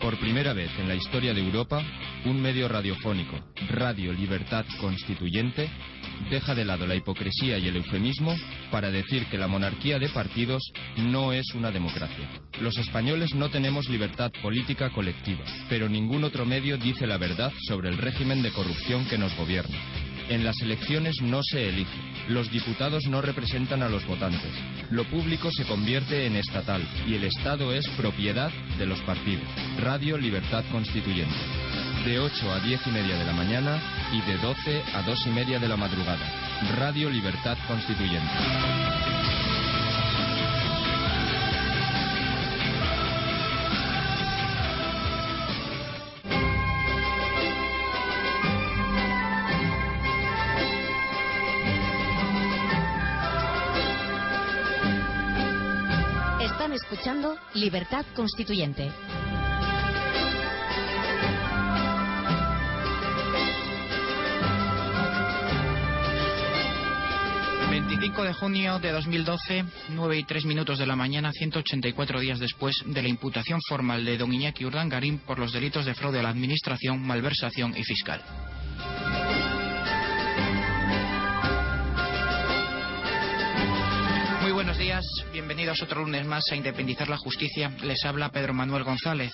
Por 0.00 0.16
primera 0.20 0.52
vez 0.52 0.70
en 0.78 0.86
la 0.86 0.94
historia 0.94 1.34
de 1.34 1.40
Europa, 1.40 1.82
un 2.24 2.40
medio 2.40 2.68
radiofónico, 2.68 3.36
Radio 3.70 4.12
Libertad 4.12 4.64
Constituyente, 4.80 5.68
deja 6.30 6.54
de 6.54 6.64
lado 6.64 6.86
la 6.86 6.94
hipocresía 6.94 7.58
y 7.58 7.66
el 7.66 7.76
eufemismo 7.76 8.36
para 8.70 8.90
decir 8.90 9.26
que 9.26 9.38
la 9.38 9.48
monarquía 9.48 9.98
de 9.98 10.08
partidos 10.08 10.62
no 10.96 11.32
es 11.32 11.52
una 11.54 11.72
democracia. 11.72 12.28
Los 12.60 12.78
españoles 12.78 13.34
no 13.34 13.50
tenemos 13.50 13.88
libertad 13.88 14.30
política 14.40 14.90
colectiva, 14.90 15.44
pero 15.68 15.88
ningún 15.88 16.22
otro 16.22 16.46
medio 16.46 16.78
dice 16.78 17.06
la 17.06 17.18
verdad 17.18 17.52
sobre 17.66 17.88
el 17.88 17.98
régimen 17.98 18.40
de 18.42 18.52
corrupción 18.52 19.04
que 19.06 19.18
nos 19.18 19.36
gobierna. 19.36 19.78
En 20.28 20.44
las 20.44 20.60
elecciones 20.60 21.22
no 21.22 21.42
se 21.42 21.68
elige. 21.68 21.98
Los 22.28 22.50
diputados 22.50 23.06
no 23.06 23.22
representan 23.22 23.82
a 23.82 23.88
los 23.88 24.06
votantes. 24.06 24.52
Lo 24.90 25.04
público 25.04 25.50
se 25.50 25.64
convierte 25.64 26.26
en 26.26 26.36
estatal 26.36 26.86
y 27.06 27.14
el 27.14 27.24
Estado 27.24 27.72
es 27.72 27.88
propiedad 27.96 28.50
de 28.76 28.86
los 28.86 29.00
partidos. 29.00 29.48
Radio 29.78 30.18
Libertad 30.18 30.64
Constituyente. 30.70 31.34
De 32.04 32.18
8 32.18 32.52
a 32.52 32.60
10 32.60 32.86
y 32.86 32.90
media 32.90 33.16
de 33.16 33.24
la 33.24 33.32
mañana 33.32 33.80
y 34.12 34.20
de 34.30 34.36
12 34.38 34.82
a 34.94 35.02
2 35.02 35.26
y 35.26 35.30
media 35.30 35.58
de 35.58 35.68
la 35.68 35.76
madrugada. 35.76 36.26
Radio 36.76 37.08
Libertad 37.08 37.56
Constituyente. 37.66 39.17
Están 56.68 56.92
escuchando 56.92 57.38
Libertad 57.54 58.04
Constituyente. 58.14 58.92
de 68.22 68.32
junio 68.32 68.78
de 68.80 68.90
2012, 68.90 69.64
9 69.90 70.18
y 70.18 70.24
3 70.24 70.44
minutos 70.44 70.78
de 70.78 70.86
la 70.86 70.96
mañana, 70.96 71.30
184 71.32 72.20
días 72.20 72.40
después 72.40 72.82
de 72.84 73.00
la 73.00 73.08
imputación 73.08 73.60
formal 73.68 74.04
de 74.04 74.18
don 74.18 74.32
Iñaki 74.32 74.64
Urdangarín 74.64 75.18
por 75.18 75.38
los 75.38 75.52
delitos 75.52 75.86
de 75.86 75.94
fraude 75.94 76.18
a 76.18 76.22
la 76.22 76.30
Administración, 76.30 77.00
malversación 77.00 77.76
y 77.76 77.84
fiscal. 77.84 78.20
Bienvenidos 85.68 85.92
otro 85.92 86.02
lunes 86.02 86.26
más 86.26 86.44
a 86.50 86.56
Independizar 86.56 87.10
la 87.10 87.18
Justicia. 87.18 87.70
Les 87.82 88.02
habla 88.06 88.30
Pedro 88.30 88.54
Manuel 88.54 88.84
González. 88.84 89.30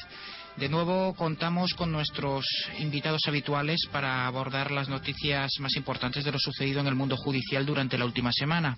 De 0.57 0.69
nuevo 0.69 1.15
contamos 1.15 1.75
con 1.75 1.93
nuestros 1.93 2.45
invitados 2.81 3.23
habituales 3.29 3.87
para 3.93 4.27
abordar 4.27 4.73
las 4.73 4.89
noticias 4.89 5.53
más 5.61 5.77
importantes 5.77 6.25
de 6.25 6.33
lo 6.33 6.39
sucedido 6.41 6.81
en 6.81 6.89
el 6.89 6.97
mundo 6.97 7.17
judicial 7.17 7.65
durante 7.65 7.97
la 7.97 8.05
última 8.05 8.33
semana. 8.33 8.77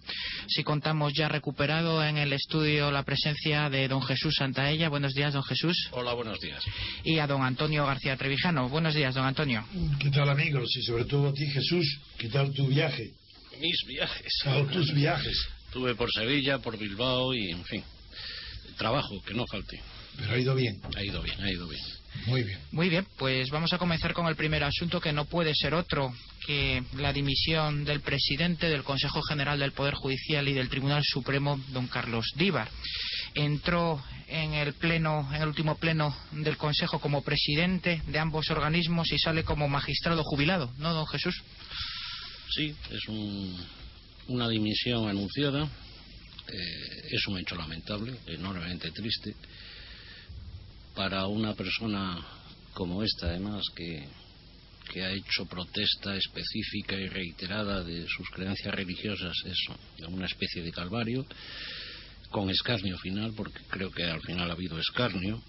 Si 0.48 0.64
contamos 0.64 1.14
ya 1.14 1.30
recuperado 1.30 2.04
en 2.04 2.18
el 2.18 2.34
estudio 2.34 2.90
la 2.90 3.04
presencia 3.04 3.70
de 3.70 3.88
don 3.88 4.02
Jesús 4.02 4.34
Santaella. 4.36 4.90
Buenos 4.90 5.14
días, 5.14 5.32
don 5.32 5.42
Jesús. 5.42 5.88
Hola, 5.92 6.12
buenos 6.12 6.38
días. 6.40 6.62
Y 7.04 7.20
a 7.20 7.26
don 7.26 7.42
Antonio 7.42 7.86
García 7.86 8.18
Trevijano. 8.18 8.68
Buenos 8.68 8.94
días, 8.94 9.14
don 9.14 9.24
Antonio. 9.24 9.64
¿Qué 9.98 10.10
tal, 10.10 10.28
amigos? 10.28 10.68
Y 10.76 10.82
sobre 10.82 11.06
todo 11.06 11.30
a 11.30 11.32
ti, 11.32 11.46
Jesús. 11.46 12.00
¿Qué 12.18 12.28
tal 12.28 12.52
tu 12.52 12.66
viaje? 12.66 13.12
Mis 13.58 13.78
viajes. 13.88 14.32
O 14.44 14.66
tus 14.66 14.92
viajes. 14.92 15.55
Estuve 15.76 15.94
por 15.94 16.10
Sevilla, 16.10 16.58
por 16.58 16.78
Bilbao 16.78 17.34
y, 17.34 17.50
en 17.50 17.62
fin, 17.64 17.84
trabajo, 18.78 19.20
que 19.26 19.34
no 19.34 19.44
falte. 19.46 19.78
Pero 20.16 20.32
ha 20.32 20.38
ido 20.38 20.54
bien. 20.54 20.80
Ha 20.96 21.04
ido 21.04 21.20
bien, 21.20 21.38
ha 21.38 21.50
ido 21.50 21.68
bien. 21.68 21.82
Muy 22.24 22.42
bien. 22.44 22.58
Muy 22.72 22.88
bien, 22.88 23.06
pues 23.18 23.50
vamos 23.50 23.74
a 23.74 23.78
comenzar 23.78 24.14
con 24.14 24.26
el 24.26 24.36
primer 24.36 24.64
asunto 24.64 25.02
que 25.02 25.12
no 25.12 25.26
puede 25.26 25.54
ser 25.54 25.74
otro 25.74 26.14
que 26.46 26.82
la 26.96 27.12
dimisión 27.12 27.84
del 27.84 28.00
presidente 28.00 28.70
del 28.70 28.84
Consejo 28.84 29.20
General 29.20 29.58
del 29.58 29.72
Poder 29.72 29.92
Judicial 29.92 30.48
y 30.48 30.54
del 30.54 30.70
Tribunal 30.70 31.02
Supremo, 31.04 31.60
don 31.72 31.88
Carlos 31.88 32.24
Díbar. 32.36 32.70
Entró 33.34 34.02
en 34.28 34.54
el 34.54 34.72
pleno, 34.72 35.28
en 35.34 35.42
el 35.42 35.48
último 35.48 35.76
pleno 35.76 36.16
del 36.30 36.56
Consejo 36.56 37.00
como 37.00 37.20
presidente 37.20 38.00
de 38.06 38.18
ambos 38.18 38.48
organismos 38.48 39.12
y 39.12 39.18
sale 39.18 39.44
como 39.44 39.68
magistrado 39.68 40.22
jubilado, 40.24 40.72
¿no, 40.78 40.94
don 40.94 41.06
Jesús? 41.06 41.42
Sí, 42.48 42.74
es 42.90 43.08
un, 43.08 43.54
una 44.28 44.48
dimisión 44.48 45.08
anunciada. 45.08 45.64
Eh, 45.64 47.08
es 47.10 47.26
un 47.26 47.38
hecho 47.38 47.56
lamentable, 47.56 48.16
enormemente 48.26 48.90
triste 48.92 49.34
para 50.94 51.26
una 51.26 51.54
persona 51.54 52.18
como 52.72 53.02
esta, 53.02 53.28
además, 53.28 53.64
que, 53.74 54.06
que 54.92 55.02
ha 55.02 55.12
hecho 55.12 55.44
protesta 55.46 56.16
específica 56.16 56.96
y 56.96 57.08
reiterada 57.08 57.82
de 57.82 58.06
sus 58.08 58.28
creencias 58.30 58.74
religiosas, 58.74 59.34
es 59.44 59.58
una 60.08 60.26
especie 60.26 60.62
de 60.62 60.72
calvario, 60.72 61.26
con 62.30 62.50
escarnio 62.50 62.96
final, 62.98 63.32
porque 63.36 63.60
creo 63.68 63.90
que 63.90 64.04
al 64.04 64.20
final 64.22 64.50
ha 64.50 64.54
habido 64.54 64.78
escarnio, 64.78 65.42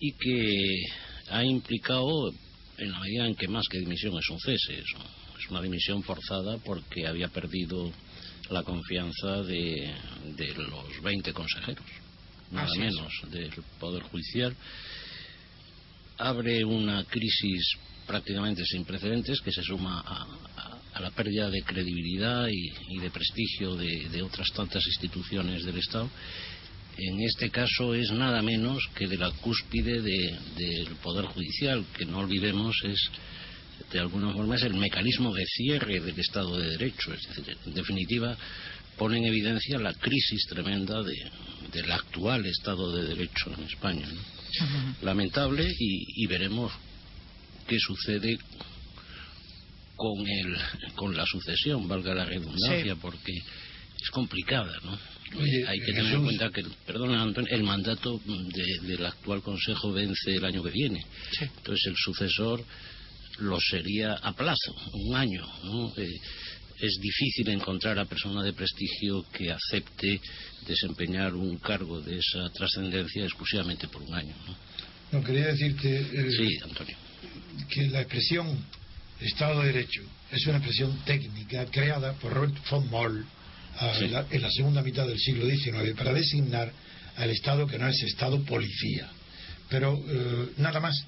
y 0.00 0.12
que 0.12 0.84
ha 1.30 1.44
implicado, 1.44 2.32
en 2.78 2.92
la 2.92 3.00
medida 3.00 3.26
en 3.26 3.34
que 3.34 3.48
más 3.48 3.66
que 3.68 3.78
dimisión 3.78 4.16
es 4.18 4.28
un 4.30 4.40
cese, 4.40 4.78
es, 4.78 4.86
es 5.38 5.50
una 5.50 5.62
dimisión 5.62 6.02
forzada 6.02 6.58
porque 6.58 7.06
había 7.06 7.28
perdido 7.28 7.90
la 8.50 8.62
confianza 8.62 9.42
de, 9.42 9.94
de 10.36 10.54
los 10.54 11.02
20 11.02 11.32
consejeros 11.32 11.84
nada 12.50 12.74
menos, 12.76 13.12
del 13.30 13.52
Poder 13.78 14.02
Judicial, 14.04 14.54
abre 16.18 16.64
una 16.64 17.04
crisis 17.04 17.76
prácticamente 18.06 18.64
sin 18.64 18.84
precedentes 18.84 19.40
que 19.40 19.52
se 19.52 19.62
suma 19.62 20.00
a, 20.00 20.22
a, 20.56 20.80
a 20.94 21.00
la 21.00 21.10
pérdida 21.10 21.50
de 21.50 21.62
credibilidad 21.62 22.48
y, 22.48 22.72
y 22.94 22.98
de 22.98 23.10
prestigio 23.10 23.76
de, 23.76 24.08
de, 24.08 24.22
otras 24.22 24.48
tantas 24.54 24.84
instituciones 24.86 25.64
del 25.64 25.78
Estado. 25.78 26.10
En 26.96 27.20
este 27.20 27.50
caso 27.50 27.94
es 27.94 28.10
nada 28.10 28.42
menos 28.42 28.82
que 28.94 29.06
de 29.06 29.18
la 29.18 29.30
cúspide 29.30 30.00
del 30.00 30.38
de, 30.56 30.96
Poder 31.02 31.26
Judicial, 31.26 31.84
que 31.96 32.06
no 32.06 32.18
olvidemos 32.18 32.74
es 32.84 33.10
de 33.92 33.98
alguna 33.98 34.32
forma 34.32 34.56
es 34.56 34.62
el 34.62 34.74
mecanismo 34.74 35.34
de 35.34 35.46
cierre 35.46 36.00
del 36.00 36.18
Estado 36.18 36.58
de 36.58 36.70
Derecho. 36.70 37.12
Es 37.12 37.28
decir, 37.28 37.56
en 37.66 37.74
definitiva, 37.74 38.36
pone 38.96 39.18
en 39.18 39.24
evidencia 39.26 39.78
la 39.78 39.94
crisis 39.94 40.46
tremenda 40.48 41.02
de, 41.02 41.14
del 41.72 41.90
actual 41.90 42.44
Estado 42.46 42.92
de 42.92 43.08
Derecho 43.08 43.52
en 43.56 43.64
España. 43.64 44.06
¿no? 44.06 44.20
Uh 44.20 44.70
-huh. 44.70 45.02
Lamentable 45.02 45.64
y, 45.78 46.22
y, 46.22 46.26
veremos 46.26 46.72
qué 47.66 47.78
sucede 47.78 48.38
con, 49.96 50.26
el, 50.26 50.56
con 50.94 51.16
la 51.16 51.26
sucesión, 51.26 51.86
valga 51.88 52.14
la 52.14 52.24
redundancia, 52.24 52.94
sí. 52.94 53.00
porque 53.00 53.32
es 54.00 54.10
complicada, 54.10 54.76
¿no? 54.84 54.98
Oye, 55.36 55.66
Hay 55.66 55.80
que 55.80 55.92
tener 55.92 56.14
en 56.14 56.24
cuenta 56.24 56.50
que, 56.50 56.62
perdona 56.86 57.20
Antonio, 57.20 57.52
el 57.52 57.62
mandato 57.62 58.18
de, 58.24 58.86
del 58.86 59.04
actual 59.04 59.42
Consejo 59.42 59.92
vence 59.92 60.34
el 60.34 60.44
año 60.44 60.62
que 60.62 60.70
viene. 60.70 61.04
Sí. 61.32 61.44
Entonces 61.44 61.86
el 61.86 61.96
sucesor 61.96 62.64
lo 63.38 63.58
sería 63.60 64.14
a 64.14 64.32
plazo, 64.32 64.74
un 64.92 65.16
año, 65.16 65.46
¿no? 65.64 65.92
Eh, 65.96 66.20
es 66.80 66.98
difícil 67.00 67.48
encontrar 67.48 67.98
a 67.98 68.04
persona 68.04 68.42
de 68.42 68.52
prestigio 68.52 69.24
que 69.32 69.50
acepte 69.50 70.20
desempeñar 70.66 71.34
un 71.34 71.58
cargo 71.58 72.00
de 72.00 72.18
esa 72.18 72.48
trascendencia 72.50 73.24
exclusivamente 73.24 73.88
por 73.88 74.02
un 74.02 74.14
año. 74.14 74.34
¿no? 74.46 74.56
no 75.18 75.24
quería 75.24 75.46
decirte 75.48 75.98
eh, 75.98 76.30
sí, 76.30 76.58
Antonio. 76.62 76.96
que 77.68 77.88
la 77.88 78.02
expresión 78.02 78.64
Estado 79.20 79.60
de 79.62 79.72
Derecho 79.72 80.02
es 80.30 80.46
una 80.46 80.58
expresión 80.58 80.96
técnica 81.04 81.66
creada 81.66 82.12
por 82.14 82.32
Robert 82.32 82.54
von 82.70 82.88
Moll 82.88 83.26
sí. 83.98 84.08
la, 84.08 84.26
en 84.30 84.42
la 84.42 84.50
segunda 84.50 84.82
mitad 84.82 85.06
del 85.06 85.18
siglo 85.18 85.46
XIX 85.46 85.96
para 85.96 86.12
designar 86.12 86.72
al 87.16 87.30
Estado 87.30 87.66
que 87.66 87.78
no 87.78 87.88
es 87.88 88.00
Estado 88.02 88.40
policía. 88.44 89.08
Pero 89.68 90.00
eh, 90.08 90.50
nada 90.58 90.80
más. 90.80 91.04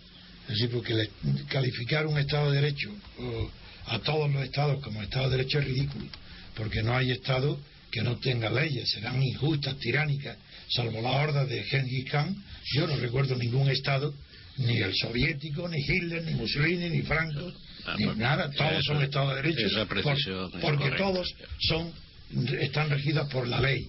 Es 0.51 0.59
decir, 0.59 0.71
porque 0.71 0.95
le, 0.95 1.11
calificar 1.49 2.07
un 2.07 2.19
Estado 2.19 2.51
de 2.51 2.61
Derecho 2.61 2.91
o 3.19 3.51
a 3.87 3.99
todos 4.01 4.31
los 4.33 4.43
estados 4.43 4.83
como 4.83 5.01
Estado 5.03 5.31
de 5.31 5.37
Derecho 5.37 5.61
es 5.61 5.65
ridículo, 5.65 6.07
porque 6.57 6.83
no 6.83 6.97
hay 6.97 7.13
Estado 7.13 7.59
que 7.91 8.03
no 8.03 8.17
tenga 8.17 8.51
leyes, 8.51 8.91
serán 8.91 9.23
injustas, 9.23 9.77
tiránicas, 9.79 10.37
salvo 10.69 11.01
la 11.03 11.11
horda 11.11 11.45
de 11.45 11.63
Genghis 11.65 12.11
Khan, 12.11 12.37
yo 12.75 12.87
no 12.87 12.97
recuerdo 12.97 13.37
ningún 13.37 13.69
Estado, 13.71 14.13
ni 14.57 14.77
el 14.79 14.93
soviético, 14.95 15.69
ni 15.69 15.79
Hitler, 15.79 16.25
ni 16.25 16.35
Mussolini, 16.35 16.91
ni 16.91 17.03
Franco, 17.03 17.53
ah, 17.87 17.95
ni 17.97 18.07
nada, 18.17 18.51
todos 18.51 18.85
son 18.85 19.03
Estados 19.03 19.37
de 19.37 19.43
Derecho, 19.43 19.87
porque 20.61 20.91
todos 20.97 21.33
son 21.61 21.93
están 22.61 22.91
regidos 22.91 23.29
por 23.29 23.47
la 23.47 23.61
ley. 23.61 23.89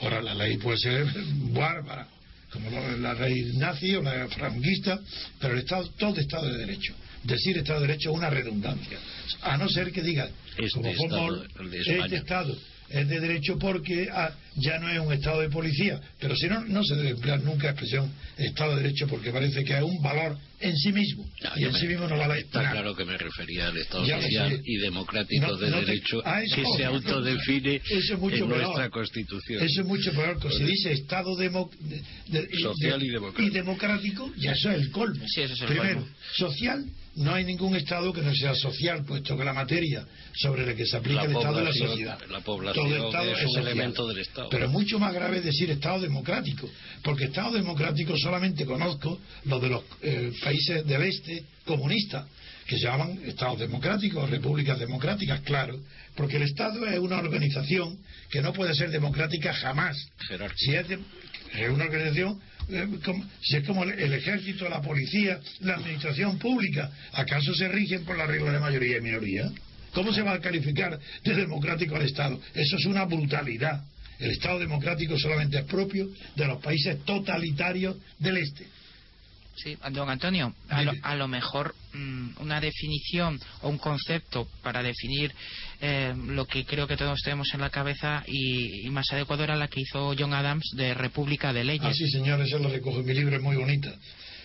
Ahora, 0.00 0.20
la 0.20 0.34
ley 0.34 0.56
puede 0.58 0.78
ser 0.78 1.06
bárbara, 1.52 2.08
como 2.50 2.70
la 2.70 3.14
ley 3.14 3.52
nazi 3.56 3.94
o 3.94 4.02
la 4.02 4.28
franquista, 4.28 5.00
pero 5.40 5.54
el 5.54 5.60
Estado, 5.60 5.88
todo 5.98 6.20
Estado 6.20 6.46
de 6.46 6.58
Derecho. 6.58 6.94
Decir 7.24 7.58
Estado 7.58 7.80
de 7.80 7.88
Derecho 7.88 8.10
es 8.10 8.16
una 8.16 8.30
redundancia, 8.30 8.98
a 9.42 9.56
no 9.56 9.68
ser 9.68 9.92
que 9.92 10.02
diga, 10.02 10.28
este 10.56 10.70
como 10.70 10.88
Estado, 10.88 11.44
este 11.72 12.16
Estado 12.16 12.56
es 12.88 13.08
de 13.08 13.20
derecho 13.20 13.58
porque 13.58 14.08
ah, 14.12 14.30
ya 14.56 14.78
no 14.78 14.88
es 14.90 14.98
un 14.98 15.12
Estado 15.12 15.40
de 15.40 15.48
policía. 15.48 16.00
Pero 16.18 16.34
si 16.36 16.46
no, 16.48 16.64
no 16.64 16.82
se 16.84 16.96
debe 16.96 17.10
emplear 17.10 17.42
nunca 17.42 17.64
la 17.64 17.70
expresión 17.70 18.12
Estado 18.36 18.76
de 18.76 18.82
Derecho 18.82 19.06
porque 19.06 19.30
parece 19.30 19.64
que 19.64 19.76
es 19.76 19.82
un 19.82 20.02
valor 20.02 20.36
en 20.60 20.76
sí 20.76 20.92
mismo. 20.92 21.28
y 21.56 21.64
en 21.64 21.74
sí 21.74 21.86
mismo 21.86 22.06
no 22.08 22.16
vale 22.16 22.40
Está 22.40 22.70
claro 22.70 22.94
que 22.94 23.04
me 23.04 23.16
refería 23.18 23.68
al 23.68 23.76
Estado 23.76 24.06
social 24.06 24.60
y 24.64 24.76
democrático 24.78 25.56
de 25.56 25.70
derecho 25.70 26.22
que 26.54 26.64
se 26.76 26.84
autodefine 26.84 27.80
en 27.84 28.48
nuestra 28.48 28.90
Constitución. 28.90 29.62
Eso 29.62 29.80
es 29.82 29.86
mucho 29.86 30.12
peor. 30.12 30.38
Si 30.52 30.64
dice 30.64 30.92
Estado 30.92 31.34
social 31.34 33.02
y, 33.02 33.50
democrático. 33.50 34.32
ya 34.36 34.52
eso 34.52 34.70
es 34.70 34.80
el 34.80 34.90
colmo. 34.90 35.24
Primero, 35.66 36.06
social 36.34 36.84
no 37.16 37.34
hay 37.34 37.44
ningún 37.44 37.74
Estado 37.76 38.12
que 38.12 38.20
no 38.20 38.34
sea 38.34 38.54
social, 38.54 39.04
puesto 39.06 39.36
que 39.36 39.44
la 39.44 39.54
materia 39.54 40.06
sobre 40.34 40.66
la 40.66 40.74
que 40.74 40.86
se 40.86 40.96
aplica 40.98 41.24
el 41.24 41.32
Estado 41.32 41.60
es 41.60 41.64
la 41.64 41.86
sociedad. 41.86 42.18
La 42.30 42.40
población 42.40 42.92
es 42.92 43.44
un 43.46 43.58
elemento 43.58 44.06
del 44.06 44.18
Estado. 44.18 44.45
Pero 44.50 44.68
mucho 44.68 44.98
más 44.98 45.12
grave 45.12 45.38
es 45.38 45.44
decir 45.44 45.70
Estado 45.70 46.00
democrático, 46.00 46.68
porque 47.02 47.24
Estado 47.24 47.52
democrático 47.52 48.16
solamente 48.16 48.64
conozco 48.64 49.18
los 49.44 49.62
de 49.62 49.68
los 49.68 49.84
eh, 50.02 50.32
países 50.42 50.86
del 50.86 51.02
este 51.02 51.44
comunistas, 51.64 52.26
que 52.66 52.76
se 52.76 52.84
llaman 52.84 53.20
Estados 53.24 53.58
democráticos, 53.58 54.28
repúblicas 54.28 54.78
democráticas, 54.78 55.40
claro, 55.40 55.78
porque 56.14 56.36
el 56.36 56.42
Estado 56.42 56.86
es 56.86 56.98
una 56.98 57.18
organización 57.18 57.98
que 58.30 58.42
no 58.42 58.52
puede 58.52 58.74
ser 58.74 58.90
democrática 58.90 59.52
jamás. 59.52 59.96
Si 60.56 60.74
es, 60.74 60.86
es 60.90 61.70
una 61.70 61.84
organización 61.84 62.40
eh, 62.68 62.86
si 63.42 63.56
es 63.56 63.64
como 63.64 63.84
el 63.84 64.12
ejército, 64.12 64.68
la 64.68 64.82
policía, 64.82 65.38
la 65.60 65.74
administración 65.74 66.38
pública, 66.38 66.90
¿acaso 67.12 67.54
se 67.54 67.68
rigen 67.68 68.04
por 68.04 68.18
la 68.18 68.26
regla 68.26 68.52
de 68.52 68.58
mayoría 68.58 68.98
y 68.98 69.00
minoría? 69.00 69.50
¿Cómo 69.92 70.12
se 70.12 70.22
va 70.22 70.34
a 70.34 70.40
calificar 70.40 70.98
de 71.24 71.34
democrático 71.34 71.96
al 71.96 72.02
Estado? 72.02 72.40
Eso 72.54 72.76
es 72.76 72.84
una 72.86 73.04
brutalidad. 73.04 73.84
El 74.18 74.30
Estado 74.30 74.58
democrático 74.58 75.18
solamente 75.18 75.58
es 75.58 75.64
propio 75.64 76.08
de 76.34 76.46
los 76.46 76.62
países 76.62 77.04
totalitarios 77.04 77.96
del 78.18 78.38
Este. 78.38 78.66
Sí, 79.56 79.76
don 79.90 80.10
Antonio, 80.10 80.54
a 80.68 81.14
lo, 81.14 81.28
mejor 81.28 81.74
mm, 81.94 82.40
una 82.40 82.60
definición 82.60 83.40
o 83.62 83.70
un 83.70 83.78
concepto 83.78 84.46
para 84.62 84.82
definir 84.82 85.32
eh, 85.80 86.12
lo 86.14 86.44
que 86.44 86.66
creo 86.66 86.86
que 86.86 86.98
todos 86.98 87.20
tenemos 87.22 87.48
en 87.54 87.62
la 87.62 87.70
cabeza 87.70 88.22
y, 88.26 88.88
más 88.90 89.10
adecuado 89.12 89.44
era 89.44 89.56
la 89.56 89.68
que 89.68 89.80
hizo 89.80 90.14
John 90.18 90.34
Adams 90.34 90.72
de 90.76 90.92
República 90.92 91.54
de 91.54 91.64
Leyes. 91.64 91.86
Ah, 91.86 91.94
sí, 91.94 92.06
señor, 92.10 92.40
eso 92.42 92.58
lo 92.58 92.68
recojo 92.68 93.00
en 93.00 93.06
mi 93.06 93.14
libro, 93.14 93.34
es 93.34 93.42
muy 93.42 93.56
bonita, 93.56 93.94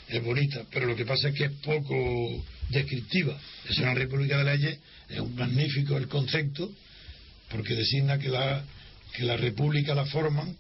es 0.07 0.23
bonita, 0.23 0.63
pero 0.71 0.85
lo 0.85 0.95
que 0.95 1.05
pasa 1.05 1.27
es 1.27 1.35
que 1.35 1.45
es 1.45 1.51
poco 1.61 2.45
descriptiva. 2.69 3.37
Es 3.67 3.77
una 3.79 3.93
República 3.93 4.37
de 4.37 4.43
Leyes, 4.45 4.79
es 5.09 5.19
un 5.19 5.35
magnífico 5.35 5.97
el 5.97 6.07
concepto, 6.07 6.71
porque 7.49 7.75
designa 7.75 8.17
que 8.17 8.29
la, 8.29 8.63
que 9.13 9.23
la 9.23 9.37
República 9.37 9.93
la 9.93 10.05
forman 10.05 10.55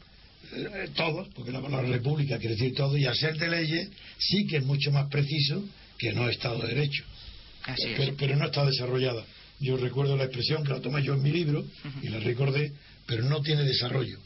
eh, 0.53 0.89
todos, 0.95 1.29
porque 1.33 1.51
la 1.51 1.61
palabra 1.61 1.87
república 1.87 2.37
quiere 2.37 2.55
decir 2.55 2.75
todo, 2.75 2.97
y 2.97 3.05
hacer 3.05 3.37
de 3.37 3.49
leyes 3.49 3.89
sí 4.17 4.45
que 4.47 4.57
es 4.57 4.63
mucho 4.63 4.91
más 4.91 5.07
preciso 5.09 5.63
que 5.97 6.11
no 6.13 6.27
Estado 6.29 6.59
de 6.59 6.67
Derecho. 6.69 7.03
pero, 8.17 8.35
no 8.35 8.45
está 8.45 8.65
desarrollada. 8.65 9.23
Yo 9.59 9.77
recuerdo 9.77 10.17
la 10.17 10.25
expresión 10.25 10.63
que 10.63 10.71
la 10.73 10.81
tomé 10.81 11.03
yo 11.03 11.13
en 11.13 11.21
mi 11.21 11.31
libro 11.31 11.63
y 12.01 12.09
la 12.09 12.19
recordé, 12.19 12.73
pero 13.05 13.23
no 13.23 13.41
tiene 13.41 13.63
desarrollo. 13.63 14.17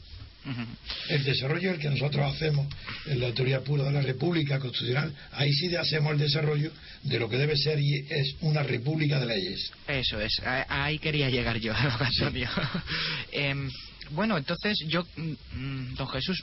El 1.08 1.24
desarrollo 1.24 1.70
es 1.70 1.74
el 1.76 1.80
que 1.80 1.90
nosotros 1.90 2.34
hacemos 2.34 2.66
en 3.06 3.20
la 3.20 3.32
teoría 3.32 3.60
pura 3.60 3.84
de 3.84 3.92
la 3.92 4.00
República 4.00 4.58
Constitucional. 4.58 5.12
Ahí 5.32 5.52
sí 5.52 5.74
hacemos 5.74 6.12
el 6.12 6.18
desarrollo 6.18 6.70
de 7.02 7.18
lo 7.18 7.28
que 7.28 7.36
debe 7.36 7.56
ser 7.56 7.80
y 7.80 8.06
es 8.08 8.36
una 8.40 8.62
república 8.62 9.18
de 9.18 9.26
leyes. 9.26 9.70
Eso 9.88 10.20
es. 10.20 10.40
Ahí 10.68 10.98
quería 10.98 11.30
llegar 11.30 11.58
yo, 11.58 11.72
Antonio. 12.00 12.48
Em, 13.32 13.68
bueno, 14.10 14.36
entonces 14.38 14.78
yo, 14.88 15.04
mm, 15.16 15.32
mm, 15.58 15.94
don 15.94 16.08
Jesús, 16.08 16.42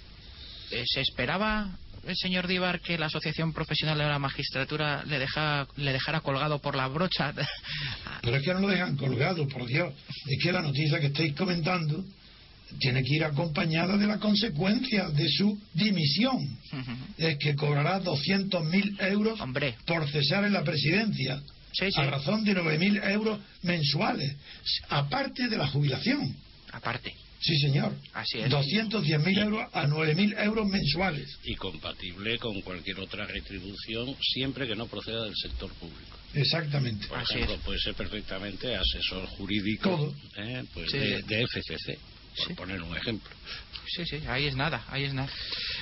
eh, 0.72 0.84
¿se 0.86 1.02
esperaba 1.02 1.78
el 2.08 2.16
señor 2.16 2.48
Díbar 2.48 2.82
que 2.82 2.98
la 2.98 3.06
Asociación 3.06 3.54
Profesional 3.54 3.98
de 3.98 4.06
la 4.06 4.20
Magistratura 4.20 5.04
le, 5.06 5.20
deja, 5.20 5.68
le 5.78 5.94
dejara 5.94 6.22
colgado 6.22 6.60
por 6.60 6.76
la 6.76 6.88
brocha? 6.88 7.34
Pero 8.22 8.38
es 8.38 8.44
que 8.44 8.54
no 8.54 8.62
lo 8.62 8.68
dejan 8.68 8.98
colgado, 8.98 9.48
por 9.48 9.66
Dios. 9.66 9.94
Es 10.26 10.44
que 10.44 10.52
la 10.52 10.62
noticia 10.62 11.00
que 11.00 11.08
estáis 11.08 11.34
comentando 11.36 12.04
tiene 12.80 13.04
que 13.04 13.16
ir 13.16 13.24
acompañada 13.24 13.98
de 13.98 14.08
la 14.08 14.18
consecuencia 14.18 15.10
de 15.10 15.30
su 15.30 15.60
dimisión. 15.74 16.58
Es 17.18 17.38
que 17.38 17.56
cobrará 17.56 18.02
200.000 18.02 19.12
euros 19.12 19.40
por 19.86 20.10
cesar 20.10 20.46
en 20.46 20.54
la 20.54 20.64
presidencia. 20.64 21.42
A 21.96 22.06
razón 22.06 22.44
de 22.44 22.56
9.000 22.56 23.12
euros 23.12 23.40
mensuales, 23.64 24.36
aparte 24.90 25.48
de 25.48 25.58
la 25.58 25.68
jubilación. 25.68 26.36
Aparte. 26.72 27.16
Sí, 27.44 27.58
señor. 27.60 27.94
Así 28.14 28.40
es. 28.40 28.50
210.000 28.50 29.38
euros 29.44 29.68
a 29.74 29.86
9.000 29.86 30.46
euros 30.46 30.66
mensuales. 30.66 31.38
Y 31.44 31.56
compatible 31.56 32.38
con 32.40 32.62
cualquier 32.62 33.02
otra 33.02 33.26
retribución 33.26 34.16
siempre 34.22 34.66
que 34.66 34.76
no 34.76 34.88
proceda 34.88 35.26
del 35.26 35.36
sector 35.36 35.70
público. 35.74 36.18
Exactamente. 36.34 37.06
Por 37.08 37.22
ejemplo, 37.22 37.58
puede 37.66 37.80
ser 37.80 37.96
perfectamente 37.96 38.74
asesor 38.74 39.26
jurídico 39.28 40.16
¿eh? 40.38 40.64
pues 40.74 40.92
de, 40.94 41.46
FCC, 41.46 42.00
por 42.38 42.56
poner 42.56 42.82
un 42.82 42.96
ejemplo. 42.96 43.30
Sí, 43.94 44.06
sí, 44.06 44.24
ahí 44.28 44.46
es 44.46 44.56
nada, 44.56 44.86
ahí 44.88 45.04
es 45.04 45.14
nada. 45.14 45.30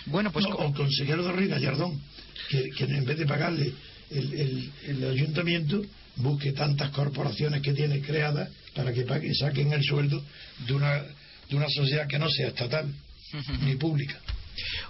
Bueno, 0.08 0.32
pues... 0.32 0.46
o 0.48 0.74
consejero 0.74 1.24
de 1.24 1.32
Rey 1.32 1.48
Gallardón, 1.48 2.02
que, 2.50 2.72
que 2.72 2.86
en 2.86 3.06
vez 3.06 3.20
de 3.20 3.28
pagarle 3.28 3.72
el, 4.10 4.72
el, 4.88 5.10
ayuntamiento 5.10 5.82
busque 6.16 6.54
tantas 6.54 6.90
corporaciones 6.90 7.62
que 7.62 7.74
tiene 7.74 8.02
creadas 8.02 8.50
para 8.74 8.92
que 8.92 9.04
paguen, 9.04 9.36
saquen 9.36 9.72
el 9.72 9.84
sueldo 9.84 10.22
de 10.66 10.74
una 10.74 11.04
de 11.52 11.58
una 11.58 11.70
sociedad 11.70 12.08
que 12.08 12.18
no 12.18 12.30
sea 12.30 12.48
estatal 12.48 12.92
ni 13.62 13.76
pública. 13.76 14.18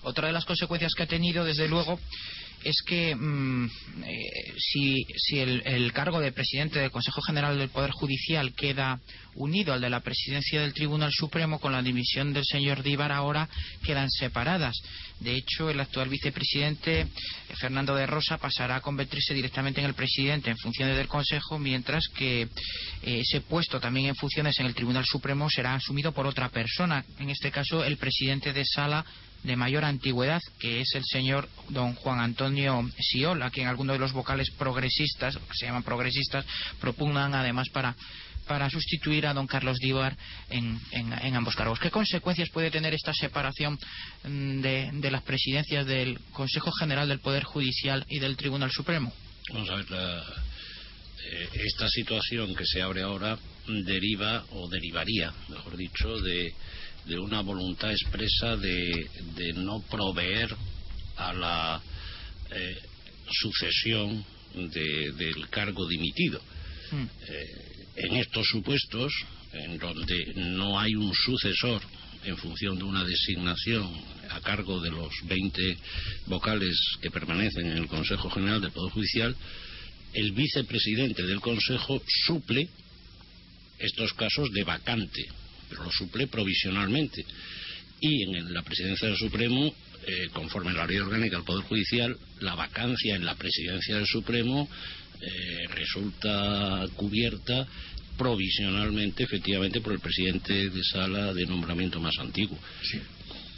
Otra 0.04 0.28
de 0.28 0.34
las 0.34 0.46
consecuencias 0.46 0.94
que 0.96 1.04
ha 1.04 1.08
tenido, 1.08 1.44
desde 1.44 1.68
luego, 1.68 2.00
es 2.64 2.82
que 2.86 3.16
mm, 3.16 3.66
eh, 4.06 4.54
si, 4.58 5.06
si 5.18 5.40
el, 5.40 5.92
cargo 5.94 6.20
de 6.20 6.32
presidente 6.32 6.80
del 6.80 6.92
Consejo 6.92 7.22
General 7.22 7.58
del 7.58 7.70
Poder 7.70 7.92
Judicial 7.92 8.54
queda 8.54 9.00
unido 9.36 9.74
al 9.74 9.82
de 9.82 9.90
la 9.90 10.02
presidencia 10.02 10.62
del 10.62 10.74
Tribunal 10.74 11.12
Supremo, 11.12 11.60
con 11.60 11.72
la 11.72 11.82
dimisión 11.82 12.34
del 12.34 12.46
señor 12.46 12.84
Díbar 12.84 13.12
ahora 13.12 13.50
quedan 13.84 14.10
separadas. 14.10 14.76
De 15.20 15.36
hecho, 15.36 15.70
el 15.70 15.80
actual 15.80 16.10
vicepresidente, 16.10 17.02
eh, 17.02 17.08
Fernando 17.60 17.96
de 17.96 18.08
Rosa, 18.08 18.38
pasará 18.38 18.78
a 18.78 18.82
convertirse 18.82 19.34
directamente 19.34 19.80
en 19.80 19.88
el 19.88 19.94
presidente 19.94 20.50
en 20.50 20.58
funciones 20.58 20.98
del 20.98 21.08
Consejo, 21.08 21.60
mientras 21.60 22.08
que 22.10 22.42
eh, 22.42 22.50
ese 23.04 23.42
puesto 23.42 23.80
también 23.80 24.08
en 24.08 24.16
funciones 24.16 24.60
en 24.60 24.66
el 24.66 24.76
Tribunal 24.76 25.06
Supremo 25.06 25.50
será 25.50 25.76
asumido 25.76 26.12
por 26.12 26.28
otra 26.28 26.50
persona, 26.50 27.04
en 27.20 27.30
este 27.30 27.52
caso 27.52 27.84
el 27.84 27.98
presidente 27.98 28.54
de 28.54 28.66
sala 28.66 29.06
de 29.44 29.56
mayor 29.56 29.86
antigüedad, 29.86 30.42
que 30.60 30.82
es 30.82 30.94
el 30.96 31.04
señor 31.06 31.50
don 31.70 31.96
Juan 31.96 32.20
Antonio 32.20 32.90
Siola, 33.00 33.48
a 33.48 33.52
quien 33.52 33.68
algunos 33.68 33.96
de 33.96 34.00
los 34.00 34.14
vocales 34.14 34.52
progresistas, 34.52 35.38
que 35.38 35.58
se 35.58 35.66
llaman 35.66 35.84
progresistas, 35.84 36.46
propugnan 36.80 37.34
además 37.34 37.70
para 37.70 37.96
para 38.48 38.70
sustituir 38.70 39.28
a 39.28 39.34
don 39.34 39.48
Carlos 39.48 39.78
Díbar 39.80 40.18
en, 40.50 40.78
en, 40.92 41.36
ambos 41.36 41.56
cargos. 41.56 41.80
¿Qué 41.80 41.90
consecuencias 41.90 42.50
puede 42.50 42.72
tener 42.72 42.94
esta 42.94 43.14
separación 43.14 43.80
mm, 44.24 44.60
de, 44.60 45.12
las 45.12 45.24
presidencias 45.24 45.86
del 45.86 46.20
Consejo 46.32 46.72
General 46.72 47.08
del 47.08 47.20
Poder 47.20 47.44
Judicial 47.44 48.06
y 48.10 48.20
del 48.20 48.36
Tribunal 48.36 48.72
Supremo? 48.72 49.14
Vamos 49.54 49.70
a 49.70 49.76
ver, 49.76 49.86
eh, 49.90 51.50
esta 51.66 51.88
situación 51.88 52.54
que 52.56 52.66
se 52.66 52.82
abre 52.82 53.04
ahora 53.04 53.38
deriva 53.68 54.44
o 54.52 54.68
derivaría, 54.68 55.32
mejor 55.50 55.78
dicho, 55.78 56.20
de 56.20 56.54
de 57.06 57.20
una 57.20 57.42
voluntad 57.42 57.92
expresa 57.92 58.56
de, 58.58 59.54
no 59.56 59.82
proveer 59.90 60.56
a 61.18 61.34
la 61.34 61.82
eh, 62.52 62.78
sucesión 63.30 64.24
del 64.54 65.50
cargo 65.50 65.88
dimitido. 65.88 66.42
Hmm. 66.92 67.04
Eh, 67.28 67.82
en 67.96 68.16
estos 68.18 68.48
supuestos, 68.48 69.14
en 69.54 69.78
donde 69.78 70.34
no 70.36 70.80
hay 70.80 70.96
un 70.96 71.14
sucesor 71.14 71.82
en 72.24 72.38
función 72.38 72.78
de 72.78 72.84
una 72.84 73.04
designación 73.04 73.90
a 74.30 74.40
cargo 74.42 74.80
de 74.80 74.92
los 74.92 75.12
20 75.26 75.78
vocales 76.28 76.78
que 77.02 77.12
permanecen 77.12 77.68
en 77.68 77.78
el 77.78 77.88
Consejo 77.88 78.30
General 78.30 78.62
del 78.62 78.72
Poder 78.72 78.94
Judicial, 78.94 79.36
el 80.14 80.32
vicepresidente 80.32 81.24
del 81.24 81.42
Consejo 81.42 82.02
suple 82.26 82.70
estos 83.80 84.14
casos 84.14 84.52
de 84.52 84.64
vacante 84.64 85.26
pero 85.72 85.86
lo 85.86 85.92
suple 85.92 86.28
provisionalmente. 86.28 87.26
y 88.04 88.24
en 88.24 88.52
la 88.52 88.64
presidencia 88.64 89.08
del 89.08 89.18
Supremo, 89.18 89.72
eh, 90.08 90.30
conforme 90.34 90.72
a 90.72 90.74
la 90.74 90.88
ley 90.88 90.98
orgánica 90.98 91.36
del 91.38 91.46
Poder 91.46 91.64
Judicial, 91.66 92.18
la 92.40 92.56
vacancia 92.56 93.16
en 93.16 93.24
la 93.24 93.36
presidencia 93.36 93.96
del 93.96 94.08
Supremo 94.08 94.68
eh, 95.22 95.68
resulta 95.68 96.88
cubierta 96.96 97.68
provisionalmente, 98.18 99.24
efectivamente, 99.24 99.82
por 99.82 99.94
el 99.94 100.00
presidente 100.00 100.72
de 100.72 100.84
sala 100.84 101.32
de 101.32 101.46
nombramiento 101.46 102.00
más 102.00 102.18
antiguo. 102.18 102.58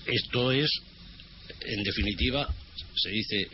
Esto 0.05 0.51
es, 0.51 0.69
en 1.61 1.83
definitiva, 1.83 2.53
se 2.95 3.09
dice, 3.09 3.47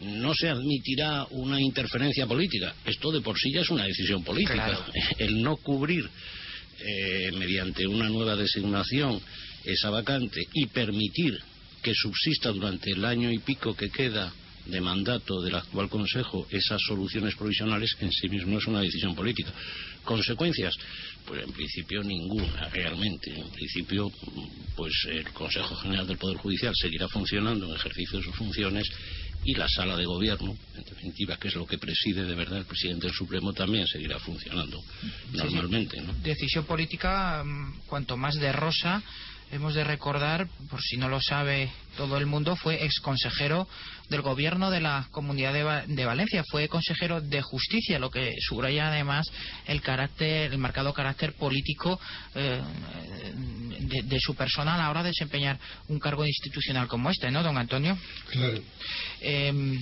no 0.00 0.34
se 0.34 0.48
admitirá 0.48 1.24
una 1.30 1.60
interferencia 1.60 2.26
política. 2.26 2.74
Esto 2.84 3.10
de 3.12 3.20
por 3.20 3.38
sí 3.38 3.52
ya 3.52 3.62
es 3.62 3.70
una 3.70 3.84
decisión 3.84 4.22
política. 4.22 4.78
El 5.18 5.42
no 5.42 5.56
cubrir 5.56 6.08
eh, 6.86 7.32
mediante 7.32 7.86
una 7.86 8.08
nueva 8.08 8.36
designación 8.36 9.20
esa 9.64 9.90
vacante 9.90 10.42
y 10.52 10.66
permitir 10.66 11.38
que 11.82 11.94
subsista 11.94 12.50
durante 12.50 12.90
el 12.90 13.04
año 13.04 13.30
y 13.30 13.38
pico 13.38 13.74
que 13.74 13.90
queda 13.90 14.32
de 14.66 14.80
mandato 14.80 15.42
del 15.42 15.54
actual 15.54 15.88
Consejo 15.88 16.46
esas 16.50 16.80
soluciones 16.82 17.34
provisionales 17.34 17.96
en 18.00 18.10
sí 18.10 18.28
mismo 18.28 18.58
es 18.58 18.66
una 18.66 18.80
decisión 18.80 19.14
política. 19.14 19.52
¿Consecuencias? 20.04 20.74
Pues 21.26 21.42
en 21.42 21.52
principio 21.52 22.02
ninguna, 22.02 22.68
realmente. 22.68 23.32
En 23.34 23.48
principio, 23.50 24.10
pues 24.76 24.92
el 25.08 25.30
Consejo 25.32 25.74
General 25.76 26.06
del 26.06 26.18
Poder 26.18 26.36
Judicial 26.36 26.74
seguirá 26.74 27.08
funcionando 27.08 27.66
en 27.66 27.76
ejercicio 27.76 28.18
de 28.18 28.24
sus 28.24 28.36
funciones 28.36 28.86
y 29.44 29.54
la 29.54 29.68
sala 29.68 29.96
de 29.96 30.06
gobierno, 30.06 30.56
en 30.74 30.84
definitiva, 30.84 31.36
que 31.36 31.48
es 31.48 31.54
lo 31.54 31.66
que 31.66 31.78
preside 31.78 32.24
de 32.24 32.34
verdad 32.34 32.58
el 32.58 32.64
presidente 32.64 33.06
del 33.06 33.14
Supremo, 33.14 33.52
también 33.52 33.86
seguirá 33.86 34.18
funcionando 34.18 34.82
normalmente. 35.32 36.00
¿no? 36.00 36.14
Decisión 36.14 36.64
política, 36.64 37.42
mm, 37.44 37.80
cuanto 37.86 38.16
más 38.16 38.36
de 38.36 38.52
rosa, 38.52 39.02
hemos 39.52 39.74
de 39.74 39.84
recordar, 39.84 40.48
por 40.70 40.80
si 40.82 40.96
no 40.96 41.08
lo 41.08 41.20
sabe 41.20 41.70
todo 41.96 42.16
el 42.16 42.26
mundo, 42.26 42.56
fue 42.56 42.84
ex 42.84 43.00
consejero 43.00 43.68
del 44.08 44.22
gobierno 44.22 44.70
de 44.70 44.80
la 44.80 45.08
Comunidad 45.10 45.52
de, 45.86 46.04
Valencia, 46.04 46.44
fue 46.50 46.68
consejero 46.68 47.20
de 47.20 47.42
Justicia, 47.42 47.98
lo 47.98 48.10
que 48.10 48.34
subraya 48.40 48.88
además 48.88 49.30
el 49.66 49.80
carácter, 49.80 50.52
el 50.52 50.58
marcado 50.58 50.92
carácter 50.92 51.32
político 51.34 51.98
eh, 52.34 52.60
de, 54.04 54.20
su 54.20 54.34
persona 54.34 54.74
a 54.74 54.78
la 54.78 54.90
hora 54.90 55.02
de 55.02 55.08
desempeñar 55.08 55.58
un 55.88 55.98
cargo 55.98 56.26
institucional 56.26 56.86
como 56.88 57.10
este, 57.10 57.30
¿no, 57.30 57.42
don 57.42 57.56
Antonio? 57.56 57.96
Claro. 58.30 58.60
Em, 59.20 59.78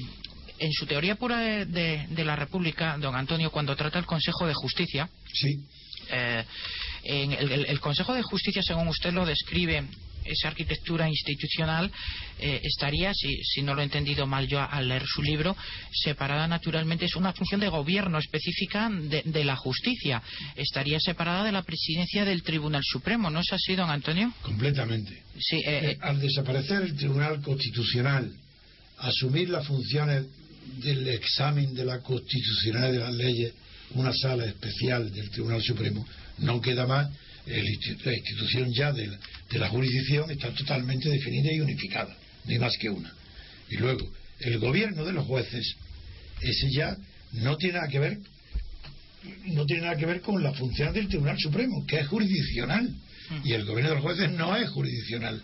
en 0.59 0.73
su 0.73 0.87
teoría 0.87 1.17
pura 1.17 1.39
de, 1.65 2.25
la 2.25 2.37
República, 2.37 2.97
don 2.99 3.17
Antonio, 3.17 3.51
cuando 3.51 3.75
trata 3.75 3.99
el 3.99 4.07
Consejo 4.07 4.47
de 4.47 4.55
Justicia, 4.55 5.09
sí. 5.33 5.59
Eh, 6.11 6.45
en 7.05 7.33
el, 7.33 7.81
Consejo 7.81 8.15
de 8.15 8.23
Justicia, 8.23 8.63
según 8.63 8.87
usted 8.89 9.13
lo 9.13 9.27
describe, 9.27 9.85
esa 10.25 10.49
arquitectura 10.49 11.09
institucional 11.09 11.91
eh, 12.39 12.61
estaría, 12.63 13.13
si, 13.15 13.43
si, 13.43 13.63
no 13.63 13.75
lo 13.75 13.81
he 13.81 13.85
entendido 13.85 14.27
mal 14.27 14.47
yo 14.47 14.61
al 14.61 14.89
leer 14.89 15.05
su 15.07 15.23
libro, 15.23 15.57
separada 15.93 16.47
naturalmente, 16.47 17.05
es 17.05 17.17
una 17.17 17.33
función 17.33 17.61
de 17.61 17.69
gobierno 17.69 18.19
específica 18.19 18.91
de, 18.91 19.45
la 19.45 19.57
justicia. 19.57 20.23
Estaría 20.57 21.01
separada 21.01 21.45
de 21.45 21.53
la 21.53 21.63
presidencia 21.63 22.25
del 22.25 22.43
Tribunal 22.43 22.83
Supremo, 22.85 23.31
¿no 23.31 23.41
es 23.41 23.53
así, 23.53 23.75
don 23.75 23.91
Antonio? 23.91 24.33
Completamente. 24.43 25.23
Sí, 25.39 25.63
eh, 25.65 25.99
al 26.01 26.21
desaparecer 26.21 26.83
el 26.83 26.97
Tribunal 26.97 27.41
Constitucional, 27.43 28.33
asumir 28.99 29.51
las 29.51 29.67
funciones 29.67 30.27
del 30.79 31.09
examen 31.09 31.75
de 31.75 31.85
la 31.85 32.01
constitucionalidad 32.01 32.93
de 32.93 32.99
las 32.99 33.15
leyes, 33.15 33.55
una 33.95 34.13
sala 34.13 34.45
especial 34.45 35.13
del 35.13 35.31
Tribunal 35.31 35.63
Supremo, 35.63 36.07
no 36.39 36.61
queda 36.61 36.87
más, 36.87 37.11
la 37.47 38.15
institución 38.15 38.73
ya 38.73 38.93
de 38.93 39.19
la, 39.59 39.69
jurisdicción 39.69 40.31
está 40.31 40.53
totalmente 40.55 41.09
definida 41.09 41.53
y 41.53 41.61
unificada, 41.61 42.17
ni 42.45 42.59
más 42.59 42.77
que 42.79 42.89
una. 42.89 43.13
Y 43.69 43.77
luego, 43.77 44.09
el 44.41 44.59
gobierno 44.59 45.05
de 45.05 45.13
los 45.13 45.27
jueces, 45.27 45.75
ese 46.41 46.71
ya 46.71 46.97
no 47.33 47.57
tiene 47.57 47.79
nada 47.79 47.89
que 47.89 47.99
ver 47.99 48.19
no 49.47 49.65
tiene 49.67 49.83
nada 49.83 49.97
que 49.97 50.07
ver 50.07 50.21
con 50.21 50.43
la 50.43 50.53
función 50.53 50.93
del 50.93 51.09
Tribunal 51.09 51.39
Supremo, 51.39 51.87
que 51.87 52.01
es 52.01 52.09
jurisdiccional. 52.09 52.89
Mm. 52.89 53.47
Y 53.47 53.53
el 53.53 53.65
gobierno 53.65 53.91
de 53.91 53.95
los 53.97 54.05
jueces 54.05 54.31
no 54.33 54.57
es 54.57 54.69
jurisdiccional. 54.71 55.41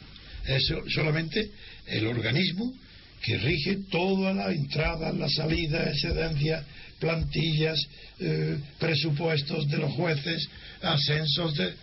Es 0.46 0.72
solamente 0.94 1.50
el 1.86 2.06
organismo 2.06 2.74
que 3.22 3.38
rige 3.38 3.78
todas 3.90 4.34
las 4.34 4.52
entradas, 4.52 5.14
las 5.16 5.34
salidas, 5.34 5.88
excedencias, 5.88 6.64
plantillas, 6.98 7.78
eh, 8.20 8.58
presupuestos 8.78 9.68
de 9.68 9.78
los 9.78 9.92
jueces, 9.92 10.48
ascensos 10.82 11.54
de 11.56 11.74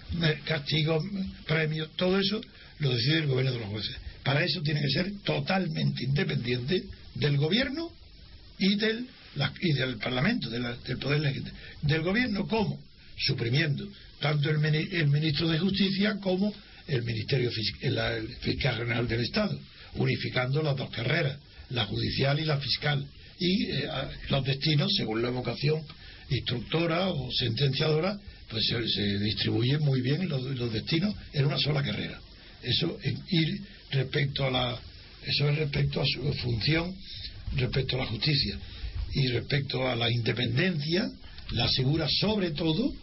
castigos, 0.46 1.04
premios, 1.46 1.90
todo 1.96 2.20
eso 2.20 2.42
lo 2.80 2.90
decide 2.92 3.20
el 3.20 3.28
gobierno 3.28 3.54
de 3.54 3.60
los 3.60 3.70
jueces. 3.70 3.96
Para 4.24 4.44
eso 4.44 4.62
tiene 4.62 4.82
que 4.82 4.90
ser 4.90 5.12
totalmente 5.24 6.04
independiente 6.04 6.84
del 7.16 7.38
gobierno 7.38 7.92
y 8.58 8.76
del, 8.76 9.08
y 9.62 9.74
del 9.74 9.98
Parlamento, 9.98 10.50
del 10.50 10.98
poder 10.98 11.22
legislativo. 11.22 11.58
Del 11.84 12.02
gobierno, 12.02 12.48
¿cómo? 12.48 12.80
Suprimiendo 13.18 13.88
tanto 14.20 14.50
el, 14.50 15.08
ministro 15.08 15.48
de 15.48 15.60
Justicia 15.60 16.18
como 16.20 16.54
el 16.88 17.04
Ministerio 17.04 17.52
el 17.82 18.28
Fiscal 18.42 18.78
General 18.78 19.08
del 19.08 19.22
Estado, 19.22 19.60
unificando 19.96 20.62
las 20.62 20.76
dos 20.76 20.90
carreras, 20.90 21.38
la 21.70 21.86
judicial 21.86 22.40
y 22.40 22.46
la 22.46 22.58
fiscal 22.58 23.06
y 23.40 23.72
eh, 23.72 23.90
los 24.30 24.44
destinos, 24.46 24.94
según 24.96 25.22
la 25.22 25.30
vocación 25.30 25.82
instructora 26.30 27.10
o 27.10 27.32
sentenciadora, 27.32 28.18
pues 28.50 28.66
se, 28.68 29.20
distribuyen 29.20 29.82
muy 29.82 30.02
bien 30.02 30.28
los, 30.30 30.72
destinos 30.72 31.14
en 31.34 31.46
una 31.46 31.58
sola 31.58 31.84
carrera. 31.84 32.20
Eso 32.64 32.98
y 33.30 33.60
respecto 33.92 34.46
a 34.46 34.52
la 34.52 34.80
eso 35.24 35.50
es 35.50 35.58
respecto 35.58 36.02
a 36.02 36.06
su 36.06 36.34
función 36.34 36.96
respecto 37.56 37.96
a 37.96 38.00
la 38.00 38.06
justicia 38.06 38.58
y 39.14 39.28
respecto 39.28 39.88
a 39.88 39.96
la 39.96 40.12
independencia 40.12 41.10
la 41.52 41.66
asegura 41.66 42.08
sobre 42.10 42.52
todo 42.52 42.94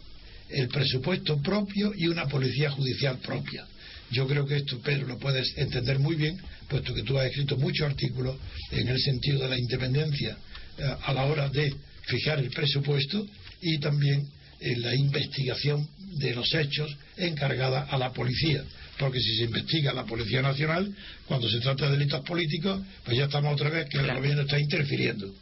el 0.49 0.67
presupuesto 0.67 1.41
propio 1.41 1.93
y 1.95 2.07
una 2.07 2.27
policía 2.27 2.69
judicial 2.71 3.17
propia. 3.19 3.65
Yo 4.13 4.27
creo 4.27 4.45
que 4.45 4.57
esto, 4.57 4.79
Pedro, 4.79 5.07
lo 5.07 5.17
puedes 5.17 5.57
entender 5.57 5.97
muy 5.97 6.15
bien, 6.15 6.39
puesto 6.69 6.93
que 6.93 7.01
tú 7.01 7.17
has 7.17 7.25
escrito 7.25 7.57
muchos 7.57 7.87
artículos 7.87 8.37
en 8.69 8.87
el 8.87 8.99
sentido 8.99 9.39
de 9.39 9.49
la 9.49 9.57
independencia 9.57 10.37
eh, 10.77 10.95
a 11.03 11.13
la 11.13 11.25
hora 11.25 11.49
de 11.49 11.73
fijar 12.05 12.37
el 12.37 12.51
presupuesto 12.51 13.25
y 13.61 13.79
también 13.79 14.27
en 14.59 14.81
la 14.81 14.95
investigación 14.95 15.87
de 16.19 16.35
los 16.35 16.53
hechos 16.53 16.95
encargada 17.17 17.83
a 17.89 17.97
la 17.97 18.13
policía. 18.13 18.63
Porque 18.97 19.19
si 19.19 19.37
se 19.37 19.43
investiga 19.45 19.93
la 19.93 20.05
Policía 20.05 20.41
Nacional, 20.41 20.93
cuando 21.25 21.49
se 21.49 21.59
trata 21.59 21.85
de 21.85 21.97
delitos 21.97 22.21
políticos, 22.21 22.81
pues 23.03 23.17
ya 23.17 23.25
estamos 23.25 23.53
otra 23.53 23.69
vez 23.69 23.89
que 23.89 23.97
el 23.97 24.13
gobierno 24.13 24.41
está 24.43 24.59
interfiriendo. 24.59 25.33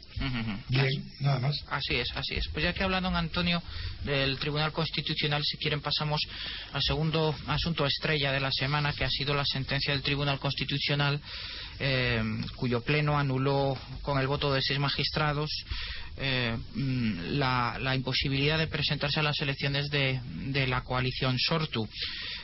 Bien, 0.68 0.90
nada 1.20 1.40
más. 1.40 1.64
Así 1.68 1.96
es, 1.96 2.08
así 2.14 2.34
es. 2.34 2.48
Pues 2.52 2.64
ya 2.64 2.72
que 2.72 2.84
hablando, 2.84 3.08
Antonio, 3.08 3.62
del 4.04 4.38
Tribunal 4.38 4.72
Constitucional, 4.72 5.42
si 5.44 5.56
quieren 5.58 5.80
pasamos 5.80 6.20
al 6.72 6.82
segundo 6.82 7.34
asunto 7.46 7.84
estrella 7.86 8.32
de 8.32 8.40
la 8.40 8.52
semana, 8.52 8.92
que 8.92 9.04
ha 9.04 9.10
sido 9.10 9.34
la 9.34 9.44
sentencia 9.44 9.92
del 9.92 10.02
Tribunal 10.02 10.38
Constitucional, 10.38 11.20
eh, 11.80 12.22
cuyo 12.56 12.82
pleno 12.82 13.18
anuló 13.18 13.76
con 14.02 14.18
el 14.18 14.26
voto 14.26 14.52
de 14.52 14.62
seis 14.62 14.78
magistrados 14.78 15.50
eh, 16.16 16.56
mm, 16.74 17.38
la, 17.38 17.94
imposibilidad 17.94 18.58
de 18.58 18.66
presentarse 18.66 19.20
a 19.20 19.22
las 19.22 19.40
elecciones 19.40 19.88
de, 19.90 20.20
la 20.66 20.82
coalición 20.82 21.38
Sortu. 21.38 21.88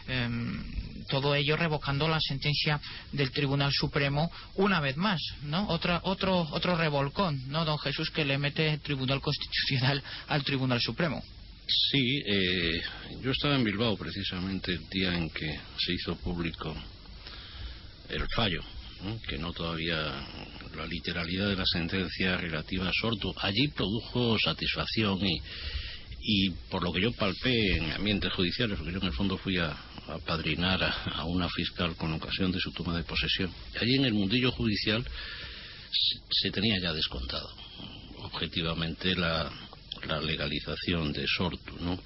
Em, 0.09 0.65
todo 1.09 1.35
ello 1.35 1.57
revocando 1.57 2.07
la 2.07 2.21
sentencia 2.21 2.81
del 3.13 3.31
Tribunal 3.31 3.73
Supremo 3.73 4.31
una 4.55 4.81
vez 4.81 4.97
más, 4.97 5.21
¿no? 5.43 5.69
Otra, 5.69 6.01
otro, 6.05 6.47
otro 6.53 6.77
revolcón, 6.77 7.49
¿no, 7.49 7.65
don 7.65 7.79
Jesús, 7.79 8.11
que 8.11 8.25
le 8.25 8.39
mete 8.39 8.75
el 8.75 8.81
Tribunal 8.81 9.21
Constitucional 9.21 10.03
al 10.29 10.45
Tribunal 10.45 10.81
Supremo? 10.81 11.23
Sí, 11.91 12.23
eh, 12.25 12.81
yo 13.21 13.31
estaba 13.31 13.57
en 13.57 13.65
Bilbao 13.65 13.97
precisamente 13.97 14.73
el 14.73 14.89
día 14.89 15.15
en 15.15 15.29
que 15.31 15.61
se 15.77 15.93
hizo 15.93 16.17
público 16.17 16.75
el 18.09 18.27
fallo 18.35 18.63
que 19.29 19.39
no 19.39 19.53
todavía 19.53 19.97
la 20.77 20.87
literalidad 20.87 21.49
de 21.49 21.57
la 21.57 21.67
sentencia 21.67 22.37
relativa 22.37 22.89
a 22.89 22.93
Sortu. 22.93 23.33
Allí 23.41 23.69
produjo 23.69 24.37
satisfacción 24.39 25.19
y, 25.25 25.41
y 26.21 26.51
por 26.71 26.83
lo 26.83 26.93
que 26.93 27.03
yo 27.03 27.13
palpé 27.13 27.77
en 27.77 27.93
ambientes 27.93 28.33
judiciales, 28.33 28.77
porque 28.77 28.93
yo 28.93 28.99
en 28.99 29.07
el 29.07 29.13
fondo 29.13 29.39
fui 29.39 29.59
a, 29.59 29.77
padrinar 30.25 30.83
a, 30.83 31.25
una 31.25 31.49
fiscal 31.49 31.95
con 31.97 32.13
ocasión 32.13 32.51
de 32.51 32.61
su 32.61 32.73
toma 32.73 32.97
de 32.97 33.05
posesión. 33.05 33.53
Allí 33.81 33.97
en 33.97 34.07
el 34.07 34.15
mundillo 34.15 34.51
judicial 34.53 35.05
se, 36.31 36.51
tenía 36.51 36.81
ya 36.81 36.93
descontado 36.93 37.51
objetivamente 38.19 39.15
la, 39.15 39.51
la 40.07 40.21
legalización 40.21 41.13
de 41.13 41.27
Sortu, 41.27 41.77
¿no? 41.81 41.99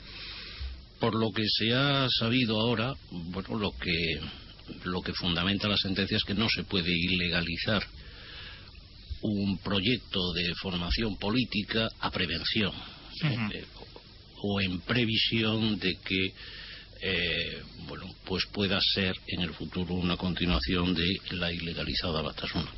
Por 0.98 1.14
lo 1.14 1.30
que 1.30 1.44
se 1.48 1.74
ha 1.74 2.08
sabido 2.08 2.60
ahora, 2.60 2.94
bueno, 3.10 3.58
lo 3.58 3.72
que 3.72 4.20
lo 4.84 5.02
que 5.02 5.12
fundamenta 5.12 5.68
la 5.68 5.76
sentencia 5.76 6.16
es 6.16 6.24
que 6.24 6.34
no 6.34 6.48
se 6.48 6.62
puede 6.64 6.90
ilegalizar 6.92 7.82
un 9.22 9.58
proyecto 9.58 10.32
de 10.32 10.54
formación 10.54 11.16
política 11.16 11.88
a 12.00 12.10
prevención 12.10 12.72
eh, 13.22 13.64
o 14.42 14.60
en 14.60 14.80
previsión 14.80 15.78
de 15.78 15.96
que 15.96 16.34
eh, 17.04 17.60
bueno, 17.88 18.14
pues 18.24 18.44
pueda 18.52 18.78
ser 18.94 19.16
en 19.26 19.40
el 19.42 19.52
futuro 19.52 19.94
una 19.94 20.16
continuación 20.16 20.94
de 20.94 21.20
la 21.32 21.52
ilegalizada 21.52 22.22
Batasuna. 22.22 22.70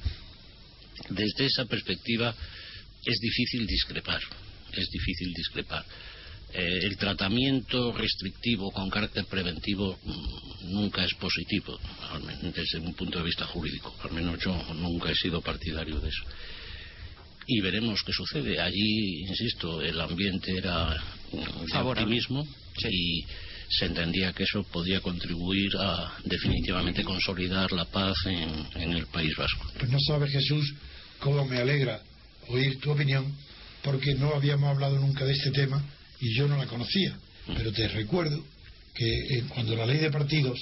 Desde 1.10 1.44
esa 1.44 1.66
perspectiva 1.66 2.34
es 3.04 3.18
difícil 3.20 3.66
discrepar, 3.66 4.20
es 4.72 4.88
difícil 4.90 5.32
discrepar. 5.34 5.84
Eh, 6.54 6.78
el 6.84 6.96
tratamiento 6.96 7.92
restrictivo 7.92 8.70
con 8.70 8.88
carácter 8.88 9.26
preventivo 9.26 9.98
mm, 10.02 10.72
nunca 10.72 11.04
es 11.04 11.12
positivo, 11.14 11.78
desde 12.54 12.78
un 12.78 12.94
punto 12.94 13.18
de 13.18 13.24
vista 13.24 13.44
jurídico. 13.44 13.94
Al 14.04 14.12
menos 14.12 14.38
yo 14.42 14.54
nunca 14.74 15.10
he 15.10 15.14
sido 15.14 15.42
partidario 15.42 16.00
de 16.00 16.08
eso. 16.08 16.24
Y 17.46 17.60
veremos 17.60 18.02
qué 18.02 18.12
sucede. 18.12 18.58
Allí, 18.58 19.26
insisto, 19.28 19.82
el 19.82 20.00
ambiente 20.00 20.56
era 20.56 20.96
de 21.30 21.78
optimismo 21.78 22.46
y 22.90 23.26
se 23.68 23.86
entendía 23.86 24.32
que 24.32 24.44
eso 24.44 24.62
podía 24.64 25.00
contribuir 25.00 25.70
a 25.78 26.16
definitivamente 26.24 27.02
consolidar 27.02 27.72
la 27.72 27.84
paz 27.86 28.14
en, 28.26 28.82
en 28.82 28.92
el 28.92 29.06
País 29.06 29.34
Vasco. 29.36 29.70
Pues 29.78 29.90
no 29.90 29.98
sabes, 30.00 30.30
Jesús, 30.30 30.74
cómo 31.20 31.44
me 31.46 31.58
alegra 31.58 32.00
oír 32.48 32.78
tu 32.80 32.90
opinión, 32.90 33.32
porque 33.82 34.14
no 34.14 34.34
habíamos 34.34 34.70
hablado 34.70 34.98
nunca 34.98 35.24
de 35.24 35.32
este 35.32 35.50
tema 35.50 35.82
y 36.20 36.34
yo 36.36 36.48
no 36.48 36.56
la 36.56 36.66
conocía. 36.66 37.16
Pero 37.46 37.72
te 37.72 37.88
recuerdo 37.88 38.42
que 38.94 39.06
eh, 39.06 39.44
cuando 39.48 39.76
la 39.76 39.86
ley 39.86 39.98
de 39.98 40.10
partidos, 40.10 40.58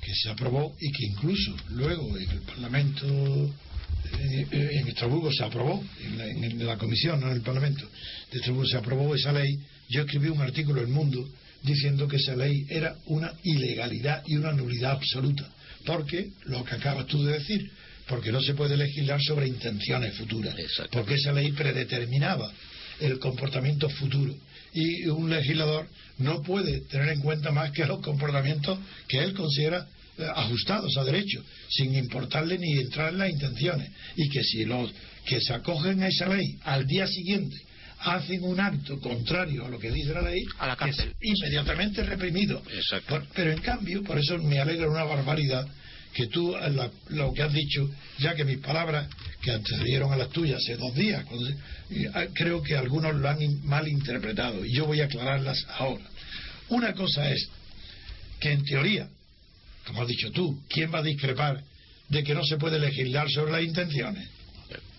que 0.00 0.12
se 0.14 0.30
aprobó 0.30 0.74
y 0.80 0.90
que 0.90 1.06
incluso 1.06 1.54
luego 1.70 2.16
en 2.18 2.30
el 2.30 2.40
Parlamento, 2.40 3.06
eh, 3.06 4.46
eh, 4.50 4.70
en 4.72 4.88
Estrasburgo 4.88 5.32
se 5.32 5.44
aprobó, 5.44 5.84
en 6.00 6.66
la, 6.66 6.76
comisión, 6.76 7.20
no 7.20 7.28
en 7.28 7.34
el 7.34 7.42
Parlamento 7.42 7.86
de 8.30 8.38
Estrasburgo 8.38 8.66
se 8.66 8.78
aprobó 8.78 9.14
esa 9.14 9.32
ley, 9.32 9.58
yo 9.88 10.02
escribí 10.02 10.28
un 10.28 10.40
artículo 10.40 10.80
en 10.80 10.88
El 10.88 10.92
Mundo 10.92 11.28
diciendo 11.62 12.08
que 12.08 12.16
esa 12.16 12.36
ley 12.36 12.66
era 12.68 12.96
una 13.06 13.32
ilegalidad 13.44 14.22
y 14.26 14.36
una 14.36 14.52
nulidad 14.52 14.92
absoluta. 14.92 15.48
Porque, 15.84 16.30
lo 16.44 16.64
que 16.64 16.76
acabas 16.76 17.06
tú 17.06 17.24
de 17.24 17.34
decir, 17.34 17.70
porque 18.06 18.32
no 18.32 18.40
se 18.40 18.54
puede 18.54 18.76
legislar 18.76 19.20
sobre 19.22 19.48
intenciones 19.48 20.14
futuras, 20.16 20.54
porque 20.90 21.14
esa 21.14 21.32
ley 21.32 21.52
predeterminaba 21.52 22.52
el 23.00 23.18
comportamiento 23.18 23.88
futuro 23.88 24.34
y 24.74 25.06
un 25.06 25.28
legislador 25.28 25.88
no 26.18 26.42
puede 26.42 26.80
tener 26.82 27.10
en 27.10 27.20
cuenta 27.20 27.50
más 27.50 27.72
que 27.72 27.84
los 27.84 28.00
comportamientos 28.00 28.78
que 29.08 29.18
él 29.18 29.34
considera 29.34 29.86
eh, 30.18 30.26
ajustados 30.34 30.96
a 30.96 31.04
derecho, 31.04 31.44
sin 31.68 31.94
importarle 31.94 32.58
ni 32.58 32.72
entrar 32.72 33.12
en 33.12 33.18
las 33.18 33.30
intenciones. 33.30 33.90
Y 34.16 34.28
que 34.28 34.42
si 34.42 34.64
los 34.64 34.90
que 35.26 35.40
se 35.40 35.52
acogen 35.52 36.02
a 36.02 36.08
esa 36.08 36.28
ley 36.28 36.58
al 36.62 36.86
día 36.86 37.06
siguiente 37.06 37.56
hacen 38.04 38.42
un 38.44 38.60
acto 38.60 38.98
contrario 39.00 39.66
a 39.66 39.68
lo 39.68 39.78
que 39.78 39.90
dice 39.90 40.12
la 40.12 40.22
ley, 40.22 40.44
a 40.58 40.66
la 40.66 40.76
cárcel. 40.76 41.14
es 41.20 41.38
inmediatamente 41.38 42.02
reprimido. 42.02 42.62
pero 43.34 43.52
en 43.52 43.60
cambio, 43.60 44.02
por 44.02 44.18
eso 44.18 44.38
me 44.38 44.58
alegra 44.58 44.88
una 44.88 45.04
barbaridad 45.04 45.66
que 46.12 46.26
tú 46.26 46.54
lo 47.08 47.32
que 47.32 47.42
has 47.42 47.52
dicho, 47.52 47.88
ya 48.18 48.34
que 48.34 48.44
mis 48.44 48.58
palabras 48.58 49.08
que 49.40 49.50
antecedieron 49.50 50.12
a 50.12 50.16
las 50.16 50.28
tuyas 50.28 50.60
hace 50.62 50.76
dos 50.76 50.94
días, 50.94 51.24
ah, 52.14 52.26
creo 52.34 52.62
que 52.62 52.76
algunos 52.76 53.14
lo 53.14 53.28
han 53.28 53.38
mal 53.64 53.88
interpretado 53.88 54.64
y 54.64 54.74
yo 54.74 54.86
voy 54.86 55.00
a 55.00 55.06
aclararlas 55.06 55.64
ahora. 55.78 56.04
Una 56.68 56.92
cosa 56.92 57.30
es 57.30 57.48
que 58.40 58.52
en 58.52 58.64
teoría, 58.64 59.08
como 59.86 60.02
has 60.02 60.08
dicho 60.08 60.30
tú, 60.32 60.62
¿quién 60.68 60.92
va 60.92 60.98
a 60.98 61.02
discrepar 61.02 61.62
de 62.08 62.22
que 62.22 62.34
no 62.34 62.44
se 62.44 62.58
puede 62.58 62.78
legislar 62.78 63.30
sobre 63.30 63.52
las 63.52 63.62
intenciones? 63.62 64.28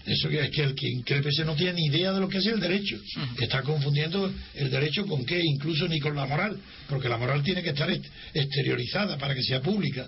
Eso 0.06 0.28
es 0.30 0.50
que 0.52 0.64
el 0.64 0.76
que 0.76 0.90
increpese 0.90 1.46
no 1.46 1.56
tiene 1.56 1.74
ni 1.74 1.86
idea 1.86 2.12
de 2.12 2.20
lo 2.20 2.28
que 2.28 2.40
es 2.40 2.46
el 2.46 2.60
derecho. 2.60 3.00
Está 3.40 3.62
confundiendo 3.62 4.32
el 4.54 4.70
derecho 4.70 5.06
con 5.06 5.26
qué, 5.26 5.40
incluso 5.42 5.88
ni 5.88 6.00
con 6.00 6.16
la 6.16 6.26
moral, 6.26 6.60
porque 6.90 7.08
la 7.08 7.18
moral 7.18 7.42
tiene 7.42 7.64
que 7.64 7.70
estar 7.70 7.90
exteriorizada 8.34 9.18
para 9.18 9.34
que 9.34 9.44
sea 9.44 9.62
pública. 9.62 10.08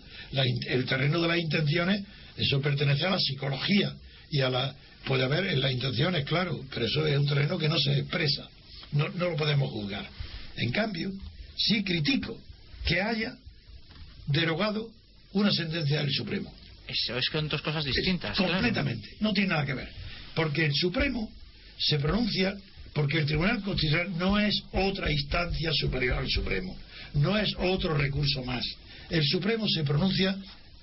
el 0.68 0.86
terreno 0.86 1.22
de 1.22 1.28
las 1.28 1.38
intenciones, 1.38 2.04
eso 2.36 2.62
pertenece 2.62 3.06
a 3.06 3.12
la 3.12 3.20
psicología 3.20 3.94
y 4.30 4.42
a 4.42 4.50
la. 4.50 4.76
Puede 5.06 5.24
haber 5.24 5.46
en 5.46 5.62
las 5.62 5.72
intenciones, 5.72 6.26
claro, 6.26 6.66
pero 6.74 6.88
eso 6.88 7.06
es 7.06 7.16
un 7.18 7.28
terreno 7.28 7.60
que 7.60 7.70
no 7.70 7.78
se 7.78 8.00
expresa. 8.00 8.50
No, 8.92 9.08
no 9.10 9.30
lo 9.30 9.36
podemos 9.36 9.70
juzgar. 9.70 10.10
En 10.58 10.72
cambio, 10.72 11.12
sí 11.56 11.84
critico 11.84 12.38
que 12.86 13.02
haya 13.02 13.38
derogado 14.28 14.90
una 15.34 15.52
sentencia 15.52 16.00
del 16.00 16.12
Supremo. 16.12 16.52
Eso 16.88 17.18
es 17.18 17.30
que 17.30 17.38
son 17.38 17.48
dos 17.48 17.62
cosas 17.62 17.84
distintas. 17.84 18.38
completamente, 18.38 19.10
no 19.20 19.34
tiene 19.34 19.50
nada 19.50 19.66
que 19.66 19.74
ver. 19.74 19.90
Porque 20.36 20.66
el 20.66 20.74
Supremo 20.74 21.32
se 21.78 22.00
pronuncia 22.00 22.56
porque 22.96 23.20
el 23.20 23.26
Tribunal 23.26 23.62
Constitucional 23.62 24.18
no 24.18 24.40
es 24.40 24.64
otra 24.72 25.12
instancia 25.12 25.70
superior 25.74 26.18
al 26.18 26.30
Supremo, 26.30 26.78
no 27.16 27.38
es 27.38 27.54
otro 27.58 27.94
recurso 27.98 28.42
más. 28.46 28.64
El 29.10 29.22
Supremo 29.26 29.68
se 29.68 29.84
pronuncia 29.84 30.38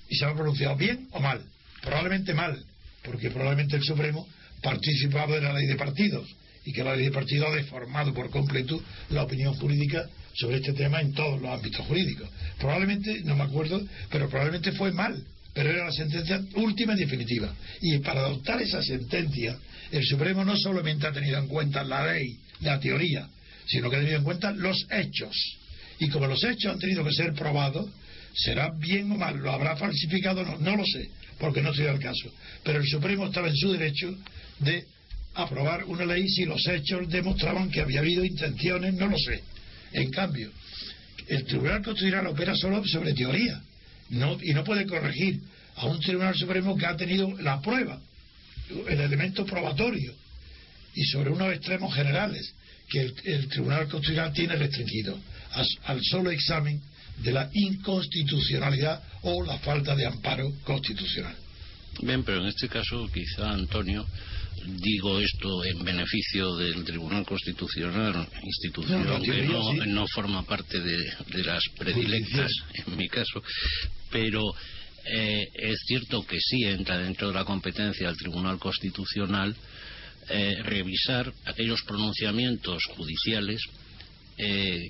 y 0.07 0.15
se 0.15 0.25
ha 0.25 0.33
pronunciado 0.35 0.75
bien 0.75 1.07
o 1.11 1.19
mal, 1.19 1.41
probablemente 1.81 2.35
mal, 2.35 2.63
porque 3.03 3.31
probablemente 3.31 3.77
el 3.77 3.83
Supremo 3.83 4.27
participaba 4.61 5.35
de 5.35 5.41
la 5.41 5.53
ley 5.53 5.65
de 5.65 5.75
partidos 5.75 6.29
y 6.65 6.71
que 6.71 6.83
la 6.83 6.95
ley 6.95 7.05
de 7.05 7.11
partidos 7.11 7.47
ha 7.49 7.55
deformado 7.55 8.13
por 8.13 8.29
completo 8.29 8.81
la 9.09 9.23
opinión 9.23 9.55
jurídica 9.55 10.07
sobre 10.35 10.57
este 10.57 10.73
tema 10.73 11.01
en 11.01 11.13
todos 11.13 11.41
los 11.41 11.49
ámbitos 11.49 11.83
jurídicos. 11.87 12.29
Probablemente, 12.59 13.21
no 13.23 13.35
me 13.35 13.43
acuerdo, 13.43 13.81
pero 14.11 14.29
probablemente 14.29 14.71
fue 14.73 14.91
mal, 14.91 15.19
pero 15.53 15.69
era 15.69 15.85
la 15.85 15.91
sentencia 15.91 16.41
última 16.55 16.93
y 16.93 16.97
definitiva. 16.97 17.53
Y 17.81 17.97
para 17.99 18.21
adoptar 18.21 18.61
esa 18.61 18.81
sentencia, 18.81 19.57
el 19.91 20.03
Supremo 20.03 20.43
no 20.43 20.57
solamente 20.57 21.05
ha 21.05 21.11
tenido 21.11 21.37
en 21.37 21.47
cuenta 21.47 21.83
la 21.83 22.11
ley, 22.11 22.37
la 22.61 22.79
teoría, 22.79 23.27
sino 23.67 23.89
que 23.89 23.97
ha 23.97 23.99
tenido 23.99 24.17
en 24.17 24.23
cuenta 24.23 24.51
los 24.51 24.87
hechos. 24.91 25.35
Y 25.99 26.09
como 26.09 26.27
los 26.27 26.43
hechos 26.43 26.73
han 26.73 26.79
tenido 26.79 27.03
que 27.03 27.13
ser 27.13 27.33
probados, 27.33 27.87
será 28.35 28.71
bien 28.79 29.11
o 29.11 29.17
mal, 29.17 29.37
lo 29.37 29.51
habrá 29.51 29.75
falsificado 29.75 30.41
o 30.41 30.45
no, 30.45 30.57
no 30.57 30.75
lo 30.77 30.85
sé, 30.85 31.09
porque 31.37 31.61
no 31.61 31.69
estoy 31.69 31.85
al 31.85 31.99
caso. 31.99 32.33
Pero 32.63 32.79
el 32.79 32.87
Supremo 32.87 33.27
estaba 33.27 33.47
en 33.47 33.55
su 33.55 33.71
derecho 33.71 34.17
de 34.59 34.85
aprobar 35.35 35.83
una 35.85 36.05
ley 36.05 36.27
si 36.29 36.45
los 36.45 36.65
hechos 36.67 37.07
demostraban 37.09 37.69
que 37.69 37.81
había 37.81 37.99
habido 37.99 38.25
intenciones, 38.25 38.95
no 38.95 39.07
lo 39.07 39.17
sé. 39.19 39.43
En 39.91 40.09
cambio, 40.09 40.51
el 41.27 41.45
Tribunal 41.45 41.83
Constitucional 41.83 42.27
opera 42.27 42.55
solo 42.55 42.83
sobre 42.85 43.13
teoría 43.13 43.61
no, 44.09 44.37
y 44.41 44.53
no 44.53 44.63
puede 44.63 44.85
corregir 44.85 45.41
a 45.75 45.85
un 45.85 45.99
Tribunal 45.99 46.35
Supremo 46.35 46.77
que 46.77 46.85
ha 46.85 46.95
tenido 46.95 47.31
la 47.39 47.61
prueba, 47.61 47.99
el 48.87 48.99
elemento 48.99 49.45
probatorio, 49.45 50.13
y 50.95 51.03
sobre 51.05 51.31
unos 51.31 51.53
extremos 51.53 51.93
generales 51.93 52.53
que 52.89 52.99
el, 53.25 53.47
Tribunal 53.47 53.87
Constitucional 53.87 54.33
tiene 54.33 54.55
restringido 54.55 55.17
al 55.85 56.03
solo 56.03 56.31
examen 56.31 56.81
de 57.17 57.31
la 57.31 57.49
inconstitucionalidad 57.53 59.01
o 59.21 59.43
la 59.43 59.57
falta 59.59 59.95
de 59.95 60.05
amparo 60.05 60.51
constitucional. 60.63 61.35
Bien, 62.01 62.23
pero 62.23 62.41
en 62.41 62.47
este 62.47 62.67
caso 62.67 63.07
quizá 63.13 63.51
Antonio 63.51 64.05
digo 64.65 65.19
esto 65.19 65.63
en 65.65 65.83
beneficio 65.83 66.55
del 66.55 66.83
Tribunal 66.83 67.25
Constitucional, 67.25 68.27
institución 68.43 69.21
que 69.21 69.87
no, 69.87 70.07
forma 70.07 70.43
parte 70.43 70.79
de, 70.79 71.43
las 71.43 71.63
predilectas, 71.77 72.51
en 72.85 72.97
mi 72.97 73.07
caso, 73.07 73.41
pero 74.09 74.41
eh, 75.05 75.47
es 75.53 75.79
cierto 75.85 76.25
que 76.25 76.39
sí 76.39 76.63
entra 76.63 76.97
dentro 76.97 77.27
de 77.29 77.33
la 77.33 77.45
competencia 77.45 78.07
del 78.07 78.17
Tribunal 78.17 78.59
Constitucional 78.59 79.55
eh, 80.29 80.55
revisar 80.63 81.33
aquellos 81.45 81.81
pronunciamientos 81.83 82.85
judiciales 82.95 83.61
eh, 84.37 84.89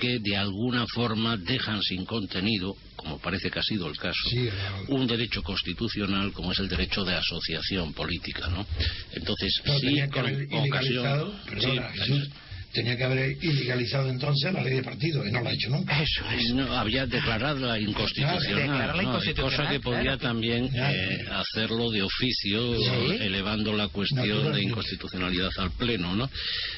que 0.00 0.18
de 0.18 0.36
alguna 0.36 0.86
forma 0.86 1.36
dejan 1.36 1.80
sin 1.82 2.04
contenido, 2.04 2.74
como 2.96 3.18
parece 3.18 3.50
que 3.50 3.58
ha 3.58 3.62
sido 3.62 3.86
el 3.88 3.96
caso, 3.96 4.28
un 4.88 5.06
derecho 5.06 5.42
constitucional 5.42 6.32
como 6.32 6.52
es 6.52 6.58
el 6.58 6.68
derecho 6.68 7.04
de 7.04 7.14
asociación 7.14 7.92
política, 7.92 8.48
¿no? 8.48 8.66
Entonces, 9.12 9.62
sí, 9.80 10.00
con 10.10 10.24
ocasión, 10.52 11.32
tenía 12.72 12.96
que 12.96 13.04
haber 13.04 13.36
ilegalizado 13.42 14.08
entonces 14.08 14.52
la 14.52 14.62
ley 14.62 14.76
de 14.76 14.82
partido 14.82 15.26
y 15.26 15.32
no 15.32 15.40
lo 15.40 15.48
ha 15.48 15.52
hecho 15.52 15.70
nunca. 15.70 16.00
Eso 16.02 16.24
es. 16.30 16.54
No, 16.54 16.72
había 16.76 17.06
declarado 17.06 17.66
la 17.66 17.78
inconstitucional, 17.78 19.22
cosa 19.36 19.68
que 19.68 19.80
podía 19.80 20.16
también 20.16 20.70
eh, 20.74 21.24
hacerlo 21.30 21.90
de 21.90 22.02
oficio, 22.02 22.74
elevando 23.20 23.72
la 23.72 23.88
cuestión 23.88 24.52
de 24.52 24.62
inconstitucionalidad 24.62 25.50
al 25.58 25.72
pleno, 25.72 26.14
¿no? 26.14 26.30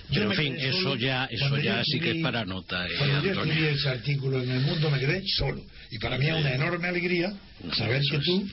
Pero 0.08 0.30
en 0.30 0.36
fin, 0.36 0.56
eso 0.58 0.96
ya, 0.96 1.26
eso 1.30 1.58
ya 1.58 1.82
sí 1.84 2.00
que 2.00 2.12
es 2.12 2.22
para 2.22 2.44
nota. 2.44 2.86
Eh, 2.86 2.94
cuando 2.98 3.22
yo 3.22 3.32
escribí 3.32 3.64
ese 3.66 3.88
artículo 3.88 4.42
en 4.42 4.50
el 4.50 4.60
mundo 4.60 4.90
me 4.90 4.98
quedé 4.98 5.22
solo. 5.26 5.62
Y 5.90 5.98
para 5.98 6.16
mí 6.18 6.26
es 6.26 6.34
una 6.34 6.54
enorme 6.54 6.88
alegría 6.88 7.32
saber 7.76 8.00
que 8.10 8.18
tú 8.18 8.48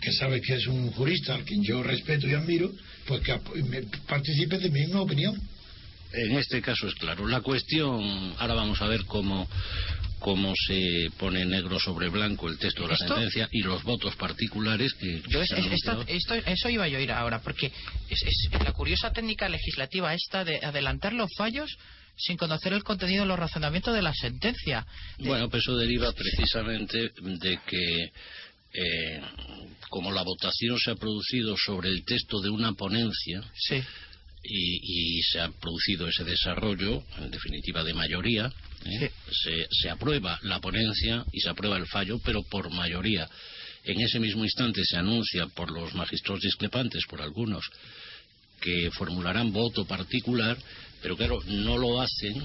que 0.00 0.12
sabes 0.12 0.42
que 0.42 0.54
es 0.56 0.66
un 0.66 0.90
jurista 0.90 1.34
al 1.34 1.44
quien 1.44 1.62
yo 1.62 1.82
respeto 1.82 2.28
y 2.28 2.34
admiro, 2.34 2.70
pues 3.06 3.22
que 3.22 3.34
participes 4.06 4.60
de 4.60 4.70
mi 4.70 4.80
misma 4.80 5.00
opinión 5.00 5.34
en 6.14 6.38
este 6.38 6.62
caso 6.62 6.86
es 6.86 6.94
claro. 6.94 7.26
La 7.26 7.40
cuestión, 7.40 8.34
ahora 8.38 8.54
vamos 8.54 8.80
a 8.80 8.86
ver 8.86 9.04
cómo, 9.04 9.48
cómo 10.24 10.54
se 10.66 11.10
pone 11.18 11.44
negro 11.44 11.78
sobre 11.78 12.08
blanco 12.08 12.48
el 12.48 12.58
texto 12.58 12.82
de 12.84 12.88
la 12.88 12.96
sentencia 12.96 13.48
y 13.52 13.62
los 13.62 13.82
votos 13.82 14.16
particulares 14.16 14.94
que 14.94 15.22
eso 16.46 16.68
iba 16.70 16.88
yo 16.88 16.98
a 16.98 17.00
ir 17.00 17.12
ahora 17.12 17.40
porque 17.42 17.70
es, 18.08 18.48
la 18.64 18.72
curiosa 18.72 19.12
técnica 19.12 19.48
legislativa 19.48 20.14
esta 20.14 20.44
de 20.44 20.64
adelantar 20.64 21.12
los 21.12 21.30
fallos 21.36 21.76
sin 22.16 22.36
conocer 22.36 22.72
el 22.72 22.84
contenido, 22.84 23.26
los 23.26 23.38
razonamientos 23.38 23.92
de 23.92 24.00
la 24.00 24.14
sentencia. 24.14 24.86
Bueno, 25.18 25.50
pues 25.50 25.64
eso 25.64 25.76
deriva 25.76 26.12
precisamente 26.12 27.10
de 27.20 27.58
que 27.66 28.12
eh, 28.72 29.20
como 29.90 30.10
la 30.10 30.22
votación 30.22 30.78
se 30.78 30.92
ha 30.92 30.94
producido 30.94 31.56
sobre 31.56 31.90
el 31.90 32.04
texto 32.04 32.40
de 32.40 32.50
una 32.50 32.72
ponencia 32.72 33.42
y, 34.44 35.22
se 35.22 35.40
ha 35.40 35.50
producido 35.50 36.08
ese 36.08 36.24
desarrollo, 36.24 37.02
en 37.18 37.30
definitiva 37.30 37.82
de 37.82 37.94
mayoría, 37.94 38.52
¿eh? 38.84 39.10
se, 39.70 39.90
aprueba 39.90 40.38
la 40.42 40.60
ponencia 40.60 41.24
y 41.32 41.40
se 41.40 41.48
aprueba 41.48 41.76
el 41.76 41.86
fallo, 41.86 42.20
pero 42.24 42.42
por 42.42 42.70
mayoría. 42.70 43.28
En 43.84 44.00
ese 44.00 44.18
mismo 44.18 44.44
instante 44.44 44.84
se 44.84 44.96
anuncia 44.96 45.46
por 45.46 45.70
los 45.70 45.94
magistrados 45.94 46.42
discrepantes, 46.42 47.04
por 47.06 47.20
algunos, 47.20 47.64
que 48.60 48.90
formularán 48.92 49.52
voto 49.52 49.86
particular, 49.86 50.56
pero 51.02 51.16
claro, 51.16 51.42
no 51.46 51.76
lo 51.76 52.00
hacen 52.00 52.42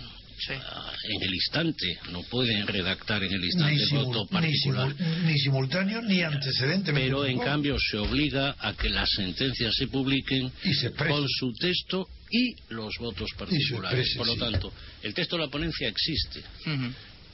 Ah, 0.50 0.94
en 1.04 1.24
el 1.24 1.34
instante, 1.34 2.00
no 2.12 2.24
pueden 2.24 2.66
redactar 2.68 3.24
en 3.24 3.34
el 3.34 3.44
instante 3.44 3.86
ni 3.92 4.04
voto 4.04 4.28
particular. 4.28 4.96
Ni, 5.26 5.38
simultáneo 5.38 6.02
ni 6.02 6.22
antecedente. 6.22 6.94
Pero 6.94 7.26
en 7.26 7.40
cambio 7.40 7.78
se 7.80 7.98
obliga 7.98 8.56
a 8.60 8.74
que 8.74 8.90
las 8.90 9.10
sentencias 9.10 9.76
se 9.76 9.88
publiquen 9.88 10.52
con 10.98 11.28
su 11.28 11.54
texto 11.54 12.08
y 12.32 12.56
los 12.70 12.96
votos 13.00 13.32
particulares. 13.38 14.14
Por 14.18 14.28
lo 14.28 14.36
tanto, 14.36 14.74
el 15.04 15.14
texto 15.14 15.38
de 15.38 15.44
la 15.44 15.50
ponencia 15.50 15.88
existe 15.88 16.44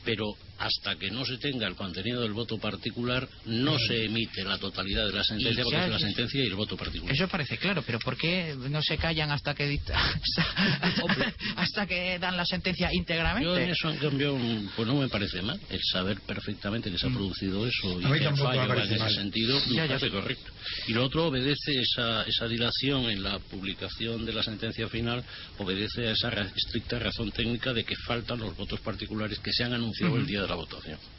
pero 0.06 0.38
hasta 0.58 0.96
que 0.96 1.12
no 1.12 1.26
se 1.26 1.38
tenga 1.38 1.68
el 1.68 1.76
contenido 1.76 2.22
del 2.22 2.34
voto 2.34 2.58
particular 2.58 3.28
no 3.46 3.78
se 3.80 4.06
emite 4.06 4.44
la 4.44 4.58
totalidad 4.58 5.06
de 5.08 5.14
la 5.14 5.24
sentencia 5.24 5.64
porque 5.64 5.84
es 5.84 5.90
la 5.90 6.00
sentencia 6.00 6.44
y 6.44 6.48
el 6.48 6.56
voto 6.56 6.78
particular. 6.78 7.14
Eso 7.14 7.28
parece 7.28 7.58
claro, 7.58 7.84
pero 7.86 8.00
¿por 8.00 8.18
qué 8.18 8.56
no 8.70 8.82
se 8.82 8.98
callan 8.98 9.32
hasta 9.32 9.54
que 9.54 9.66
hasta 11.56 11.86
que 11.86 12.20
dan 12.20 12.38
la 12.38 12.46
sentencia 12.46 12.90
íntegramente? 12.94 13.46
Yo 13.46 13.58
en 13.58 13.70
eso 13.70 13.90
en 13.90 13.98
cambio 13.98 14.38
pues 14.76 14.88
no 14.88 14.96
me 14.96 15.10
parece 15.10 15.42
mal 15.42 15.60
el 15.70 15.82
saber 15.92 16.22
perfectamente 16.22 16.92
que 16.92 16.98
se 16.98 17.08
ha 17.08 17.10
mm. 17.10 17.16
producido 17.16 17.68
eso 17.68 18.00
y 18.00 18.04
que 18.04 18.26
el 18.26 18.38
fallo 18.38 18.74
en 18.74 18.94
ese 18.94 19.10
sentido 19.10 19.60
me 19.70 19.88
parece 19.88 20.10
correcto. 20.10 20.52
Y 20.88 20.94
lo 20.94 21.06
otro 21.06 21.28
obedece 21.28 21.80
esa, 21.80 22.24
esa 22.24 22.48
dilación 22.48 23.10
en 23.10 23.24
la 23.24 23.40
publicación 23.40 24.26
de 24.26 24.34
la 24.34 24.44
sentencia 24.44 24.88
final 24.88 25.24
obedece 25.58 26.08
a 26.08 26.12
esa 26.12 26.30
estricta 26.56 27.00
razón 27.00 27.32
técnica 27.32 27.74
de 27.74 27.84
que 27.84 27.96
faltan 27.96 28.40
los 28.40 28.56
votos 28.56 28.80
particulares 28.80 29.40
que 29.40 29.52
se 29.52 29.64
han 29.64 29.74
anunciado 29.74 30.18
el 30.18 30.26
día 30.26 30.45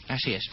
Así 0.09 0.35
es. 0.35 0.45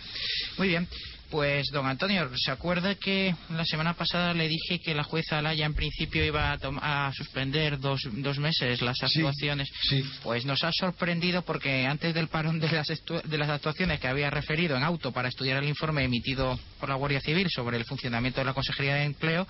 Muy 0.57 0.67
bien. 0.67 0.87
Pues, 1.33 1.71
don 1.71 1.87
Antonio, 1.87 2.29
¿se 2.35 2.51
acuerda 2.51 2.93
que 2.93 3.33
la 3.49 3.65
semana 3.65 3.95
pasada 3.95 4.35
le 4.35 4.47
dije 4.47 4.79
que 4.79 4.93
la 4.93 5.03
jueza 5.03 5.39
Alaya 5.39 5.65
en 5.65 5.73
principio 5.73 6.23
iba 6.23 6.53
a, 6.53 7.11
suspender 7.11 7.79
dos, 7.79 8.07
dos, 8.11 8.37
meses 8.37 8.83
las 8.83 9.01
actuaciones? 9.01 9.67
Sí, 9.89 10.05
Pues 10.21 10.45
nos 10.45 10.63
ha 10.63 10.71
sorprendido 10.71 11.41
porque 11.41 11.87
antes 11.87 12.13
del 12.13 12.27
parón 12.27 12.59
de 12.59 12.71
las, 12.71 12.87
de 12.87 13.37
las 13.39 13.49
actuaciones 13.49 13.99
que 13.99 14.07
había 14.07 14.29
referido 14.29 14.77
en 14.77 14.83
auto 14.83 15.11
para 15.11 15.27
estudiar 15.27 15.57
el 15.57 15.67
informe 15.67 16.03
emitido 16.03 16.59
por 16.79 16.89
la 16.89 16.95
Guardia 16.95 17.19
Civil 17.19 17.47
sobre 17.49 17.77
el 17.77 17.85
funcionamiento 17.85 18.39
de 18.39 18.45
la 18.45 18.53
Consejería 18.53 18.93
de 18.93 19.05
Empleo, 19.05 19.47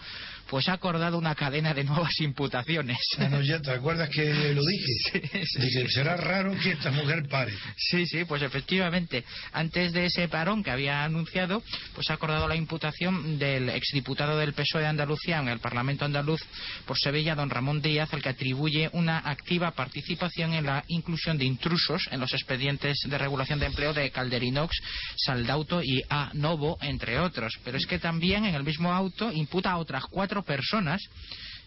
pues 0.49 0.69
ha 0.69 0.73
acordado 0.73 1.17
una 1.17 1.35
cadena 1.35 1.73
de 1.73 1.83
nuevas 1.83 2.17
imputaciones. 2.21 2.97
Bueno, 3.17 3.41
ya 3.41 3.59
te 3.59 3.71
acuerdas 3.71 4.09
que 4.09 4.53
lo 4.53 4.61
dije. 4.63 5.43
Sí, 5.53 5.87
será 5.89 6.15
raro 6.15 6.55
que 6.61 6.71
esta 6.71 6.91
mujer 6.91 7.27
pare. 7.27 7.53
Sí, 7.75 8.05
sí, 8.05 8.23
pues 8.23 8.41
efectivamente, 8.41 9.23
antes 9.51 9.91
de 9.91 10.05
ese 10.05 10.27
parón 10.27 10.63
que 10.63 10.71
había 10.71 11.03
anunciado, 11.03 11.61
pues 11.93 12.09
ha 12.09 12.13
acordado 12.13 12.47
la 12.47 12.55
imputación 12.55 13.37
del 13.37 13.69
exdiputado 13.69 14.37
del 14.37 14.53
PSOE 14.53 14.81
de 14.81 14.87
Andalucía 14.87 15.39
en 15.39 15.47
el 15.47 15.59
Parlamento 15.59 16.05
andaluz 16.05 16.41
por 16.85 16.97
Sevilla, 16.97 17.35
don 17.35 17.49
Ramón 17.49 17.81
Díaz, 17.81 18.13
al 18.13 18.21
que 18.21 18.29
atribuye 18.29 18.89
una 18.93 19.19
activa 19.19 19.71
participación 19.71 20.53
en 20.53 20.65
la 20.65 20.83
inclusión 20.87 21.37
de 21.37 21.45
intrusos 21.45 22.07
en 22.11 22.19
los 22.19 22.33
expedientes 22.33 22.97
de 23.05 23.17
regulación 23.17 23.59
de 23.59 23.67
empleo 23.67 23.93
de 23.93 24.11
Calderinox, 24.11 24.75
Saldauto 25.15 25.81
y 25.83 26.03
A 26.09 26.31
Novo, 26.33 26.77
entre 26.81 27.19
otros. 27.19 27.57
Pero 27.63 27.77
es 27.77 27.85
que 27.85 27.99
también 27.99 28.45
en 28.45 28.55
el 28.55 28.63
mismo 28.63 28.93
auto 28.93 29.31
imputa 29.31 29.71
a 29.71 29.77
otras 29.77 30.05
cuatro 30.05 30.43
personas 30.43 31.01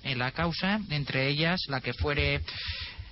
en 0.02 0.18
la 0.18 0.30
causa, 0.30 0.80
entre 0.90 1.28
ellas 1.28 1.60
la 1.68 1.80
que 1.80 1.92
fuere 1.92 2.40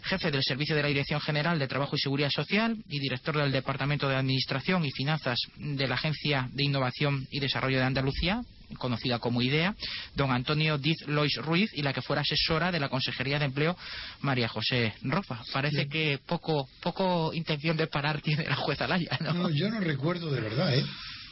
jefe 0.04 0.30
del 0.30 0.42
Servicio 0.42 0.76
de 0.76 0.82
la 0.82 0.88
Dirección 0.88 1.20
General 1.20 1.58
de 1.58 1.66
Trabajo 1.66 1.96
y 1.96 1.98
Seguridad 1.98 2.30
Social 2.30 2.76
y 2.88 2.98
director 2.98 3.36
del 3.36 3.52
Departamento 3.52 4.08
de 4.08 4.16
Administración 4.16 4.84
y 4.84 4.90
Finanzas 4.90 5.38
de 5.56 5.86
la 5.88 5.94
Agencia 5.94 6.48
de 6.52 6.64
Innovación 6.64 7.26
y 7.30 7.40
Desarrollo 7.40 7.78
de 7.78 7.84
Andalucía, 7.84 8.42
conocida 8.78 9.18
como 9.18 9.40
IDEA, 9.40 9.74
don 10.14 10.30
Antonio 10.30 10.78
Diz 10.78 10.96
Lois 11.06 11.36
Ruiz, 11.36 11.70
y 11.74 11.82
la 11.82 11.92
que 11.92 12.02
fuera 12.02 12.22
asesora 12.22 12.70
de 12.70 12.80
la 12.80 12.88
Consejería 12.88 13.38
de 13.38 13.46
Empleo, 13.46 13.76
María 14.20 14.48
José 14.48 14.94
Rofa. 15.02 15.42
Parece 15.52 15.88
que 15.88 16.18
poco, 16.26 16.68
poco 16.82 17.32
intención 17.32 17.76
de 17.76 17.86
parar 17.86 18.20
tiene 18.20 18.44
la 18.44 18.56
jueza 18.56 18.86
Laya, 18.86 19.16
¿no? 19.20 19.32
no 19.32 19.50
yo 19.50 19.70
no 19.70 19.80
recuerdo 19.80 20.30
de 20.30 20.40
verdad, 20.40 20.74
¿eh? 20.74 20.84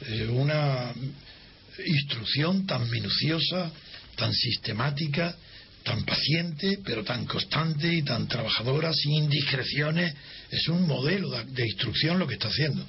eh 0.07 0.27
una 0.27 0.93
instrucción 1.85 2.65
tan 2.65 2.89
minuciosa, 2.89 3.71
tan 4.15 4.33
sistemática, 4.33 5.35
tan 5.83 6.03
paciente, 6.05 6.79
pero 6.83 7.03
tan 7.03 7.25
constante 7.25 7.93
y 7.93 8.01
tan 8.03 8.27
trabajadora, 8.27 8.93
sin 8.93 9.25
indiscreciones. 9.25 10.13
Es 10.49 10.67
un 10.67 10.87
modelo 10.87 11.29
de, 11.29 11.65
instrucción 11.65 12.19
lo 12.19 12.27
que 12.27 12.35
está 12.35 12.47
haciendo. 12.47 12.85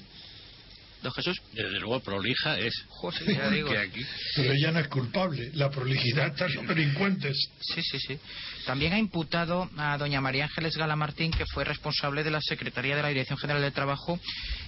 Don 1.03 1.13
Jesús. 1.13 1.43
Desde 1.53 1.81
luego, 1.81 2.01
prolija 2.01 2.59
es. 2.59 2.73
José, 2.89 3.35
ya 3.35 3.51
digo. 3.51 3.71
Pero 4.37 4.53
ella 4.53 4.73
no 4.73 4.79
es 4.79 4.89
culpable. 4.89 5.51
La 5.53 5.71
prolijidad 5.71 6.29
está 6.29 6.47
en 6.47 6.55
los 6.55 6.67
delincuentes. 6.67 7.51
Sí, 7.61 7.83
sí, 7.83 7.99
sí. 7.99 8.19
También 8.65 8.95
ha 8.95 8.99
imputado 8.99 9.69
a 9.77 9.99
doña 9.99 10.23
María 10.23 10.45
Ángeles 10.45 10.77
Gala 10.77 10.97
Martín, 10.97 11.31
que 11.31 11.45
fue 11.45 11.65
responsable 11.65 12.25
de 12.25 12.31
la 12.31 12.41
Secretaría 12.41 12.97
de 12.97 13.03
la 13.03 13.09
Dirección 13.09 13.39
General 13.39 13.61
de 13.61 13.71
Trabajo 13.71 14.19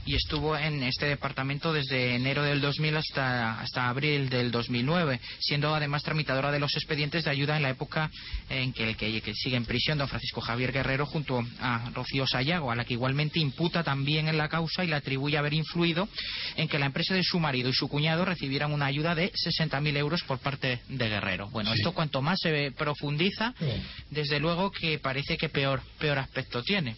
y 0.07 0.15
estuvo 0.15 0.57
en 0.57 0.85
este 0.85 1.07
departamento 1.07 1.73
desde 1.73 2.15
enero 2.15 2.45
del 2.45 2.61
2000 2.61 2.97
hasta, 2.97 3.61
hasta 3.61 3.89
abril 3.89 4.29
del 4.29 4.53
2009, 4.53 5.21
siendo 5.41 5.75
además 5.75 6.05
tramitadora 6.05 6.53
de 6.53 6.61
los 6.61 6.75
expedientes 6.77 7.25
de 7.25 7.31
ayuda 7.31 7.57
en 7.57 7.65
la 7.65 7.71
época 7.71 8.11
en 8.49 8.73
que 8.73 8.91
el 8.91 8.97
que, 8.97 9.35
sigue 9.35 9.57
en 9.57 9.65
prisión, 9.65 9.99
don 9.99 10.09
Francisco 10.09 10.41
Javier 10.41 10.73
Guerrero, 10.73 11.07
junto 11.07 11.45
a 11.61 11.91
Rocío 11.93 12.27
Sayago, 12.27 12.71
a 12.71 12.77
la 12.77 12.85
que 12.85 12.95
igualmente 12.95 13.41
imputa 13.41 13.83
también 13.83 14.29
en 14.29 14.39
la 14.39 14.49
causa 14.49 14.85
y 14.85 14.87
le 14.87 14.95
atribuye 14.95 15.37
haber 15.37 15.55
influido 15.55 16.09
en 16.57 16.69
que 16.69 16.79
la 16.79 16.87
empresa 16.87 17.15
de 17.15 17.25
su 17.25 17.41
marido 17.41 17.69
y 17.69 17.75
su 17.75 17.89
cuñado 17.89 18.25
recibieran 18.25 18.73
una 18.73 18.87
ayuda 18.87 19.17
de 19.17 19.33
60.000 19.33 19.97
euros 19.97 20.23
por 20.23 20.39
parte 20.39 20.81
de 20.89 21.09
Guerrero. 21.09 21.49
Bueno, 21.51 21.73
esto 21.73 21.93
cuanto 21.93 22.23
más 22.23 22.39
se 22.41 22.73
profundiza, 22.73 23.55
desde 24.11 24.39
luego 24.39 24.71
que 24.71 25.01
parece 25.01 25.37
que 25.37 25.49
peor, 25.49 25.83
peor 25.99 26.19
aspecto 26.19 26.63
tiene. 26.63 26.95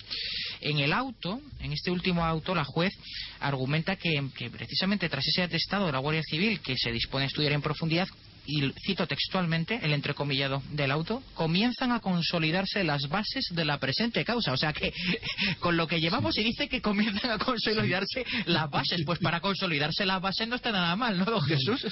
En 0.60 0.78
el 0.78 0.92
auto, 0.92 1.40
en 1.60 1.72
este 1.72 1.90
último 1.90 2.24
auto, 2.24 2.54
la 2.54 2.64
juez 2.64 2.92
argumenta 3.40 3.96
que, 3.96 4.22
precisamente 4.50 5.08
tras 5.08 5.26
ese 5.26 5.42
atestado 5.42 5.86
de 5.86 5.92
la 5.92 5.98
Guardia 5.98 6.22
Civil 6.22 6.60
que 6.60 6.76
se 6.76 6.90
dispone 6.90 7.24
a 7.24 7.28
estudiar 7.28 7.52
en 7.52 7.62
profundidad, 7.62 8.08
y 8.48 8.72
cito 8.80 9.06
textualmente 9.06 9.78
el 9.82 9.92
entrecomillado 9.92 10.62
del 10.70 10.90
auto, 10.90 11.22
comienzan 11.34 11.92
a 11.92 12.00
consolidarse 12.00 12.82
las 12.82 13.06
bases 13.10 13.44
de 13.50 13.66
la 13.66 13.78
presente 13.78 14.24
causa. 14.24 14.52
O 14.52 14.56
sea 14.56 14.72
que 14.72 14.90
con 15.60 15.76
lo 15.76 15.86
que 15.86 16.00
llevamos 16.00 16.34
se 16.34 16.42
dice 16.42 16.66
que 16.66 16.80
comienzan 16.80 17.30
a 17.30 17.38
consolidarse 17.38 18.24
las 18.46 18.70
bases. 18.70 19.02
Pues 19.04 19.18
para 19.18 19.40
consolidarse 19.40 20.06
las 20.06 20.22
bases 20.22 20.48
no 20.48 20.56
está 20.56 20.72
nada 20.72 20.96
mal, 20.96 21.18
¿no, 21.18 21.26
don 21.26 21.42
Jesús? 21.42 21.86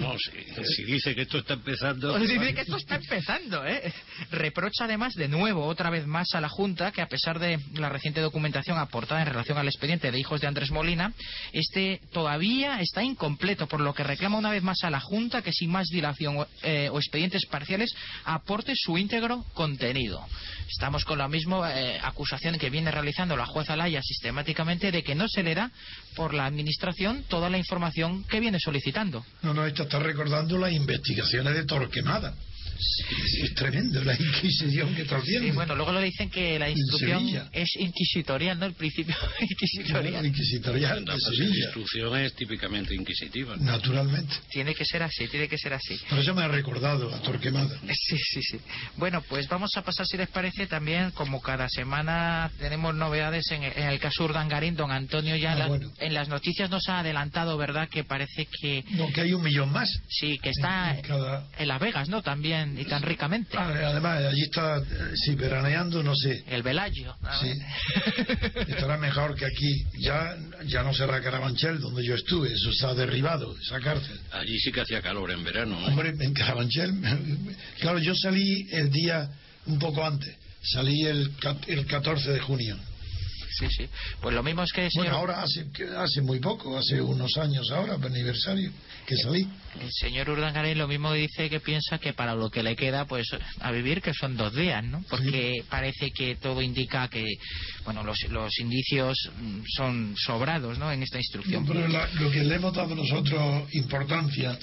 no, 0.00 0.14
si, 0.18 0.82
dice 0.82 1.14
que 1.14 1.22
esto 1.22 1.38
está 1.38 1.54
empezando... 1.54 2.16
Pues 2.16 2.28
dice 2.28 2.54
que 2.54 2.62
esto 2.62 2.76
está 2.76 2.96
empezando, 2.96 3.64
¿eh? 3.64 3.92
Reprocha 4.32 4.86
además 4.86 5.14
de 5.14 5.28
nuevo, 5.28 5.64
otra 5.64 5.90
vez 5.90 6.08
más, 6.08 6.34
a 6.34 6.40
la 6.40 6.48
Junta 6.48 6.90
que 6.90 7.02
a 7.02 7.08
pesar 7.08 7.38
de 7.38 7.60
la 7.74 7.88
reciente 7.88 8.20
documentación 8.20 8.78
aportada 8.78 9.20
en 9.20 9.28
relación 9.28 9.58
al 9.58 9.68
expediente 9.68 10.10
de 10.10 10.18
hijos 10.18 10.40
de 10.40 10.48
Andrés 10.48 10.72
Molina, 10.72 11.12
este 11.52 12.00
todavía 12.12 12.80
está 12.80 13.04
incompleto, 13.04 13.68
por 13.68 13.80
lo 13.80 13.94
que 13.94 14.02
reclama 14.02 14.38
una 14.38 14.50
vez 14.50 14.64
más 14.64 14.82
a 14.82 14.90
la 14.90 14.98
Junta 14.98 15.40
que 15.42 15.52
sin 15.52 15.70
más 15.70 15.83
dilación 15.88 16.46
eh, 16.62 16.88
o 16.90 16.98
expedientes 16.98 17.46
parciales 17.46 17.94
aporte 18.24 18.72
su 18.76 18.98
íntegro 18.98 19.44
contenido. 19.54 20.24
Estamos 20.68 21.04
con 21.04 21.18
la 21.18 21.28
misma 21.28 21.72
eh, 21.74 21.98
acusación 22.02 22.58
que 22.58 22.70
viene 22.70 22.90
realizando 22.90 23.36
la 23.36 23.46
jueza 23.46 23.76
Laya 23.76 24.00
sistemáticamente 24.02 24.90
de 24.90 25.02
que 25.02 25.14
no 25.14 25.28
se 25.28 25.42
le 25.42 25.54
da 25.54 25.70
por 26.16 26.34
la 26.34 26.46
Administración 26.46 27.24
toda 27.28 27.50
la 27.50 27.58
información 27.58 28.24
que 28.24 28.40
viene 28.40 28.58
solicitando. 28.60 29.24
No, 29.42 29.54
no, 29.54 29.66
esto 29.66 29.84
está 29.84 29.98
recordando 29.98 30.58
las 30.58 30.72
investigaciones 30.72 31.54
de 31.54 31.64
Torquemada 31.64 32.34
es 32.78 33.54
tremendo 33.54 34.02
la 34.04 34.14
inquisición 34.14 34.94
que 34.94 35.02
está 35.02 35.16
haciendo. 35.16 35.48
Sí, 35.48 35.54
bueno, 35.54 35.74
luego 35.74 35.92
lo 35.92 36.00
dicen 36.00 36.30
que 36.30 36.58
la 36.58 36.68
instrucción 36.68 37.48
es 37.52 37.76
inquisitorial, 37.76 38.58
¿no? 38.58 38.66
El 38.66 38.74
principio 38.74 39.14
inquisitorial. 39.40 40.26
inquisitorial 40.26 41.04
la 41.04 41.14
instrucción 41.14 42.16
es 42.18 42.34
típicamente 42.34 42.94
inquisitiva. 42.94 43.56
Naturalmente. 43.56 44.34
Tiene 44.50 44.74
que 44.74 44.84
ser 44.84 45.02
así, 45.02 45.28
tiene 45.28 45.48
que 45.48 45.58
ser 45.58 45.74
así. 45.74 45.98
Por 46.08 46.18
eso 46.18 46.34
me 46.34 46.42
ha 46.42 46.48
recordado 46.48 47.14
a 47.14 47.20
Torquemada. 47.20 47.78
Sí, 48.06 48.18
sí, 48.18 48.42
sí. 48.42 48.60
Bueno, 48.96 49.22
pues 49.28 49.48
vamos 49.48 49.70
a 49.76 49.82
pasar, 49.82 50.06
si 50.06 50.16
les 50.16 50.28
parece, 50.28 50.66
también, 50.66 51.10
como 51.12 51.40
cada 51.40 51.68
semana 51.68 52.50
tenemos 52.58 52.94
novedades 52.94 53.50
en, 53.50 53.62
el 53.62 53.98
caso 53.98 54.24
Urdangarín, 54.24 54.76
don 54.76 54.90
Antonio 54.90 55.36
ya 55.36 55.52
ah, 55.52 55.78
en 56.00 56.14
las 56.14 56.28
noticias 56.28 56.68
nos 56.70 56.88
ha 56.88 56.98
adelantado, 56.98 57.56
¿verdad? 57.56 57.88
Que 57.88 58.04
parece 58.04 58.46
que... 58.46 58.84
No, 58.90 59.10
que 59.12 59.22
hay 59.22 59.32
un 59.32 59.42
millón 59.42 59.72
más. 59.72 59.88
Sí, 60.08 60.38
que 60.42 60.50
está 60.50 60.96
en, 61.58 61.68
Las 61.68 61.80
Vegas, 61.80 62.08
¿no? 62.08 62.22
También 62.22 62.63
tan, 62.64 62.78
y 62.78 62.84
tan 62.84 63.02
ricamente. 63.02 63.56
Ah, 63.56 63.72
además, 63.86 64.24
allí 64.24 64.42
está, 64.42 64.78
eh, 64.78 65.12
sí, 65.14 65.34
veraneando, 65.34 66.02
no 66.02 66.14
sé. 66.14 66.44
El 66.48 66.62
Velayo. 66.62 67.14
Sí. 67.40 67.52
Estará 68.68 68.96
mejor 68.96 69.34
que 69.34 69.46
aquí. 69.46 69.84
Ya, 69.98 70.36
ya 70.66 70.82
no 70.82 70.92
será 70.94 71.20
Carabanchel, 71.20 71.80
donde 71.80 72.04
yo 72.04 72.14
estuve. 72.14 72.52
Eso 72.52 72.70
está 72.70 72.94
derribado, 72.94 73.54
esa 73.58 73.80
cárcel. 73.80 74.18
Allí 74.32 74.58
sí 74.58 74.72
que 74.72 74.80
hacía 74.80 75.02
calor 75.02 75.30
en 75.30 75.44
verano. 75.44 75.78
¿eh? 75.80 75.88
Hombre, 75.88 76.14
en 76.18 76.32
Carabanchel. 76.32 76.94
Claro, 77.80 77.98
yo 77.98 78.14
salí 78.14 78.68
el 78.72 78.90
día 78.90 79.28
un 79.66 79.78
poco 79.78 80.04
antes. 80.04 80.34
Salí 80.62 81.04
el, 81.04 81.30
el 81.66 81.86
14 81.86 82.30
de 82.30 82.40
junio 82.40 82.78
sí, 83.58 83.66
sí. 83.70 83.88
Pues 84.20 84.34
lo 84.34 84.42
mismo 84.42 84.62
es 84.62 84.72
que... 84.72 84.90
Señor... 84.90 85.06
Bueno, 85.06 85.16
ahora 85.18 85.42
hace, 85.42 85.66
hace 85.96 86.20
muy 86.22 86.40
poco, 86.40 86.76
hace 86.76 87.00
unos 87.00 87.36
años 87.36 87.70
ahora, 87.70 87.94
aniversario, 87.94 88.70
que. 89.04 89.14
El 89.80 89.90
señor 89.90 90.30
Urdangarín 90.30 90.78
lo 90.78 90.88
mismo 90.88 91.12
dice 91.12 91.50
que 91.50 91.60
piensa 91.60 91.98
que 91.98 92.12
para 92.12 92.34
lo 92.34 92.50
que 92.50 92.62
le 92.62 92.76
queda, 92.76 93.06
pues 93.06 93.26
a 93.60 93.70
vivir, 93.72 94.00
que 94.00 94.12
son 94.14 94.36
dos 94.36 94.54
días, 94.54 94.84
¿no? 94.84 95.02
Porque 95.08 95.64
parece 95.68 96.10
que 96.10 96.36
todo 96.36 96.62
indica 96.62 97.08
que, 97.08 97.24
bueno, 97.84 98.02
los, 98.02 98.18
los 98.30 98.58
indicios 98.60 99.16
mm, 99.40 99.60
son 99.76 100.14
sobrados, 100.16 100.78
¿no? 100.78 100.92
En 100.92 101.02
esta 101.02 101.18
instrucción. 101.18 101.66
pero 101.66 101.86
lo 101.88 102.30
que 102.30 102.44
le 102.44 102.54
hemos 102.54 102.74
dado 102.74 102.94
nosotros 102.94 103.68
importancia 103.72 104.58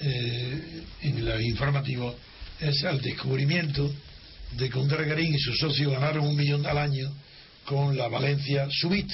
eh, 0.00 0.82
en 1.02 1.28
el 1.28 1.42
informativo 1.42 2.14
es 2.60 2.82
el 2.82 3.00
descubrimiento 3.00 3.90
de 4.52 4.70
que 4.70 4.78
Urdangarín 4.78 5.34
y 5.34 5.38
su 5.38 5.54
socio 5.54 5.90
ganaron 5.90 6.26
un 6.26 6.36
millón 6.36 6.66
al 6.66 6.78
año 6.78 7.12
con 7.64 7.96
la 7.96 8.08
Valencia 8.08 8.68
Subit. 8.70 9.10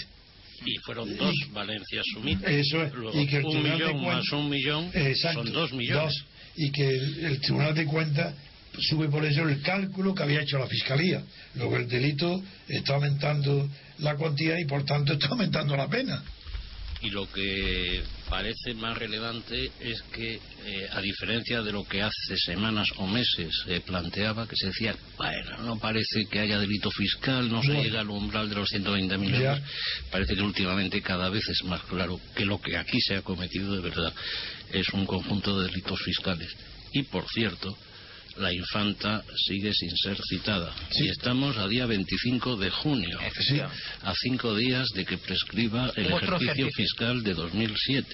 Y 0.64 0.76
fueron 0.78 1.16
dos 1.16 1.34
Valencia 1.52 2.02
Subit. 2.12 2.42
Eso 2.44 2.82
es. 2.82 2.92
y 3.14 3.26
que 3.26 3.38
el 3.38 3.44
un 3.44 3.62
millón 3.62 4.02
más 4.02 4.32
un 4.32 4.48
millón 4.48 4.90
son 5.34 5.52
dos 5.52 5.72
millones. 5.72 6.24
y 6.56 6.70
que 6.70 6.88
el, 6.88 7.40
Tribunal 7.40 7.74
de 7.74 7.86
Cuentas 7.86 8.34
sube 8.78 9.08
por 9.08 9.24
eso 9.24 9.48
el 9.48 9.60
cálculo 9.62 10.14
que 10.14 10.22
había 10.22 10.42
hecho 10.42 10.58
la 10.58 10.66
Fiscalía. 10.66 11.22
Luego 11.54 11.76
el 11.76 11.88
delito 11.88 12.42
está 12.68 12.94
aumentando 12.94 13.68
la 13.98 14.16
cuantía 14.16 14.58
y 14.60 14.64
por 14.64 14.84
tanto 14.84 15.14
está 15.14 15.28
aumentando 15.28 15.76
la 15.76 15.88
pena. 15.88 16.22
Y 17.02 17.10
lo 17.10 17.26
que 17.26 18.04
parece 18.28 18.74
más 18.74 18.96
relevante 18.96 19.72
es 19.80 20.00
que, 20.12 20.34
eh, 20.34 20.88
a 20.92 21.00
diferencia 21.00 21.60
de 21.60 21.72
lo 21.72 21.82
que 21.82 22.00
hace 22.00 22.36
semanas 22.36 22.88
o 22.96 23.08
meses 23.08 23.50
se 23.66 23.80
planteaba, 23.80 24.46
que 24.46 24.54
se 24.56 24.68
decía, 24.68 24.94
bueno, 25.18 25.64
no 25.64 25.78
parece 25.80 26.24
que 26.30 26.38
haya 26.38 26.60
delito 26.60 26.90
fiscal, 26.92 27.50
no 27.50 27.60
se 27.60 27.72
llega 27.72 28.00
al 28.00 28.10
umbral 28.10 28.48
de 28.48 28.54
los 28.54 28.70
120.000 28.70 29.34
euros, 29.34 29.60
parece 30.12 30.36
que 30.36 30.42
últimamente 30.42 31.02
cada 31.02 31.28
vez 31.28 31.42
es 31.48 31.64
más 31.64 31.82
claro 31.82 32.20
que 32.36 32.44
lo 32.44 32.60
que 32.60 32.76
aquí 32.76 33.00
se 33.00 33.16
ha 33.16 33.22
cometido 33.22 33.74
de 33.74 33.80
verdad 33.80 34.14
es 34.72 34.88
un 34.90 35.04
conjunto 35.04 35.58
de 35.58 35.66
delitos 35.66 36.00
fiscales. 36.04 36.54
Y, 36.92 37.02
por 37.04 37.26
cierto, 37.28 37.76
la 38.36 38.52
infanta 38.52 39.24
sigue 39.46 39.72
sin 39.72 39.90
ser 39.96 40.16
citada. 40.28 40.74
Y 40.94 41.08
estamos 41.08 41.56
a 41.56 41.68
día 41.68 41.86
25 41.86 42.56
de 42.56 42.70
junio, 42.70 43.18
a 44.02 44.14
cinco 44.14 44.54
días 44.56 44.88
de 44.90 45.04
que 45.04 45.18
prescriba 45.18 45.92
el 45.96 46.12
ejercicio, 46.12 46.68
fiscal 46.74 47.22
de 47.22 47.34
2007. 47.34 48.08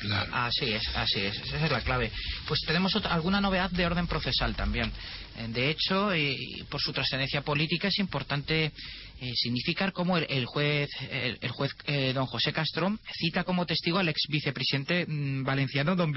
Claro. 0.00 0.34
Así 0.34 0.66
es, 0.66 0.82
así 0.96 1.20
es, 1.20 1.38
esa 1.38 1.64
es 1.64 1.72
la 1.72 1.80
clave. 1.80 2.12
Pues 2.46 2.60
tenemos 2.66 2.94
alguna 3.06 3.40
novedad 3.40 3.70
de 3.70 3.86
orden 3.86 4.06
procesal 4.06 4.54
también. 4.54 4.92
Eh, 5.38 5.48
de 5.48 5.70
hecho, 5.70 6.10
por 6.68 6.80
su 6.82 6.92
trascendencia 6.92 7.40
política 7.40 7.88
es 7.88 7.98
importante 7.98 8.66
eh, 8.66 9.32
significar 9.34 9.92
cómo 9.92 10.18
el, 10.18 10.44
juez, 10.44 10.90
el, 11.10 11.50
juez 11.52 11.72
eh, 11.86 12.12
don 12.12 12.26
José 12.26 12.52
Castro 12.52 12.98
cita 13.18 13.44
como 13.44 13.64
testigo 13.64 13.98
al 13.98 14.08
ex 14.08 14.26
vicepresidente 14.28 15.06
mm, 15.06 15.42
valenciano 15.42 15.96
don 15.96 16.12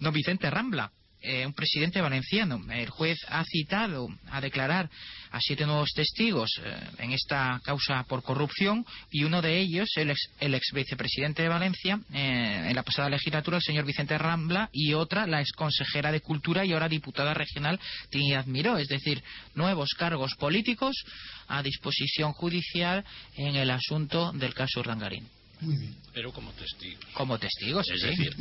don 0.00 0.12
Vicente 0.12 0.50
Rambla 0.50 0.92
eh, 1.22 1.46
un 1.46 1.52
presidente 1.52 2.00
valenciano. 2.00 2.60
El 2.70 2.90
juez 2.90 3.18
ha 3.28 3.44
citado 3.44 4.08
a 4.30 4.40
declarar 4.40 4.90
a 5.30 5.40
siete 5.40 5.66
nuevos 5.66 5.92
testigos 5.94 6.50
eh, 6.62 6.76
en 6.98 7.12
esta 7.12 7.60
causa 7.64 8.04
por 8.04 8.22
corrupción 8.22 8.84
y 9.10 9.24
uno 9.24 9.40
de 9.40 9.58
ellos, 9.58 9.88
el 9.96 10.10
ex, 10.10 10.30
el 10.40 10.54
ex 10.54 10.72
vicepresidente 10.72 11.42
de 11.42 11.48
Valencia, 11.48 12.00
eh, 12.12 12.66
en 12.68 12.74
la 12.74 12.82
pasada 12.82 13.08
legislatura, 13.08 13.58
el 13.58 13.62
señor 13.62 13.84
Vicente 13.84 14.18
Rambla, 14.18 14.68
y 14.72 14.94
otra, 14.94 15.26
la 15.26 15.40
ex 15.40 15.52
consejera 15.52 16.12
de 16.12 16.20
Cultura 16.20 16.64
y 16.64 16.72
ahora 16.72 16.88
diputada 16.88 17.34
regional, 17.34 17.80
Trinidad 18.10 18.46
Miró. 18.46 18.76
Es 18.76 18.88
decir, 18.88 19.22
nuevos 19.54 19.90
cargos 19.96 20.34
políticos 20.34 20.96
a 21.48 21.62
disposición 21.62 22.32
judicial 22.32 23.04
en 23.36 23.56
el 23.56 23.70
asunto 23.70 24.32
del 24.32 24.54
caso 24.54 24.80
Urdangarín. 24.80 25.28
Pero 26.12 26.32
como 26.32 26.52
testigos. 26.52 27.04
Como 27.14 27.38
testigos, 27.38 27.88
Es 27.88 28.02
decir, 28.02 28.34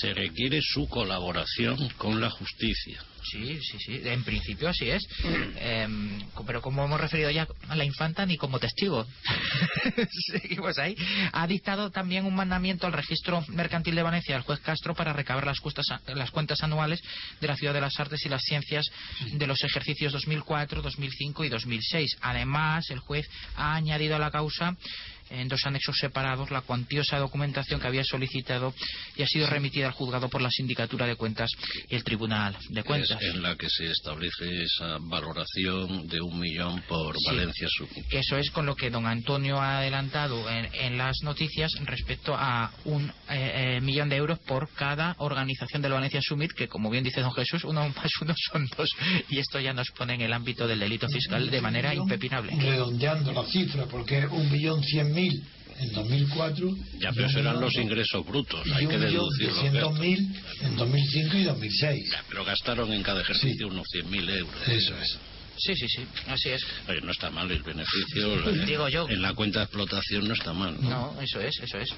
se 0.00 0.14
requiere 0.14 0.60
su 0.62 0.88
colaboración 0.88 1.88
con 1.98 2.20
la 2.20 2.30
justicia. 2.30 3.02
Sí, 3.22 3.60
sí, 3.60 3.78
sí. 3.78 4.00
En 4.04 4.24
principio 4.24 4.68
así 4.68 4.88
es. 4.88 5.02
Em, 5.56 6.22
pero 6.46 6.62
como 6.62 6.84
hemos 6.84 7.00
referido 7.00 7.30
ya 7.30 7.46
a 7.68 7.76
la 7.76 7.84
infanta, 7.84 8.24
ni 8.24 8.36
como 8.36 8.58
testigo. 8.58 9.06
Seguimos 10.32 10.78
ahí. 10.78 10.96
Ha 11.32 11.46
dictado 11.46 11.90
también 11.90 12.24
un 12.24 12.34
mandamiento 12.34 12.86
al 12.86 12.94
registro 12.94 13.44
mercantil 13.48 13.94
de 13.94 14.02
Valencia 14.02 14.34
del 14.34 14.44
juez 14.44 14.60
Castro 14.60 14.94
para 14.94 15.12
recabar 15.12 15.44
las, 15.46 15.60
las 16.14 16.30
cuentas 16.30 16.62
anuales 16.62 17.02
de 17.40 17.46
la 17.46 17.56
Ciudad 17.56 17.74
de 17.74 17.82
las 17.82 18.00
Artes 18.00 18.24
y 18.24 18.28
las 18.28 18.42
Ciencias 18.42 18.86
de 19.32 19.46
los 19.46 19.62
ejercicios 19.62 20.12
2004, 20.12 20.80
2005 20.80 21.44
y 21.44 21.48
2006. 21.50 22.16
Además, 22.22 22.90
el 22.90 23.00
juez 23.00 23.28
ha 23.56 23.74
añadido 23.74 24.16
a 24.16 24.18
la 24.18 24.30
causa 24.30 24.76
en 25.30 25.48
dos 25.48 25.64
anexos 25.64 25.96
separados 25.98 26.50
la 26.50 26.60
cuantiosa 26.62 27.18
documentación 27.18 27.80
que 27.80 27.86
había 27.86 28.04
solicitado 28.04 28.74
y 29.16 29.22
ha 29.22 29.26
sido 29.26 29.46
remitida 29.46 29.86
al 29.86 29.92
juzgado 29.92 30.28
por 30.28 30.42
la 30.42 30.50
Sindicatura 30.50 31.06
de 31.06 31.16
Cuentas 31.16 31.50
y 31.88 31.94
el 31.94 32.04
Tribunal 32.04 32.56
de 32.68 32.82
Cuentas. 32.82 33.20
Es 33.20 33.34
en 33.34 33.42
la 33.42 33.56
que 33.56 33.68
se 33.68 33.90
establece 33.90 34.62
esa 34.62 34.98
valoración 35.00 36.08
de 36.08 36.20
un 36.20 36.38
millón 36.38 36.82
por 36.88 37.16
Valencia 37.26 37.68
Summit. 37.70 38.04
Eso 38.10 38.36
es 38.36 38.50
con 38.50 38.66
lo 38.66 38.74
que 38.74 38.90
don 38.90 39.06
Antonio 39.06 39.58
ha 39.58 39.78
adelantado 39.78 40.48
en, 40.50 40.98
las 40.98 41.22
noticias 41.22 41.72
respecto 41.84 42.34
a 42.34 42.72
un 42.84 43.08
eh, 43.28 43.76
eh, 43.76 43.80
millón 43.80 44.08
de 44.08 44.16
euros 44.16 44.38
por 44.40 44.68
cada 44.70 45.14
organización 45.18 45.82
del 45.82 45.92
Valencia 45.92 46.20
Summit, 46.20 46.52
que 46.52 46.68
como 46.68 46.90
bien 46.90 47.04
dice 47.04 47.20
don 47.20 47.32
Jesús, 47.32 47.64
uno 47.64 47.88
más 47.96 48.10
uno 48.20 48.34
son 48.36 48.68
dos. 48.76 48.90
Y 49.28 49.38
esto 49.38 49.60
ya 49.60 49.72
nos 49.72 49.90
pone 49.92 50.14
en 50.14 50.22
el 50.22 50.32
ámbito 50.32 50.66
del 50.66 50.80
delito 50.80 51.08
fiscal 51.08 51.48
de 51.48 51.60
manera 51.60 51.94
impepinable. 51.94 52.52
Redondeando 52.58 53.32
la 53.32 53.44
cifra, 53.44 53.86
porque 53.86 54.26
un 54.26 54.50
millón 54.50 54.82
cien 54.82 55.12
mil 55.12 55.19
en 55.28 55.92
2004. 55.92 56.76
Ya, 56.98 57.12
pero 57.12 57.28
serán 57.30 57.60
los 57.60 57.74
ingresos 57.74 58.24
brutos, 58.26 58.60
hay 58.74 58.86
que 58.86 58.98
deducirlo. 58.98 59.92
mil 59.92 60.28
en 60.62 60.76
2005 60.76 61.36
y 61.36 61.44
2006. 61.44 62.10
pero 62.28 62.44
gastaron 62.44 62.92
en 62.92 63.02
cada 63.02 63.22
ejercicio 63.22 63.68
unos 63.68 63.86
100.000 63.88 64.38
euros. 64.38 64.68
Eso 64.68 64.94
es. 64.98 65.18
Sí, 65.60 65.76
sí, 65.76 65.86
sí, 65.88 66.06
así 66.26 66.48
es. 66.48 66.64
no 67.02 67.10
está 67.10 67.30
mal 67.30 67.50
el 67.50 67.62
beneficio. 67.62 68.64
Digo 68.64 68.88
yo. 68.88 69.06
En 69.08 69.20
la 69.20 69.34
cuenta 69.34 69.60
de 69.60 69.64
explotación 69.66 70.26
no 70.26 70.32
está 70.32 70.54
mal. 70.54 70.76
No, 70.80 71.20
eso 71.20 71.38
es, 71.40 71.58
eso 71.60 71.78
es. 71.78 71.90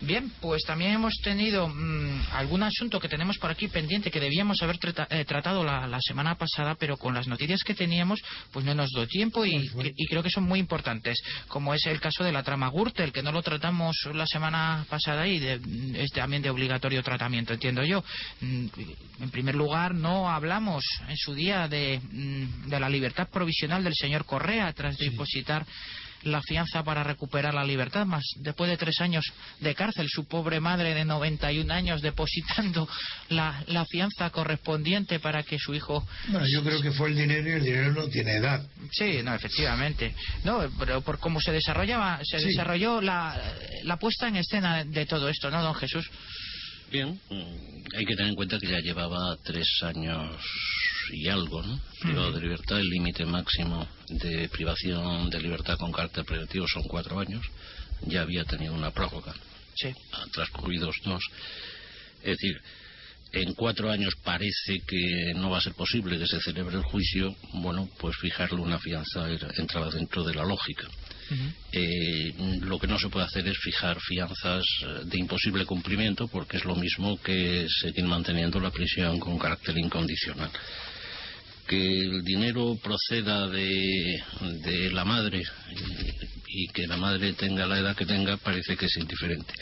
Bien, 0.00 0.32
pues 0.40 0.62
también 0.64 0.92
hemos 0.92 1.14
tenido 1.22 1.68
mm, 1.68 2.28
algún 2.32 2.62
asunto 2.62 3.00
que 3.00 3.08
tenemos 3.08 3.38
por 3.38 3.50
aquí 3.50 3.66
pendiente 3.66 4.10
que 4.10 4.20
debíamos 4.20 4.62
haber 4.62 4.78
eh, 5.10 5.24
tratado 5.24 5.64
la, 5.64 5.98
semana 6.00 6.36
pasada, 6.36 6.76
pero 6.76 6.96
con 6.96 7.14
las 7.14 7.26
noticias 7.26 7.62
que 7.64 7.74
teníamos, 7.74 8.20
pues 8.52 8.64
no 8.64 8.74
nos 8.74 8.90
dio 8.90 9.06
tiempo 9.06 9.44
y, 9.44 9.68
creo 10.08 10.22
que 10.22 10.30
son 10.30 10.44
muy 10.44 10.58
importantes, 10.58 11.20
como 11.48 11.74
es 11.74 11.86
el 11.86 12.00
caso 12.00 12.22
de 12.22 12.32
la 12.32 12.42
trama 12.42 12.70
Gürtel, 12.70 13.12
que 13.12 13.22
no 13.22 13.32
lo 13.32 13.42
tratamos 13.42 13.96
la 14.14 14.26
semana 14.26 14.84
pasada 14.88 15.26
y 15.26 15.44
es 15.94 16.10
también 16.12 16.42
de 16.42 16.50
obligatorio 16.50 17.02
tratamiento, 17.02 17.52
entiendo 17.52 17.82
yo. 17.84 18.04
Mm, 18.40 18.66
en 19.20 19.30
primer 19.30 19.54
lugar, 19.54 19.94
no 19.94 20.30
hablamos 20.30 20.84
en 21.08 21.16
su 21.16 21.34
día 21.34 21.68
de, 21.68 22.00
mm, 22.00 22.68
de 22.68 22.80
la 22.80 22.88
libertad 22.92 23.28
provisional 23.28 23.82
del 23.82 23.94
señor 23.94 24.24
Correa 24.24 24.72
tras 24.72 24.96
depositar 24.98 25.66
la 26.24 26.40
fianza 26.42 26.82
para 26.84 27.02
recuperar 27.02 27.54
la 27.54 27.64
libertad, 27.64 28.06
más 28.06 28.22
después 28.36 28.70
de 28.70 28.76
tres 28.76 29.00
años 29.00 29.24
de 29.60 29.74
cárcel, 29.74 30.08
su 30.08 30.26
pobre 30.26 30.60
madre 30.60 30.94
de 30.94 31.04
91 31.04 31.72
años 31.72 32.02
depositando 32.02 32.88
la, 33.28 33.62
la 33.66 33.84
fianza 33.86 34.30
correspondiente 34.30 35.18
para 35.18 35.42
que 35.42 35.58
su 35.58 35.74
hijo. 35.74 36.06
Bueno, 36.28 36.46
yo 36.46 36.62
creo 36.62 36.80
que 36.80 36.92
fue 36.92 37.08
el 37.08 37.16
dinero 37.16 37.48
y 37.48 37.52
el 37.52 37.64
dinero 37.64 37.92
no 37.92 38.08
tiene 38.08 38.36
edad. 38.36 38.64
Sí, 38.92 39.20
no, 39.22 39.34
efectivamente. 39.34 40.14
No, 40.44 40.62
pero 40.78 41.00
por 41.00 41.18
cómo 41.18 41.40
se 41.40 41.52
desarrollaba, 41.52 42.20
se 42.22 42.38
desarrolló 42.38 43.00
la, 43.00 43.40
la 43.84 43.96
puesta 43.96 44.28
en 44.28 44.36
escena 44.36 44.84
de 44.84 45.06
todo 45.06 45.28
esto, 45.28 45.50
¿no, 45.50 45.62
don 45.62 45.74
Jesús? 45.74 46.08
Bien, 46.90 47.18
mm, 47.30 47.96
hay 47.96 48.04
que 48.04 48.14
tener 48.14 48.30
en 48.30 48.36
cuenta 48.36 48.58
que 48.58 48.68
ya 48.68 48.78
llevaba 48.80 49.36
tres 49.42 49.66
años 49.82 50.36
y 51.10 51.28
algo, 51.28 51.62
¿no? 51.62 51.80
de 52.32 52.40
libertad, 52.40 52.78
el 52.78 52.88
límite 52.88 53.24
máximo 53.24 53.86
de 54.08 54.48
privación 54.48 55.30
de 55.30 55.40
libertad 55.40 55.78
con 55.78 55.92
carácter 55.92 56.24
preventivo 56.24 56.66
son 56.68 56.82
cuatro 56.84 57.18
años. 57.18 57.44
Ya 58.06 58.22
había 58.22 58.44
tenido 58.44 58.74
una 58.74 58.90
prórroga. 58.90 59.34
Sí. 59.74 59.92
Han 60.12 60.30
transcurrido 60.30 60.90
dos. 61.04 61.22
Es 62.22 62.36
decir, 62.36 62.60
en 63.32 63.54
cuatro 63.54 63.90
años 63.90 64.14
parece 64.22 64.80
que 64.86 65.32
no 65.34 65.50
va 65.50 65.58
a 65.58 65.62
ser 65.62 65.74
posible 65.74 66.18
que 66.18 66.26
se 66.26 66.40
celebre 66.40 66.76
el 66.76 66.82
juicio, 66.82 67.34
bueno, 67.54 67.88
pues 67.98 68.16
fijarle 68.16 68.60
una 68.60 68.78
fianza 68.78 69.26
entraba 69.56 69.90
dentro 69.90 70.22
de 70.22 70.34
la 70.34 70.44
lógica. 70.44 70.86
Eh, 71.72 72.34
lo 72.60 72.78
que 72.78 72.86
no 72.86 72.98
se 72.98 73.08
puede 73.08 73.24
hacer 73.24 73.48
es 73.48 73.56
fijar 73.56 73.98
fianzas 74.00 74.64
de 75.04 75.18
imposible 75.18 75.64
cumplimiento 75.64 76.28
porque 76.28 76.58
es 76.58 76.64
lo 76.66 76.76
mismo 76.76 77.18
que 77.22 77.66
seguir 77.80 78.04
manteniendo 78.04 78.60
la 78.60 78.70
prisión 78.70 79.18
con 79.18 79.38
carácter 79.38 79.78
incondicional. 79.78 80.50
Que 81.66 81.98
el 82.00 82.22
dinero 82.24 82.76
proceda 82.82 83.48
de, 83.48 84.22
de 84.64 84.90
la 84.90 85.04
madre 85.04 85.42
y 86.48 86.66
que 86.68 86.86
la 86.86 86.96
madre 86.96 87.32
tenga 87.32 87.66
la 87.66 87.78
edad 87.78 87.96
que 87.96 88.06
tenga 88.06 88.36
parece 88.36 88.76
que 88.76 88.86
es 88.86 88.96
indiferente. 88.96 89.52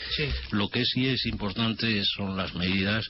Lo 0.51 0.67
que 0.69 0.83
sí 0.85 1.07
es 1.07 1.25
importante 1.25 2.03
son 2.03 2.35
las 2.35 2.53
medidas 2.55 3.05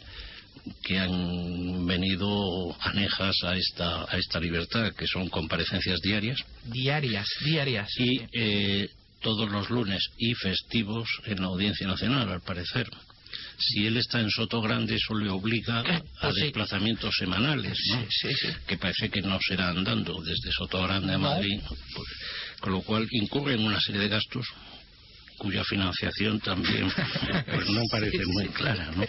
que 0.84 1.00
han 1.00 1.86
venido 1.88 2.76
anejas 2.82 3.36
a 3.44 3.56
esta, 3.56 4.04
a 4.04 4.18
esta 4.18 4.40
libertad, 4.40 4.92
que 4.96 5.08
son 5.08 5.30
comparecencias 5.30 6.00
diarias. 6.02 6.40
Diarias, 6.66 7.28
diarias. 7.44 7.90
Y 7.98 8.22
eh, 8.34 8.90
todos 9.22 9.50
los 9.50 9.70
lunes 9.70 10.02
y 10.18 10.34
festivos 10.36 11.08
en 11.26 11.42
la 11.42 11.48
Audiencia 11.48 11.88
Nacional, 11.88 12.30
al 12.30 12.42
parecer. 12.42 12.88
Si 13.62 13.86
él 13.86 13.97
está 13.97 14.19
en 14.19 14.30
Soto 14.30 14.62
Grande, 14.62 14.95
eso 14.95 15.13
le 15.13 15.30
obliga 15.30 15.80
a 15.82 16.04
pues 16.21 16.36
desplazamientos 16.36 17.15
semanales, 17.15 17.78
que 18.67 18.78
parece 18.78 19.10
que 19.10 19.21
no 19.21 19.39
será 19.39 19.69
andando 19.69 20.21
desde 20.21 20.52
Soto 20.52 20.82
Grande 20.84 21.13
a 21.13 21.17
Madrid, 21.17 21.60
pues, 21.67 22.10
con 22.60 22.74
lo 22.74 22.82
cual 22.82 23.08
incurre 23.12 23.54
en 23.54 23.63
una 23.63 23.80
serie 23.80 24.02
de 24.02 24.10
gastos 24.10 24.47
cuya 25.38 25.63
financiación 25.63 26.39
también 26.39 26.91
pues 27.52 27.69
no 27.69 27.82
parece 27.89 28.24
muy 28.28 28.47
clara, 28.50 28.91
¿no? 28.95 29.04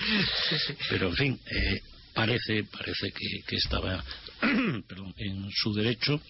Pero 0.88 1.08
en 1.08 1.14
fin, 1.14 1.40
eh, 1.44 1.80
parece 2.14 2.64
parece 2.64 3.12
que, 3.12 3.42
que 3.46 3.56
estaba 3.56 4.02
en 4.42 5.50
su 5.50 5.74
derecho 5.74 6.20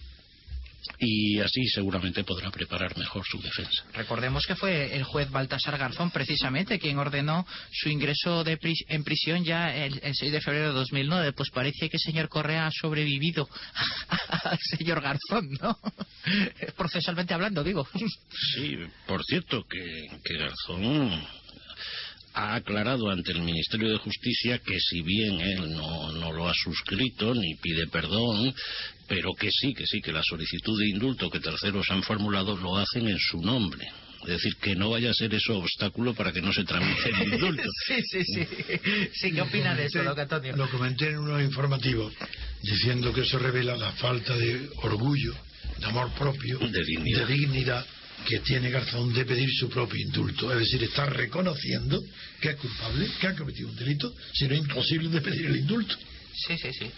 y 0.99 1.39
así 1.39 1.65
seguramente 1.67 2.23
podrá 2.23 2.51
preparar 2.51 2.97
mejor 2.97 3.23
su 3.25 3.41
defensa. 3.41 3.83
Recordemos 3.93 4.45
que 4.45 4.55
fue 4.55 4.95
el 4.95 5.03
juez 5.03 5.29
Baltasar 5.29 5.77
Garzón 5.77 6.11
precisamente 6.11 6.79
quien 6.79 6.97
ordenó 6.97 7.45
su 7.71 7.89
ingreso 7.89 8.43
de 8.43 8.57
en 8.87 9.03
prisión 9.03 9.43
ya 9.43 9.75
el, 9.75 9.99
6 10.13 10.31
de 10.31 10.41
febrero 10.41 10.67
de 10.69 10.73
2009. 10.73 11.33
Pues 11.33 11.49
parece 11.51 11.89
que 11.89 11.97
el 11.97 12.01
señor 12.01 12.29
Correa 12.29 12.67
ha 12.67 12.71
sobrevivido 12.71 13.47
al 14.29 14.59
señor 14.59 15.01
Garzón, 15.01 15.49
¿no? 15.61 15.77
Procesalmente 16.77 17.33
hablando, 17.33 17.63
digo. 17.63 17.87
Sí, 18.55 18.77
por 19.05 19.23
cierto 19.23 19.63
que, 19.69 20.07
que 20.23 20.37
Garzón 20.37 21.42
ha 22.33 22.55
aclarado 22.55 23.09
ante 23.09 23.31
el 23.31 23.41
Ministerio 23.41 23.89
de 23.89 23.97
Justicia 23.97 24.59
que 24.59 24.79
si 24.79 25.01
bien 25.01 25.39
él 25.39 25.71
no, 25.71 26.11
no, 26.13 26.31
lo 26.31 26.47
ha 26.47 26.53
suscrito 26.53 27.33
ni 27.33 27.55
pide 27.55 27.87
perdón, 27.87 28.53
pero 29.07 29.33
que 29.39 29.49
sí, 29.51 29.73
que 29.73 29.85
sí, 29.85 30.01
que 30.01 30.11
la 30.11 30.23
solicitud 30.23 30.79
de 30.79 30.89
indulto 30.89 31.29
que 31.29 31.39
terceros 31.39 31.89
han 31.91 32.03
formulado 32.03 32.57
lo 32.57 32.77
hacen 32.77 33.07
en 33.07 33.19
su 33.19 33.41
nombre. 33.41 33.87
Es 34.23 34.29
decir, 34.29 34.55
que 34.55 34.75
no 34.75 34.89
vaya 34.89 35.11
a 35.11 35.13
ser 35.13 35.33
eso 35.33 35.57
obstáculo 35.57 36.13
para 36.13 36.31
que 36.31 36.41
no 36.41 36.53
se 36.53 36.63
tramite 36.63 37.09
el 37.09 37.33
indulto. 37.33 37.63
sí, 37.87 37.95
sí, 38.09 38.23
sí. 38.23 38.47
Sí, 39.13 39.31
¿qué 39.33 39.41
opina 39.41 39.75
de 39.75 39.85
eso, 39.85 40.01
don 40.01 40.17
Antonio? 40.17 40.55
Lo 40.55 40.69
comenté 40.69 41.09
en 41.09 41.17
unos 41.17 41.41
informativos 41.41 42.13
diciendo 42.61 43.13
que 43.13 43.21
eso 43.21 43.37
revela 43.37 43.75
la 43.75 43.91
falta 43.91 44.35
de 44.37 44.69
orgullo, 44.77 45.35
de 45.77 45.85
amor 45.85 46.09
propio, 46.13 46.57
de 46.59 46.83
dignidad, 46.85 47.27
de 47.27 47.33
dignidad 47.33 47.85
que 48.25 48.39
tiene 48.39 48.69
Garzón 48.69 49.13
de 49.13 49.25
pedir 49.25 49.49
su 49.51 49.69
propio 49.69 49.99
indulto. 49.99 50.51
Es 50.51 50.59
decir, 50.59 50.83
está 50.83 51.05
reconociendo 51.05 52.01
que 52.39 52.49
es 52.49 52.55
culpable, 52.57 53.07
que 53.19 53.27
ha 53.27 53.35
cometido 53.35 53.69
un 53.69 53.75
delito, 53.75 54.13
si 54.33 54.47
no 54.47 54.53
es 54.53 54.61
imposible 54.61 55.09
de 55.09 55.21
pedir 55.21 55.45
el 55.45 55.57
indulto. 55.57 55.95
Sí, 56.47 56.57
sí, 56.57 56.73
sí. 56.73 56.91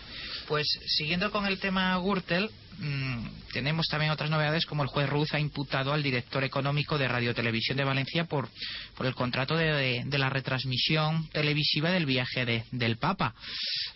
Pues 0.48 0.68
siguiendo 0.88 1.32
con 1.32 1.46
el 1.46 1.58
tema 1.58 1.98
Gürtel, 1.98 2.50
Mm, 2.78 3.28
tenemos 3.54 3.88
también 3.88 4.12
otras 4.12 4.30
novedades 4.30 4.66
como 4.66 4.84
el 4.84 4.90
juez 4.90 5.10
Ruz 5.10 5.34
ha 5.34 5.40
imputado 5.40 5.94
al 5.94 6.04
director 6.04 6.44
económico 6.44 6.98
de 6.98 7.08
Radio 7.08 7.34
Televisión 7.34 7.78
de 7.78 7.86
Valencia 7.86 8.26
por, 8.26 8.50
por 8.98 9.06
el 9.06 9.16
contrato 9.16 9.56
de, 9.56 10.04
la 10.12 10.30
retransmisión 10.30 11.30
televisiva 11.30 11.92
del 11.92 12.06
viaje 12.06 12.46
de, 12.46 12.66
del 12.72 12.98
Papa. 12.98 13.34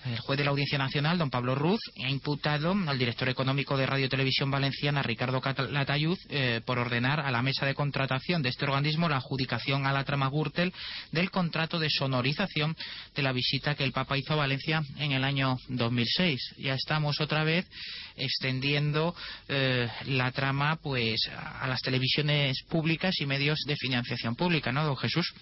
El 0.05 0.19
juez 0.19 0.37
de 0.37 0.45
la 0.45 0.51
Audiencia 0.51 0.77
Nacional, 0.77 1.17
don 1.17 1.29
Pablo 1.29 1.55
Ruz, 1.55 1.79
ha 2.03 2.09
imputado 2.09 2.71
al 2.87 2.97
director 2.97 3.27
económico 3.27 3.75
de 3.75 3.85
Radio 3.85 4.07
Televisión 4.07 4.49
Valenciana, 4.49 5.03
Ricardo 5.03 5.41
Latayud, 5.69 6.17
eh, 6.29 6.61
por 6.65 6.79
ordenar 6.79 7.19
a 7.19 7.31
la 7.31 7.41
mesa 7.41 7.65
de 7.65 7.75
contratación 7.75 8.41
de 8.41 8.49
este 8.49 8.63
organismo 8.63 9.09
la 9.09 9.17
adjudicación 9.17 9.85
a 9.85 9.93
la 9.93 10.05
trama 10.05 10.29
Gürtel 10.29 10.73
del 11.11 11.31
contrato 11.31 11.79
de 11.79 11.89
sonorización 11.89 12.77
de 13.13 13.23
la 13.23 13.33
visita 13.33 13.75
que 13.75 13.83
el 13.83 13.91
Papa 13.91 14.17
hizo 14.17 14.33
a 14.33 14.37
Valencia 14.37 14.83
en 14.97 15.11
el 15.11 15.25
año 15.25 15.57
2006. 15.67 16.55
Ya 16.59 16.75
estamos 16.75 17.19
otra 17.19 17.43
vez 17.43 17.67
extendiendo 18.15 18.68
eh, 18.77 19.87
la 20.05 20.31
trama 20.31 20.77
pues 20.77 21.19
a 21.33 21.67
las 21.67 21.81
televisiones 21.81 22.63
públicas 22.69 23.15
y 23.19 23.25
medios 23.25 23.59
de 23.65 23.75
financiación 23.75 24.35
pública, 24.35 24.71
¿no, 24.71 24.85
don 24.85 24.97
Jesús? 24.97 25.33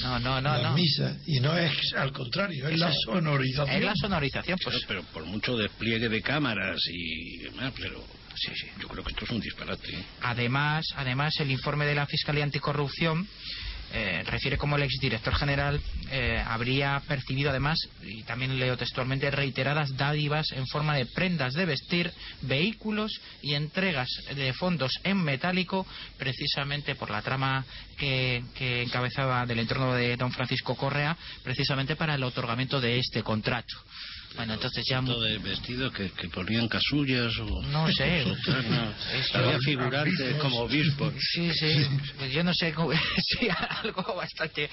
No, 0.00 0.18
no, 0.18 0.40
no. 0.40 0.56
La 0.56 0.72
misa, 0.72 1.16
y 1.26 1.40
no 1.40 1.56
es 1.56 1.72
al 1.94 2.12
contrario, 2.12 2.68
es 2.68 2.78
la 2.78 2.92
sonorización. 3.04 3.76
Es 3.76 3.84
la 3.84 3.94
sonorización, 3.94 4.58
pues. 4.64 4.84
Pero, 4.88 5.02
por 5.04 5.24
mucho 5.26 5.56
despliegue 5.56 6.08
de 6.08 6.22
cámaras 6.22 6.80
y 6.90 7.38
demás, 7.38 7.72
pero 7.78 8.02
Sí, 8.36 8.50
sí, 8.54 8.66
yo 8.80 8.88
creo 8.88 9.04
que 9.04 9.12
esto 9.12 9.24
es 9.24 9.30
un 9.30 9.40
disparate. 9.40 9.94
¿eh? 9.94 10.04
Además, 10.22 10.84
además 10.96 11.34
el 11.38 11.50
informe 11.50 11.86
de 11.86 11.94
la 11.94 12.06
Fiscalía 12.06 12.44
Anticorrupción 12.44 13.28
eh, 13.96 14.24
refiere 14.26 14.58
como 14.58 14.74
el 14.74 14.82
exdirector 14.82 15.36
general 15.36 15.80
eh, 16.10 16.42
habría 16.44 17.00
percibido 17.06 17.50
además, 17.50 17.78
y 18.02 18.24
también 18.24 18.58
leo 18.58 18.76
textualmente, 18.76 19.30
reiteradas 19.30 19.96
dádivas 19.96 20.50
en 20.50 20.66
forma 20.66 20.96
de 20.96 21.06
prendas 21.06 21.54
de 21.54 21.64
vestir, 21.64 22.12
vehículos 22.42 23.20
y 23.40 23.54
entregas 23.54 24.08
de 24.34 24.52
fondos 24.52 24.98
en 25.04 25.22
metálico, 25.22 25.86
precisamente 26.18 26.96
por 26.96 27.08
la 27.08 27.22
trama 27.22 27.64
que, 27.96 28.42
encabezaba 28.82 29.46
del 29.46 29.60
entorno 29.60 29.94
de 29.94 30.16
don 30.16 30.32
Francisco 30.32 30.74
Correa, 30.74 31.16
precisamente 31.44 31.94
para 31.94 32.16
el 32.16 32.24
otorgamiento 32.24 32.80
de 32.80 32.98
este 32.98 33.22
contrato. 33.22 33.76
Bueno, 34.36 34.54
entonces 34.54 34.84
ya... 34.88 35.00
de 35.00 35.38
vestido 35.38 35.90
que, 35.92 36.10
ponían 36.32 36.68
casullas 36.68 37.36
o... 37.38 37.62
No 37.62 37.90
sé. 37.92 38.24
Había 39.34 39.58
figurantes 39.60 40.36
como 40.36 40.60
obispos. 40.60 41.12
Sí, 41.34 41.50
sí. 41.52 41.86
Yo 42.32 42.44
no 42.44 42.54
sé, 42.54 42.72
sí, 43.38 43.48
algo 43.82 44.14
bastante, 44.14 44.68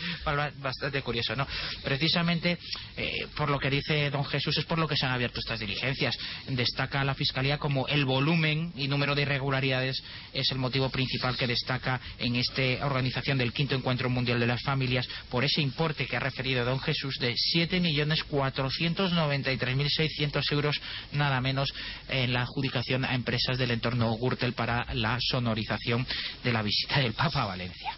bastante 0.59 1.01
curioso, 1.01 1.35
¿no? 1.35 1.47
Precisamente 1.83 2.57
eh, 2.97 3.27
por 3.35 3.49
lo 3.49 3.57
que 3.57 3.69
dice 3.69 4.09
don 4.11 4.23
Jesús 4.25 4.57
es 4.57 4.65
por 4.65 4.77
lo 4.77 4.87
que 4.87 4.95
se 4.95 5.05
han 5.05 5.11
abierto 5.11 5.39
estas 5.39 5.59
diligencias. 5.59 6.15
Destaca 6.47 7.03
la 7.03 7.15
Fiscalía 7.15 7.57
como 7.57 7.87
el 7.87 8.05
volumen 8.05 8.71
y 8.75 8.87
número 8.87 9.15
de 9.15 9.23
irregularidades 9.23 10.03
es 10.33 10.51
el 10.51 10.59
motivo 10.59 10.89
principal 10.89 11.37
que 11.37 11.47
destaca 11.47 11.99
en 12.19 12.35
esta 12.35 12.85
organización 12.85 13.37
del 13.37 13.53
quinto 13.53 13.75
encuentro 13.75 14.09
mundial 14.09 14.39
de 14.39 14.47
las 14.47 14.61
familias 14.61 15.07
por 15.29 15.43
ese 15.43 15.61
importe 15.61 16.05
que 16.05 16.17
ha 16.17 16.19
referido 16.19 16.65
don 16.65 16.79
Jesús 16.79 17.15
de 17.19 17.33
7.490 17.33 19.50
33.600 19.59 20.51
euros 20.51 20.81
nada 21.13 21.41
menos 21.41 21.73
en 22.09 22.33
la 22.33 22.43
adjudicación 22.43 23.05
a 23.05 23.15
empresas 23.15 23.57
del 23.57 23.71
entorno 23.71 24.15
Gürtel 24.17 24.53
para 24.53 24.93
la 24.93 25.17
sonorización 25.19 26.05
de 26.43 26.53
la 26.53 26.61
visita 26.61 26.99
del 26.99 27.13
Papa 27.13 27.43
a 27.43 27.47
Valencia. 27.47 27.95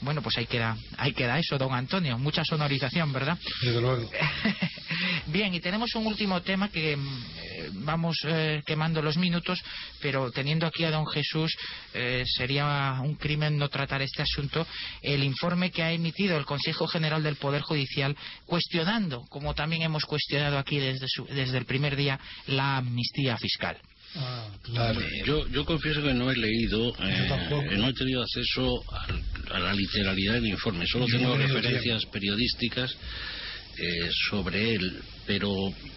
Bueno, 0.00 0.22
pues 0.22 0.36
ahí 0.38 0.46
queda, 0.46 0.76
ahí 0.96 1.12
queda 1.12 1.38
eso, 1.38 1.58
don 1.58 1.74
Antonio. 1.74 2.18
Mucha 2.18 2.44
sonorización, 2.44 3.12
¿verdad? 3.12 3.38
Desde 3.62 3.80
luego. 3.80 4.10
Bien, 5.26 5.54
y 5.54 5.60
tenemos 5.60 5.94
un 5.94 6.06
último 6.06 6.42
tema 6.42 6.68
que 6.68 6.92
eh, 6.92 7.70
vamos 7.72 8.16
eh, 8.24 8.62
quemando 8.66 9.02
los 9.02 9.16
minutos, 9.16 9.62
pero 10.00 10.30
teniendo 10.30 10.66
aquí 10.66 10.84
a 10.84 10.90
don 10.90 11.06
Jesús, 11.06 11.54
eh, 11.94 12.24
sería 12.26 12.98
un 13.02 13.14
crimen 13.14 13.56
no 13.56 13.68
tratar 13.68 14.02
este 14.02 14.22
asunto. 14.22 14.66
El 15.00 15.24
informe 15.24 15.70
que 15.70 15.82
ha 15.82 15.92
emitido 15.92 16.36
el 16.36 16.44
Consejo 16.44 16.86
General 16.86 17.22
del 17.22 17.36
Poder 17.36 17.62
Judicial 17.62 18.16
cuestionando, 18.46 19.24
como 19.28 19.54
también 19.54 19.82
hemos 19.82 20.04
cuestionado 20.04 20.58
aquí 20.58 20.78
desde, 20.78 21.06
desde 21.34 21.58
el 21.58 21.64
primer 21.64 21.96
día, 21.96 22.18
la 22.46 22.78
amnistía 22.78 23.36
fiscal. 23.36 23.78
Ah, 24.14 24.46
claro. 24.62 25.00
Yo, 25.24 25.48
yo 25.48 25.64
confieso 25.64 26.02
que 26.02 26.12
no 26.12 26.30
he 26.30 26.36
leído, 26.36 26.92
eh, 27.00 27.76
no 27.78 27.88
he 27.88 27.94
tenido 27.94 28.22
acceso 28.22 28.82
a, 28.92 29.58
la 29.58 29.72
literalidad 29.72 30.34
del 30.34 30.48
informe, 30.48 30.86
solo 30.86 31.06
tengo 31.06 31.36
referencias 31.36 32.04
periodísticas 32.06 32.94
eh, 33.78 34.10
sobre 34.28 34.74
él, 34.74 35.02
pero 35.26 35.50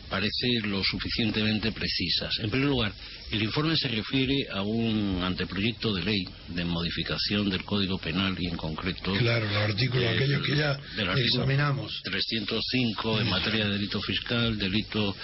parece 0.10 0.60
lo 0.64 0.84
suficientemente 0.84 1.72
precisas. 1.72 2.38
En 2.40 2.50
primer 2.50 2.70
lugar, 2.70 2.94
el 3.32 3.42
informe 3.42 3.76
se 3.76 3.88
refiere 3.88 4.48
a 4.52 4.62
un 4.62 5.22
anteproyecto 5.24 5.94
de 5.94 6.04
ley 6.04 6.28
de 6.50 6.64
modificación 6.64 7.50
del 7.50 7.64
Código 7.64 7.98
Penal 7.98 8.36
y 8.40 8.48
en 8.48 8.56
concreto... 8.56 9.14
Claro, 9.14 9.46
los 9.46 9.56
artículos 9.56 10.08
aquellos 10.08 10.46
que 10.46 10.56
ya 10.56 10.80
examinamos. 11.18 12.02
305 12.04 13.22
en 13.22 13.30
materia 13.30 13.66
de 13.66 13.74
delito 13.74 14.00
fiscal, 14.02 14.58
delito 14.58 15.16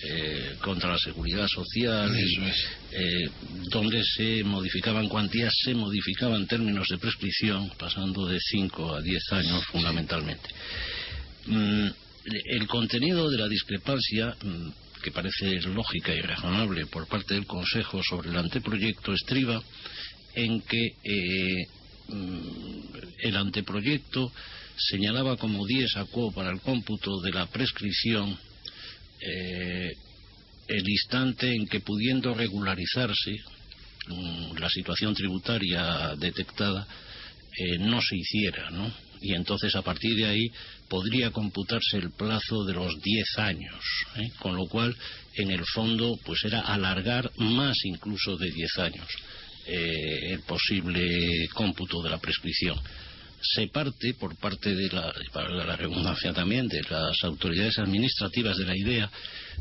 eh, 0.00 0.54
contra 0.62 0.92
la 0.92 0.98
seguridad 0.98 1.48
social, 1.48 2.16
eh, 2.92 3.28
donde 3.70 4.02
se 4.04 4.44
modificaban 4.44 5.08
cuantías, 5.08 5.52
se 5.64 5.74
modificaban 5.74 6.46
términos 6.46 6.86
de 6.88 6.98
prescripción, 6.98 7.70
pasando 7.76 8.26
de 8.26 8.38
5 8.38 8.94
a 8.94 9.02
10 9.02 9.32
años 9.32 9.64
fundamentalmente. 9.66 10.48
El 11.48 12.66
contenido 12.66 13.30
de 13.30 13.38
la 13.38 13.48
discrepancia, 13.48 14.36
mm, 14.42 14.68
que 15.02 15.12
parece 15.12 15.60
lógica 15.62 16.14
y 16.14 16.20
razonable 16.20 16.86
por 16.86 17.06
parte 17.06 17.34
del 17.34 17.46
Consejo 17.46 18.02
sobre 18.02 18.30
el 18.30 18.36
anteproyecto, 18.36 19.12
estriba 19.12 19.62
en 20.34 20.60
que 20.62 20.86
eh, 21.04 21.66
mm, 22.08 22.80
el 23.22 23.36
anteproyecto 23.36 24.32
señalaba 24.76 25.36
como 25.36 25.66
10 25.66 25.96
a 25.96 26.04
quo 26.04 26.32
para 26.32 26.50
el 26.50 26.60
cómputo 26.60 27.20
de 27.20 27.32
la 27.32 27.46
prescripción 27.46 28.38
eh, 29.20 29.92
el 30.68 30.88
instante 30.88 31.52
en 31.52 31.66
que 31.66 31.80
pudiendo 31.80 32.34
regularizarse 32.34 33.36
la 34.58 34.70
situación 34.70 35.14
tributaria 35.14 36.14
detectada 36.16 36.86
eh, 37.58 37.78
no 37.78 38.00
se 38.00 38.16
hiciera, 38.16 38.70
¿no? 38.70 38.90
Y 39.20 39.34
entonces 39.34 39.74
a 39.74 39.82
partir 39.82 40.14
de 40.16 40.26
ahí 40.26 40.50
podría 40.88 41.30
computarse 41.30 41.98
el 41.98 42.10
plazo 42.10 42.64
de 42.64 42.74
los 42.74 43.00
10 43.00 43.38
años, 43.38 43.84
¿eh? 44.16 44.30
con 44.38 44.56
lo 44.56 44.66
cual 44.66 44.96
en 45.34 45.50
el 45.50 45.64
fondo 45.64 46.18
pues 46.24 46.44
era 46.44 46.60
alargar 46.60 47.30
más 47.36 47.76
incluso 47.84 48.36
de 48.36 48.50
10 48.50 48.78
años 48.78 49.06
eh, 49.66 50.32
el 50.32 50.40
posible 50.40 51.46
cómputo 51.52 52.02
de 52.02 52.10
la 52.10 52.18
prescripción. 52.18 52.78
Se 53.40 53.68
parte 53.68 54.14
por 54.14 54.34
parte 54.36 54.74
de 54.74 54.88
la, 54.88 55.12
para 55.32 55.50
la 55.50 55.76
redundancia 55.76 56.32
también 56.32 56.66
de 56.68 56.82
las 56.88 57.22
autoridades 57.22 57.78
administrativas 57.78 58.56
de 58.56 58.64
la 58.64 58.76
idea 58.76 59.10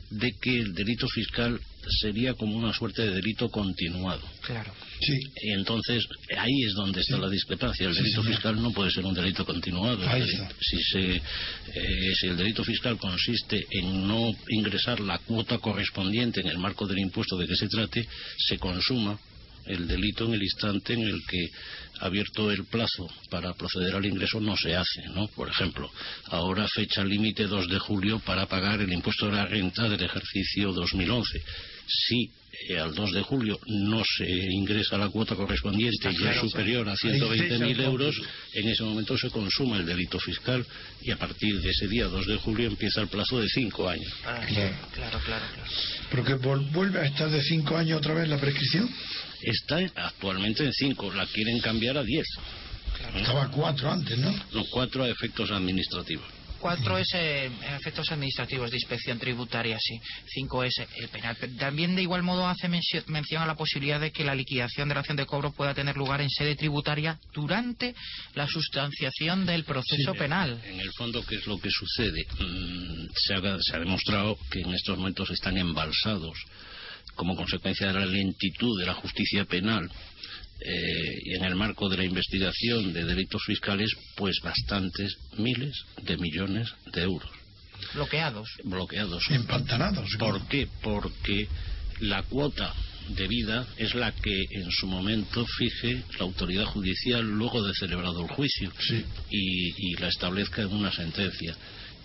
de 0.10 0.32
que 0.42 0.60
el 0.60 0.74
delito 0.74 1.08
fiscal 1.10 1.60
sería 1.90 2.34
como 2.34 2.58
una 2.58 2.74
suerte 2.74 3.04
de 3.04 3.16
delito 3.16 3.50
continuado. 3.50 4.22
Claro. 4.42 4.74
Sí. 5.00 5.20
Y 5.42 5.52
entonces 5.52 6.06
ahí 6.38 6.64
es 6.66 6.74
donde 6.74 7.02
está 7.02 7.18
la 7.18 7.30
discrepancia. 7.30 7.88
El 7.88 7.96
delito 7.96 8.24
fiscal 8.24 8.62
no 8.62 8.72
puede 8.72 8.92
ser 8.92 9.06
un 9.06 9.14
delito 9.14 9.46
continuado. 9.46 10.00
Si, 10.60 10.82
se, 10.84 11.16
eh, 11.16 12.16
si 12.20 12.28
el 12.28 12.38
delito 12.38 12.64
fiscal 12.64 12.98
consiste 12.98 13.66
en 13.72 14.08
no 14.08 14.32
ingresar 14.50 15.00
la 15.00 15.20
cuota 15.20 15.58
correspondiente 15.60 16.42
en 16.42 16.48
el 16.48 16.58
marco 16.58 16.88
del 16.88 17.00
impuesto 17.00 17.38
de 17.38 17.48
que 17.48 17.56
se 17.56 17.68
trate, 17.68 18.08
se 18.38 18.58
consuma 18.58 19.20
el 19.68 19.88
delito 19.88 20.26
en 20.26 20.34
el 20.34 20.44
instante 20.44 20.94
en 20.94 21.02
el 21.02 21.22
que 21.26 21.50
abierto 22.00 22.52
el 22.52 22.66
plazo 22.66 23.10
para 23.30 23.54
proceder 23.54 23.96
al 23.96 24.06
ingreso 24.06 24.40
no 24.40 24.56
se 24.56 24.76
hace, 24.76 25.04
¿no? 25.14 25.28
Por 25.28 25.50
ejemplo, 25.50 25.92
ahora 26.26 26.68
fecha 26.68 27.04
límite 27.04 27.48
2 27.48 27.68
de 27.68 27.80
julio 27.80 28.20
para 28.20 28.46
pagar 28.46 28.82
el 28.82 28.92
impuesto 28.92 29.28
de 29.28 29.34
la 29.34 29.46
renta 29.46 29.90
del 29.90 30.04
ejercicio 30.04 30.72
2011. 30.72 31.42
Si 31.88 32.30
eh, 32.70 32.80
al 32.80 32.94
2 32.94 33.12
de 33.12 33.22
julio 33.22 33.60
no 33.68 34.04
se 34.04 34.28
ingresa 34.28 34.98
la 34.98 35.10
cuota 35.10 35.36
correspondiente 35.36 36.10
y 36.12 36.28
es 36.28 36.40
superior 36.40 36.88
a 36.90 36.96
120.000 36.96 37.84
euros, 37.84 38.16
en 38.54 38.68
ese 38.68 38.84
momento 38.84 39.18
se 39.18 39.30
consuma 39.30 39.78
el 39.78 39.86
delito 39.86 40.20
fiscal 40.20 40.66
y 41.02 41.12
a 41.12 41.18
partir 41.18 41.62
de 41.62 41.70
ese 41.70 41.88
día 41.88 42.06
2 42.06 42.28
de 42.28 42.38
julio 42.38 42.68
empieza 42.68 43.02
el 43.02 43.08
plazo 43.08 43.40
de 43.40 43.48
5 43.48 43.90
años. 43.90 44.12
Ah, 44.26 44.42
claro. 44.48 44.76
claro, 44.94 45.20
claro, 45.26 45.46
Porque 46.12 46.34
vuelve 46.36 47.00
a 47.00 47.06
estar 47.06 47.30
de 47.30 47.42
5 47.42 47.78
años 47.78 48.00
otra 48.00 48.14
vez 48.14 48.28
la 48.28 48.40
prescripción 48.40 48.90
está 49.42 49.80
actualmente 49.96 50.64
en 50.64 50.74
5, 50.74 51.14
la 51.14 51.26
quieren 51.28 51.60
cambiar 51.60 51.98
a 51.98 52.04
10. 52.04 52.26
Estaba 53.16 53.50
4 53.50 53.92
antes, 53.92 54.18
¿no? 54.18 54.32
No, 54.52 54.66
4 54.72 55.04
a 55.04 55.10
efectos 55.10 55.52
administrativos. 55.52 56.37
4 56.58 56.98
es 56.98 57.08
eh, 57.14 57.52
efectos 57.80 58.12
administrativos 58.12 58.70
de 58.70 58.78
inspección 58.78 59.20
tributaria, 59.20 59.78
sí. 59.80 60.00
5 60.28 60.64
es 60.64 60.76
el 60.98 61.10
penal. 61.10 61.38
También 61.58 61.96
de 61.96 62.02
igual 62.02 62.24
modo 62.24 62.48
hace 62.48 62.68
mención 62.68 63.42
a 63.42 63.46
la 63.46 63.56
posibilidad 63.56 64.00
de 64.00 64.12
que 64.12 64.24
la 64.24 64.36
liquidación 64.36 64.88
de 64.88 64.96
la 64.96 65.02
acción 65.02 65.18
de 65.18 65.26
cobro 65.26 65.52
pueda 65.52 65.74
tener 65.74 65.98
lugar 65.98 66.22
en 66.22 66.30
sede 66.30 66.56
tributaria 66.56 67.20
durante 67.34 67.96
la 68.36 68.48
sustanciación 68.48 69.46
del 69.46 69.64
proceso 69.64 70.14
penal. 70.14 70.62
En 70.66 70.80
el 70.80 70.92
fondo, 70.94 71.24
¿qué 71.26 71.36
es 71.36 71.48
lo 71.48 71.58
que 71.58 71.70
sucede? 71.70 72.26
Mm, 72.40 73.08
se, 73.14 73.36
se 73.62 73.76
ha 73.76 73.80
demostrado 73.80 74.38
que 74.52 74.62
en 74.62 74.74
estos 74.74 74.98
momentos 74.98 75.30
están 75.32 75.58
embalsados 75.58 76.38
como 77.16 77.36
consecuencia 77.36 77.88
de 77.88 77.94
la 77.94 78.06
lentitud 78.06 78.80
de 78.80 78.86
la 78.86 78.94
justicia 78.94 79.44
penal 79.46 79.90
eh, 80.60 81.20
y 81.24 81.36
en 81.36 81.44
el 81.44 81.56
marco 81.56 81.88
de 81.90 81.98
la 81.98 82.06
investigación 82.06 82.94
de 82.94 83.06
delitos 83.06 83.44
fiscales, 83.46 83.92
pues 84.16 84.40
bastantes 84.44 85.18
miles 85.38 85.76
de 86.02 86.18
millones 86.18 86.68
de 86.94 87.04
euros. 87.04 87.30
Bloqueados. 87.94 88.50
Bloqueados. 88.64 89.24
Empantanados. 89.30 90.10
¿Por 90.18 90.48
qué? 90.48 90.68
Porque 90.82 91.48
la 92.00 92.24
cuota 92.24 92.74
de 93.10 93.28
vida 93.28 93.66
es 93.78 93.96
la 93.96 94.12
que 94.12 94.46
en 94.52 94.70
su 94.72 94.88
momento 94.88 95.46
fije 95.46 96.04
la 96.18 96.26
autoridad 96.26 96.66
judicial 96.66 97.24
luego 97.24 97.66
de 97.66 97.74
celebrado 97.74 98.22
el 98.22 98.28
juicio 98.28 98.72
y, 99.30 99.96
la 99.96 100.10
establezca 100.10 100.62
en 100.62 100.74
una 100.74 100.92
sentencia. 100.92 101.56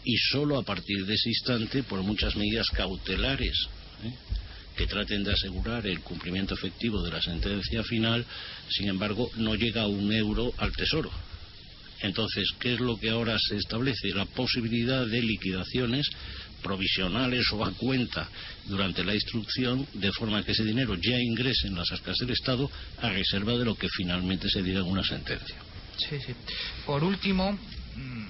Y 0.05 0.17
solo 0.17 0.59
a 0.59 0.63
partir 0.63 1.05
de 1.07 1.15
ese 1.15 1.31
instante, 1.31 1.83
por 1.83 2.03
muchas 2.03 2.37
medidas 2.37 2.69
cautelares, 2.71 3.57
¿eh? 4.05 4.13
Que 4.77 4.87
traten 4.87 5.23
de 5.23 5.33
asegurar 5.33 5.87
el 5.87 6.01
cumplimiento 6.01 6.55
efectivo 6.55 7.03
de 7.03 7.11
la 7.11 7.21
sentencia 7.21 7.83
final, 7.83 8.25
sin 8.69 8.89
embargo, 8.89 9.31
no 9.37 9.55
llega 9.55 9.87
un 9.87 10.13
euro 10.13 10.53
al 10.59 10.73
Tesoro. 10.73 11.11
Entonces, 12.01 12.49
¿qué 12.59 12.75
es 12.75 12.81
lo 12.81 12.97
que 12.97 13.11
ahora 13.11 13.37
se 13.39 13.57
establece? 13.57 14.09
La 14.09 14.25
posibilidad 14.27 15.07
de 15.07 15.23
liquidaciones 15.23 16.09
provisionales 16.63 17.45
o 17.53 17.65
a 17.65 17.73
cuenta 17.73 18.29
durante 18.67 19.05
la 19.05 19.15
instrucción, 19.15 19.87
de 19.95 20.13
forma 20.13 20.43
que 20.43 20.53
ese 20.53 20.65
dinero 20.65 20.97
ya 20.97 21.19
ingrese 21.19 21.69
en 21.69 21.75
las 21.75 21.91
arcas 21.93 22.17
del 22.19 22.31
Estado 22.31 22.71
a 23.01 23.11
reserva 23.11 23.57
de 23.57 23.65
lo 23.65 23.75
que 23.75 23.89
finalmente 23.89 24.49
se 24.49 24.63
diga 24.63 24.81
en 24.81 24.87
una 24.87 25.05
sentencia. 25.05 25.57
Sí, 25.97 26.19
sí. 26.25 26.35
Por 26.87 27.05
último, 27.05 27.59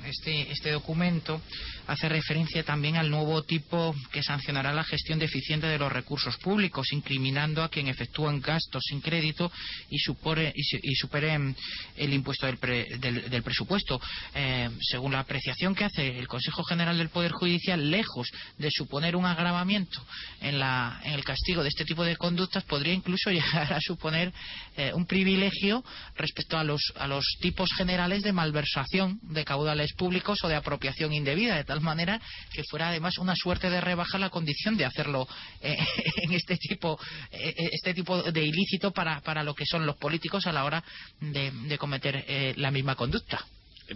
este, 0.05 0.51
este 0.51 0.71
documento 0.71 1.41
hace 1.87 2.09
referencia 2.09 2.63
también 2.63 2.97
al 2.97 3.11
nuevo 3.11 3.43
tipo 3.43 3.95
que 4.11 4.23
sancionará 4.23 4.73
la 4.73 4.85
gestión 4.85 5.19
deficiente 5.19 5.67
de 5.67 5.79
los 5.79 5.93
recursos 5.93 6.37
públicos, 6.39 6.93
incriminando 6.93 7.63
a 7.63 7.69
quien 7.69 7.89
efectúa 7.89 8.33
gastos 8.39 8.83
sin 8.89 9.01
crédito 9.01 9.51
y, 9.91 9.99
supere, 9.99 10.53
y, 10.55 10.95
superen 10.95 11.57
el 11.97 12.13
impuesto 12.13 12.47
del, 12.47 12.59
del, 13.01 13.43
presupuesto. 13.43 14.01
Eh, 14.35 14.71
según 14.81 15.13
la 15.13 15.21
apreciación 15.21 15.75
que 15.75 15.85
hace 15.85 16.19
el 16.19 16.29
Consejo 16.29 16.63
General 16.65 16.97
del 16.97 17.09
Poder 17.09 17.33
Judicial, 17.33 17.91
lejos 17.91 18.29
de 18.59 18.71
suponer 18.71 19.17
un 19.17 19.27
agravamiento 19.27 20.05
en, 20.41 20.59
la, 20.59 21.01
en 21.05 21.13
el 21.13 21.25
castigo 21.25 21.63
de 21.63 21.69
este 21.69 21.85
tipo 21.85 22.05
de 22.05 22.17
conductas, 22.17 22.65
podría 22.65 22.95
incluso 22.95 23.31
llegar 23.31 23.73
a 23.73 23.81
suponer 23.81 24.33
eh, 24.77 24.93
un 24.95 25.07
privilegio 25.07 25.85
respecto 26.17 26.57
a 26.57 26.65
los, 26.65 26.93
a 26.97 27.07
los 27.07 27.25
tipos 27.41 27.73
generales 27.73 28.23
de 28.23 28.33
malversación 28.33 29.19
de 29.23 29.45
caudales 29.53 29.93
públicos 29.93 30.39
o 30.45 30.49
de 30.49 30.55
apropiación 30.55 31.13
indebida, 31.13 31.63
tal 31.65 31.83
manera 31.83 32.19
que 32.55 32.63
fuera 32.71 32.89
además 32.89 33.19
una 33.19 33.37
suerte 33.37 33.69
de 33.69 33.83
rebaja 33.83 34.19
la 34.19 34.31
condición 34.31 34.79
de 34.79 34.87
hacerlo 34.87 35.29
eh, 35.61 35.77
en 36.23 36.33
este 36.33 36.57
tipo, 36.57 36.99
eh, 37.31 37.55
este 37.71 37.93
tipo 37.93 38.23
de 38.23 38.43
ilícito 38.43 38.93
para, 38.93 39.21
para 39.21 39.43
lo 39.43 39.55
que 39.55 39.67
son 39.67 39.85
los 39.85 39.97
políticos 39.97 40.47
a 40.47 40.53
la 40.53 40.65
hora 40.65 40.83
de, 41.21 41.77
cometer 41.77 42.25
eh, 42.27 42.55
la 42.57 42.71
misma 42.71 42.95
conducta. 42.95 43.45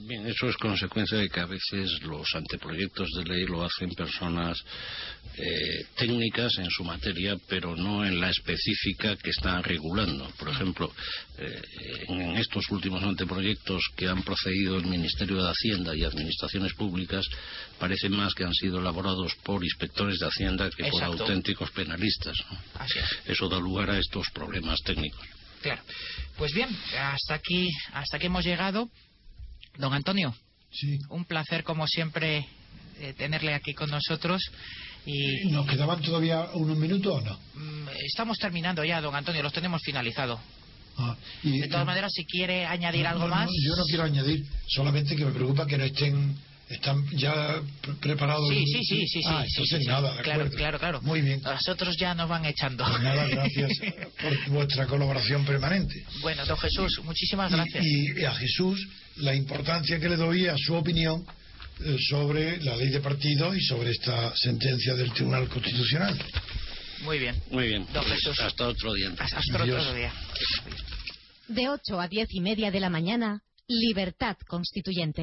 Bien, 0.01 0.27
eso 0.27 0.49
es 0.49 0.57
consecuencia 0.57 1.19
de 1.19 1.29
que 1.29 1.41
a 1.41 1.47
veces 1.47 2.03
los 2.03 2.27
anteproyectos 2.35 3.09
de 3.17 3.25
ley 3.25 3.47
lo 3.47 3.65
hacen 3.65 3.91
personas 3.91 4.59
eh, 5.37 5.87
técnicas 5.97 6.59
en 6.59 6.71
su 6.71 6.85
materia, 6.85 7.37
pero 7.49 7.77
no 7.77 8.05
en 8.05 8.21
la 8.21 8.31
específica 8.31 9.17
que 9.17 9.31
están 9.31 9.63
regulando. 9.63 10.29
Por 10.39 10.49
ejemplo, 10.49 10.93
eh, 11.39 11.63
en 12.09 12.37
estos 12.37 12.69
últimos 12.71 13.03
anteproyectos 13.03 13.83
que 13.97 14.09
han 14.09 14.23
procedido 14.23 14.77
el 14.77 14.87
Ministerio 14.87 15.43
de 15.43 15.51
Hacienda 15.51 15.95
y 15.95 16.05
Administraciones 16.05 16.75
Públicas, 16.75 17.27
parece 17.79 18.09
más 18.09 18.35
que 18.35 18.45
han 18.45 18.55
sido 18.55 18.81
elaborados 18.81 19.35
por 19.45 19.65
inspectores 19.65 20.19
de 20.19 20.27
Hacienda 20.27 20.71
que 20.71 20.91
por 20.91 21.03
auténticos 21.05 21.71
penalistas. 21.71 22.37
Eso 23.27 23.49
da 23.49 23.59
lugar 23.59 23.91
a 23.91 23.99
estos 23.99 24.31
problemas 24.31 24.81
técnicos. 24.83 25.27
Claro. 25.63 25.83
Pues 26.37 26.53
bien, 26.53 26.69
hasta 26.99 27.35
aquí, 27.35 27.71
hasta 27.93 28.19
aquí 28.19 28.27
hemos 28.27 28.45
llegado. 28.45 28.91
Don 29.79 29.93
Antonio, 29.93 30.35
sí. 30.71 30.99
un 31.11 31.25
placer 31.25 31.65
como 31.65 31.87
siempre 31.87 32.47
eh, 33.01 33.15
tenerle 33.17 33.55
aquí 33.55 33.75
con 33.75 33.91
nosotros. 33.91 34.43
Y, 35.05 35.49
¿Nos 35.51 35.67
quedaban 35.67 36.01
todavía 36.01 36.49
unos 36.55 36.77
minutos 36.77 37.15
o 37.15 37.21
no? 37.21 37.39
Mm, 37.55 37.89
estamos 38.05 38.39
terminando 38.39 38.85
ya, 38.85 39.01
don 39.01 39.15
Antonio, 39.15 39.43
los 39.43 39.53
tenemos 39.53 39.83
finalizado. 39.83 40.41
Ah, 40.99 41.15
de 41.43 41.69
todas 41.69 41.85
maneras, 41.85 42.11
si 42.15 42.25
quiere 42.25 42.65
añadir 42.65 43.07
algo 43.07 43.29
más. 43.29 43.51
yo 43.63 43.77
no 43.77 43.85
quiero 43.85 44.05
añadir, 44.05 44.47
solamente 44.67 45.15
que 45.15 45.27
me 45.27 45.33
preocupa 45.33 45.67
que 45.67 45.77
no 45.77 45.85
estén 45.85 46.35
están 46.69 47.07
ya 47.13 47.63
preparados. 48.01 48.49
Sí, 48.49 48.65
sí, 48.67 48.85
sí, 48.85 49.07
sí. 49.07 49.23
Ah, 49.27 49.45
entonces 49.47 49.87
nada, 49.87 50.21
claro, 50.23 50.51
claro, 50.51 50.79
claro. 50.79 51.03
Muy 51.03 51.21
bien. 51.21 51.41
Nosotros 51.43 51.97
ya 51.97 52.15
nos 52.15 52.29
van 52.29 52.45
echando. 52.45 52.85
Pues 52.85 53.03
nada, 53.03 53.27
gracias 53.31 53.73
por 54.21 54.51
vuestra 54.51 54.87
colaboración 54.87 55.45
permanente. 55.45 56.05
Bueno, 56.23 56.45
don 56.45 56.59
Jesús, 56.59 57.01
muchísimas 57.05 57.53
gracias. 57.53 57.85
Y, 57.85 58.25
a 58.25 58.33
Jesús 58.33 58.87
la 59.17 59.35
importancia 59.35 60.01
que 60.01 60.09
le 60.09 60.17
doy 60.17 60.47
a 60.47 60.57
su 60.59 60.75
opinión 60.75 61.25
eh, 61.85 61.97
sobre 62.09 62.61
la 62.63 62.77
ley 62.77 62.89
de 62.91 63.01
partido 63.01 63.55
y 63.55 63.61
sobre 63.61 63.91
esta 63.91 64.35
sentencia 64.37 64.95
del 64.95 65.13
Tribunal 65.13 65.49
Constitucional. 65.49 66.19
Muy 67.03 67.19
bien. 67.19 67.41
Muy 67.51 67.69
bien. 67.69 67.87
Don 67.93 68.05
Jesús. 68.05 68.39
Hasta 68.41 68.69
otro 68.69 68.93
día. 68.95 69.13
Hasta, 69.19 69.39
otro 69.63 69.95
día. 69.95 70.13
De 71.49 71.69
8 71.69 72.01
a 72.01 72.09
10 72.09 72.29
y 72.33 72.41
media 72.41 72.71
de 72.71 72.81
la 72.81 72.91
mañana, 72.91 73.43
Libertad 73.69 74.37
Constituyente. 74.47 75.23